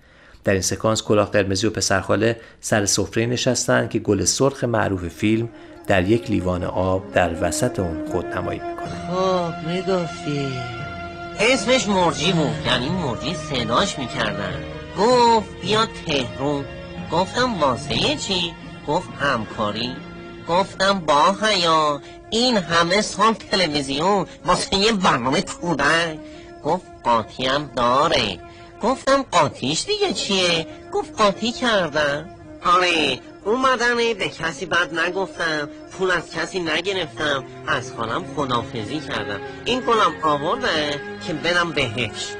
در 0.43 0.53
این 0.53 0.61
سکانس 0.61 1.03
کلاه 1.03 1.31
قرمزی 1.31 1.67
و 1.67 1.69
پسرخاله 1.69 2.39
سر 2.59 2.85
سفره 2.85 3.25
نشستند 3.25 3.89
که 3.89 3.99
گل 3.99 4.25
سرخ 4.25 4.63
معروف 4.63 5.07
فیلم 5.07 5.49
در 5.87 6.09
یک 6.09 6.29
لیوان 6.29 6.63
آب 6.63 7.13
در 7.13 7.35
وسط 7.41 7.79
اون 7.79 8.05
خودنمایی 8.11 8.59
می‌کنه. 8.59 9.15
خب 9.15 9.67
می‌گفتی 9.67 10.47
اسمش 11.39 11.87
مرجی 11.87 12.31
بود. 12.31 12.55
یعنی 12.65 12.89
مرجی 12.89 13.35
صداش 13.35 13.99
می‌کردن. 13.99 14.63
گفت 14.99 15.61
بیا 15.61 15.87
تهرون. 16.05 16.65
گفتم 17.11 17.59
واسه 17.59 18.15
چی؟ 18.15 18.53
گفت 18.87 19.09
همکاری. 19.19 19.95
گفتم 20.49 20.99
با 20.99 21.35
حیا 21.41 22.01
این 22.29 22.57
همه 22.57 23.01
سال 23.01 23.33
تلویزیون 23.33 24.25
واسه 24.45 24.75
یه 24.75 24.91
برنامه 24.91 25.41
کودک. 25.41 26.19
گفت 26.63 26.85
قاطی 27.03 27.45
هم 27.45 27.71
داره. 27.75 28.39
گفتم 28.81 29.25
قاطیش 29.31 29.85
دیگه 29.85 30.13
چیه؟ 30.13 30.67
گفت 30.93 31.21
قاطی 31.21 31.51
کردم 31.51 32.29
آره 32.65 33.19
اومدنه 33.45 34.13
به 34.13 34.29
کسی 34.29 34.65
بد 34.65 34.99
نگفتم 34.99 35.69
پول 35.91 36.11
از 36.11 36.31
کسی 36.31 36.59
نگرفتم. 36.59 37.43
از 37.67 37.93
خانم 37.97 38.25
خدافزی 38.35 38.99
کردم. 38.99 39.39
این 39.65 39.79
گلم 39.79 40.13
آورده 40.23 41.01
که 41.27 41.33
برم 41.33 41.71
بهش. 41.71 42.35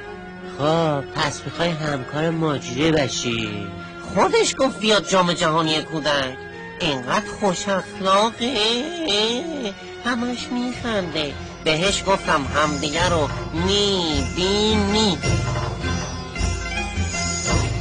خب 0.58 1.02
پس 1.02 1.41
می‌خوای 1.45 1.70
همکار 1.70 2.30
ماجری 2.30 2.91
بشی. 2.91 3.68
خودش 4.16 4.56
گفت 4.60 4.80
بیاد 4.80 5.08
جام 5.08 5.34
جهانی 5.34 5.82
کودک. 5.82 6.38
اینقدر 6.80 7.32
خوش 7.39 7.68
اخلاقه. 7.68 8.58
همش 10.06 10.47
میخنده. 10.52 11.34
بهش 11.64 12.04
گفتم 12.08 12.45
همدیگه 12.56 13.10
رو 13.10 13.30
می‌بینی. 13.54 15.18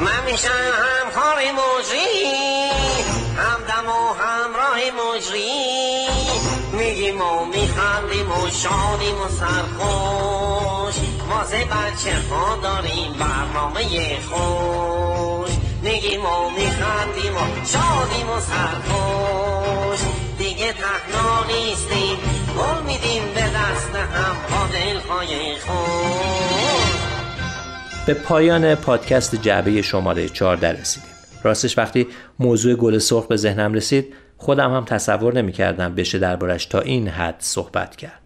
من 0.00 0.24
میشم 0.24 0.48
همکار 0.48 1.36
مجری 1.36 2.24
همدم 3.36 3.88
و 3.88 4.14
همراه 4.14 4.78
مجری. 5.00 6.08
میگیم 6.72 7.20
و 7.20 7.44
میخندیم 7.44 8.30
و 8.32 8.50
شادیم 8.50 9.20
و 9.20 9.28
سرخوش. 9.28 10.94
واسه 11.30 11.64
بچه 11.64 12.16
ها 12.30 12.56
داریم 12.56 13.12
برنامه 13.12 14.18
خوش. 14.20 15.50
میگیم 15.82 16.26
و 16.26 16.50
میخندیم 16.50 17.36
و 17.36 17.66
شادیم 17.66 18.30
و 18.30 18.40
سرخوش. 18.40 20.00
دیگه 20.38 20.72
تنها 20.72 21.44
نیستیم 21.44 22.18
گل 22.58 22.82
میدیم 22.82 23.22
به 23.34 23.40
دست 23.40 23.94
هم 23.94 24.36
با 24.50 24.66
دلهای 24.72 25.58
خوش. 25.58 27.09
به 28.06 28.14
پایان 28.14 28.74
پادکست 28.74 29.34
جعبه 29.34 29.82
شماره 29.82 30.28
14 30.28 30.80
رسیدیم. 30.80 31.10
راستش 31.42 31.78
وقتی 31.78 32.06
موضوع 32.38 32.74
گل 32.74 32.98
سرخ 32.98 33.26
به 33.26 33.36
ذهنم 33.36 33.74
رسید 33.74 34.14
خودم 34.36 34.74
هم 34.74 34.84
تصور 34.84 35.34
نمی‌کردم 35.34 35.94
بشه 35.94 36.18
دربارش 36.18 36.66
تا 36.66 36.80
این 36.80 37.08
حد 37.08 37.36
صحبت 37.38 37.96
کرد. 37.96 38.20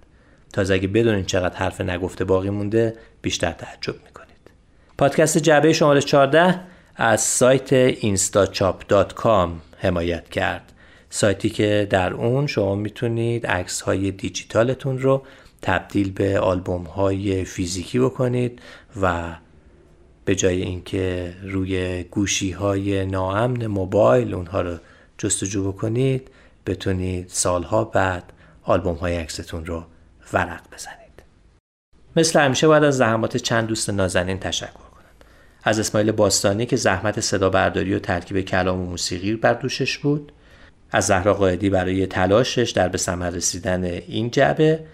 تازه 0.52 0.74
اگه 0.74 0.88
بدونین 0.88 1.24
چقدر 1.24 1.56
حرف 1.56 1.80
نگفته 1.80 2.24
باقی 2.24 2.50
مونده 2.50 2.96
بیشتر 3.22 3.50
تعجب 3.50 3.94
می‌کنید. 4.04 4.50
پادکست 4.98 5.38
جعبه 5.38 5.72
شماره 5.72 6.00
14 6.00 6.60
از 6.96 7.20
سایت 7.20 7.94
instachop.com 7.94 9.48
حمایت 9.78 10.28
کرد. 10.28 10.72
سایتی 11.10 11.50
که 11.50 11.86
در 11.90 12.12
اون 12.12 12.46
شما 12.46 12.74
می‌تونید 12.74 13.46
عکس 13.46 13.80
های 13.80 14.10
دیجیتالتون 14.10 14.98
رو 14.98 15.22
تبدیل 15.62 16.12
به 16.12 16.38
آلبوم 16.38 16.84
های 16.84 17.44
فیزیکی 17.44 17.98
بکنید 17.98 18.62
و 19.02 19.34
به 20.24 20.34
جای 20.34 20.62
اینکه 20.62 21.34
روی 21.42 22.02
گوشی 22.02 22.50
های 22.50 23.06
ناامن 23.06 23.66
موبایل 23.66 24.34
اونها 24.34 24.60
رو 24.60 24.76
جستجو 25.18 25.72
بکنید 25.72 26.30
بتونید 26.66 27.28
سالها 27.28 27.84
بعد 27.84 28.32
آلبوم 28.62 28.94
های 28.94 29.16
عکستون 29.16 29.66
رو 29.66 29.84
ورق 30.32 30.62
بزنید. 30.72 31.22
مثل 32.16 32.40
همیشه 32.40 32.68
باید 32.68 32.84
از 32.84 32.96
زحمات 32.96 33.36
چند 33.36 33.66
دوست 33.66 33.90
نازنین 33.90 34.38
تشکر 34.38 34.72
کنم. 34.72 35.12
از 35.64 35.78
اسماعیل 35.78 36.12
باستانی 36.12 36.66
که 36.66 36.76
زحمت 36.76 37.20
صدا 37.20 37.50
برداری 37.50 37.94
و 37.94 37.98
ترکیب 37.98 38.40
کلام 38.40 38.80
و 38.80 38.86
موسیقی 38.86 39.36
بر 39.36 39.54
دوشش 39.54 39.98
بود. 39.98 40.32
از 40.90 41.06
زهرا 41.06 41.34
قائدی 41.34 41.70
برای 41.70 42.06
تلاشش 42.06 42.70
در 42.70 42.88
به 42.88 42.98
ثمر 42.98 43.30
رسیدن 43.30 43.84
این 43.84 44.30
جعبه. 44.30 44.84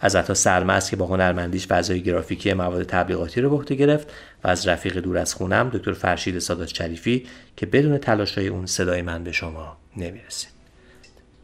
از 0.00 0.16
عطا 0.16 0.34
سرمست 0.34 0.90
که 0.90 0.96
با 0.96 1.06
هنرمندیش 1.06 1.66
فضای 1.66 2.02
گرافیکی 2.02 2.52
مواد 2.52 2.82
تبلیغاتی 2.82 3.40
رو 3.40 3.58
به 3.58 3.74
گرفت 3.74 4.12
و 4.44 4.48
از 4.48 4.68
رفیق 4.68 4.98
دور 4.98 5.18
از 5.18 5.34
خونم 5.34 5.68
دکتر 5.68 5.92
فرشید 5.92 6.38
سادات 6.38 6.68
شریفی 6.68 7.26
که 7.56 7.66
بدون 7.66 7.98
تلاشهای 7.98 8.48
اون 8.48 8.66
صدای 8.66 9.02
من 9.02 9.24
به 9.24 9.32
شما 9.32 9.76
نمی‌رسید. 9.96 10.50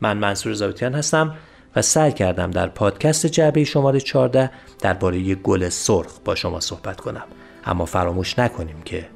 من 0.01 0.19
منصور 0.19 0.53
زاویتیان 0.53 0.95
هستم 0.95 1.35
و 1.77 1.83
سعی 1.83 2.13
کردم 2.13 2.51
در 2.51 2.67
پادکست 2.67 3.27
جعبه 3.27 3.65
شماره 3.65 4.01
14 4.01 4.51
درباره 4.81 5.35
گل 5.35 5.69
سرخ 5.69 6.19
با 6.25 6.35
شما 6.35 6.61
صحبت 6.61 7.01
کنم. 7.01 7.25
اما 7.65 7.85
فراموش 7.85 8.39
نکنیم 8.39 8.83
که 8.85 9.07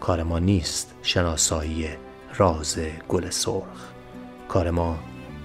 کار 0.00 0.22
ما 0.22 0.38
نیست 0.38 0.94
شناسایی 1.02 1.88
راز 2.36 2.78
گل 3.08 3.30
سرخ. 3.30 3.92
کار 4.48 4.70
ما 4.70 4.98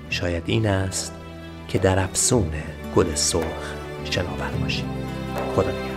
شاید 0.10 0.44
این 0.46 0.68
است 0.68 1.19
که 1.70 1.80
در 1.80 2.00
افسون 2.00 2.52
گل 2.96 3.16
سرخ 3.16 3.74
شناور 4.10 4.52
باشیم 4.62 4.90
خدا 5.56 5.90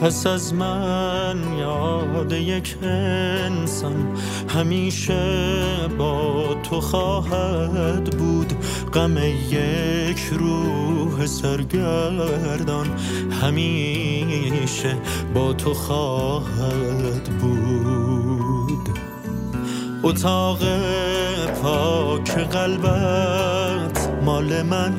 پس 0.00 0.26
از 0.26 0.54
من 0.54 1.36
یاد 1.58 2.32
یک 2.32 2.76
انسان 2.82 4.16
همیشه 4.48 5.88
با 5.98 6.54
تو 6.62 6.80
خواهد 6.80 8.04
بود. 8.04 8.52
غم 8.92 9.18
یک 9.50 10.20
روح 10.32 11.26
سرگردان 11.26 12.86
همیشه 13.42 14.96
با 15.34 15.52
تو 15.52 15.74
خواهد 15.74 17.24
بود. 17.40 18.03
اتاق 20.04 20.58
پاک 21.62 22.38
قلبت 22.38 24.10
مال 24.24 24.62
من. 24.62 24.92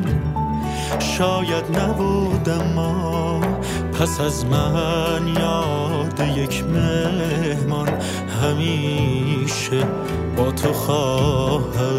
شاید 1.00 1.80
نبود 1.80 2.50
اما 2.50 3.42
پس 4.00 4.20
از 4.20 4.46
من 4.46 5.28
یاد 5.28 6.38
یک 6.38 6.64
مهمان. 6.64 7.90
همیشه 8.44 9.84
با 10.38 10.52
تو 10.52 10.74
خواهد 10.74 11.95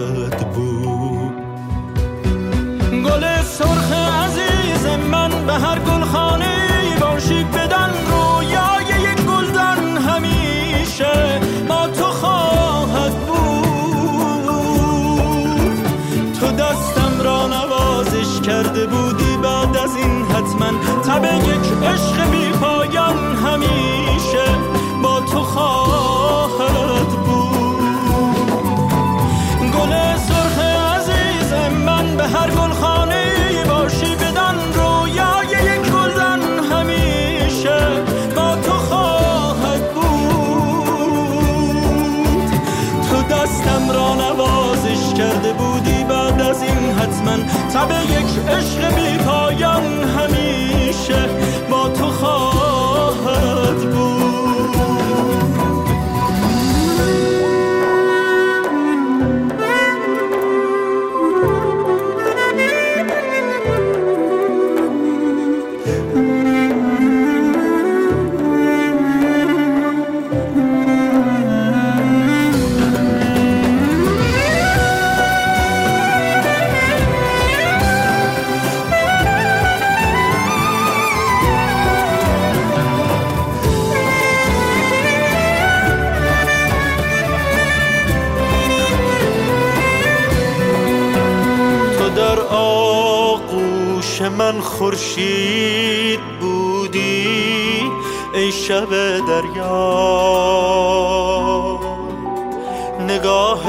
تب 47.76 47.90
یک 47.90 48.48
عشق 48.48 48.94
بی 48.94 49.15
خورشید 94.78 96.20
بودی 96.40 97.82
ای 98.34 98.52
شب 98.52 98.90
دریا. 99.26 100.66
نگاه 103.08 103.64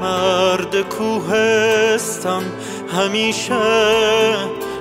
مرد 0.00 0.80
کوهستان 0.88 2.42
همیشه 2.96 3.54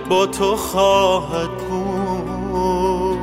با 0.09 0.25
تو 0.25 0.55
خواهد 0.55 1.57
بود. 1.57 3.17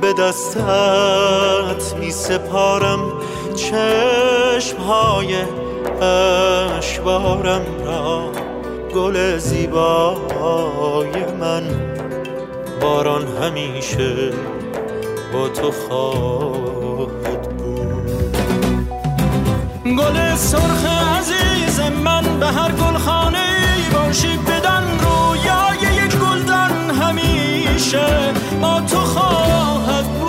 به 0.00 0.12
دستت 0.12 1.96
می 2.00 2.10
سپارم 2.10 3.12
چشمهای 3.56 5.36
اشوارم 6.02 7.62
را. 7.86 8.32
گل 8.94 9.38
های 10.38 11.24
من 11.40 11.62
باران 12.80 13.26
همیشه 13.42 14.30
با 15.32 15.48
تو 15.48 15.70
خواهد 15.70 17.42
بود. 17.56 18.38
گل 19.84 20.34
سرخ 20.36 20.84
عزیز 21.18 21.80
من 22.04 22.38
به 22.40 22.46
هر 22.46 22.72
گلخانه 22.72 23.46
باشی 23.92 24.36
بدن 24.36 24.84
رویای 25.00 26.04
یک 26.04 26.16
گلدان 26.16 26.90
همیشه 26.90 28.06
با 28.62 28.80
تو 28.80 28.96
خواهد 28.98 30.04
بود. 30.04 30.28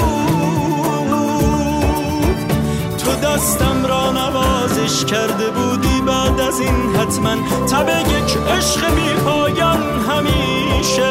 تو 2.97 3.11
دستم 3.15 3.85
را 3.85 4.11
نوازش 4.11 5.05
کرده 5.05 5.49
بود 5.49 5.78
از 6.49 6.59
این 6.59 6.95
حتما 6.95 7.35
تب 7.67 7.89
یک 7.89 8.37
عشق 8.37 8.95
بی 8.95 9.13
پایان 9.25 9.81
همیشه 10.09 11.09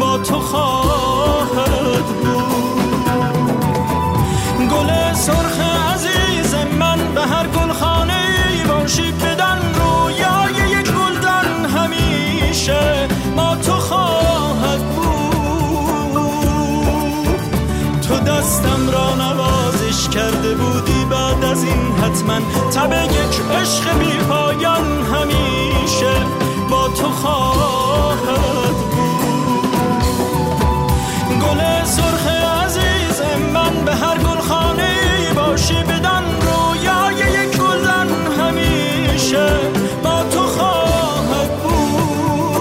با 0.00 0.18
تو 0.18 0.40
خواهد 0.40 2.04
بود. 2.22 2.42
گل 4.70 5.12
سرخ 5.14 5.60
عزیز 5.94 6.54
من 6.78 7.14
به 7.14 7.20
هر 7.20 7.46
گلخانه 7.46 8.22
ای 8.50 8.64
باشی 8.64 9.12
بدن 9.12 9.58
رویای 9.74 10.70
یک 10.70 10.90
گلدن 10.92 11.66
همیشه 11.76 13.08
با 13.36 13.56
تو 13.56 13.72
خواهد 13.72 14.80
بود. 14.80 16.20
تو 18.08 18.18
دستم 18.18 18.90
را 18.92 19.14
نوازش 19.14 20.08
کرده 20.08 20.51
این 21.72 21.92
حتما 22.04 22.38
تب 22.74 22.92
یک 22.92 23.34
عشق 23.60 23.98
بی 23.98 24.18
پایان 24.28 24.86
همیشه 25.14 26.14
با 26.70 26.88
تو 26.88 27.08
خواهد 27.10 28.76
بود. 28.92 29.72
گل 31.42 31.84
سرخ 31.84 32.26
عزیز 32.64 33.20
من 33.54 33.84
به 33.84 33.94
هر 33.94 34.18
گلخانه 34.18 34.90
ای 35.18 35.34
باشی 35.34 35.74
بدن 35.82 36.24
رویای 36.40 37.14
یک 37.14 37.56
گلدن 37.56 38.08
همیشه 38.40 39.46
با 40.04 40.22
تو 40.30 40.42
خواهد 40.46 41.62
بود. 41.62 42.52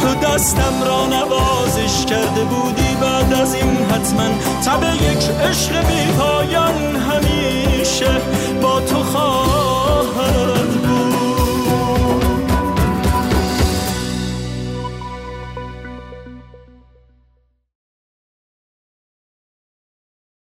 تو 0.00 0.14
دستم 0.14 0.82
را 0.86 1.06
نوازش 1.06 2.04
کرده 2.06 2.44
بودی. 2.44 2.85
از 3.40 3.54
این 3.54 3.76
حتما 3.76 4.28
تب 4.66 4.82
یک 4.94 5.30
عشق 5.30 5.86
بی 5.86 6.02
همیشه 6.98 8.20
با 8.62 8.80
تو 8.80 9.02
خواهد 9.02 10.75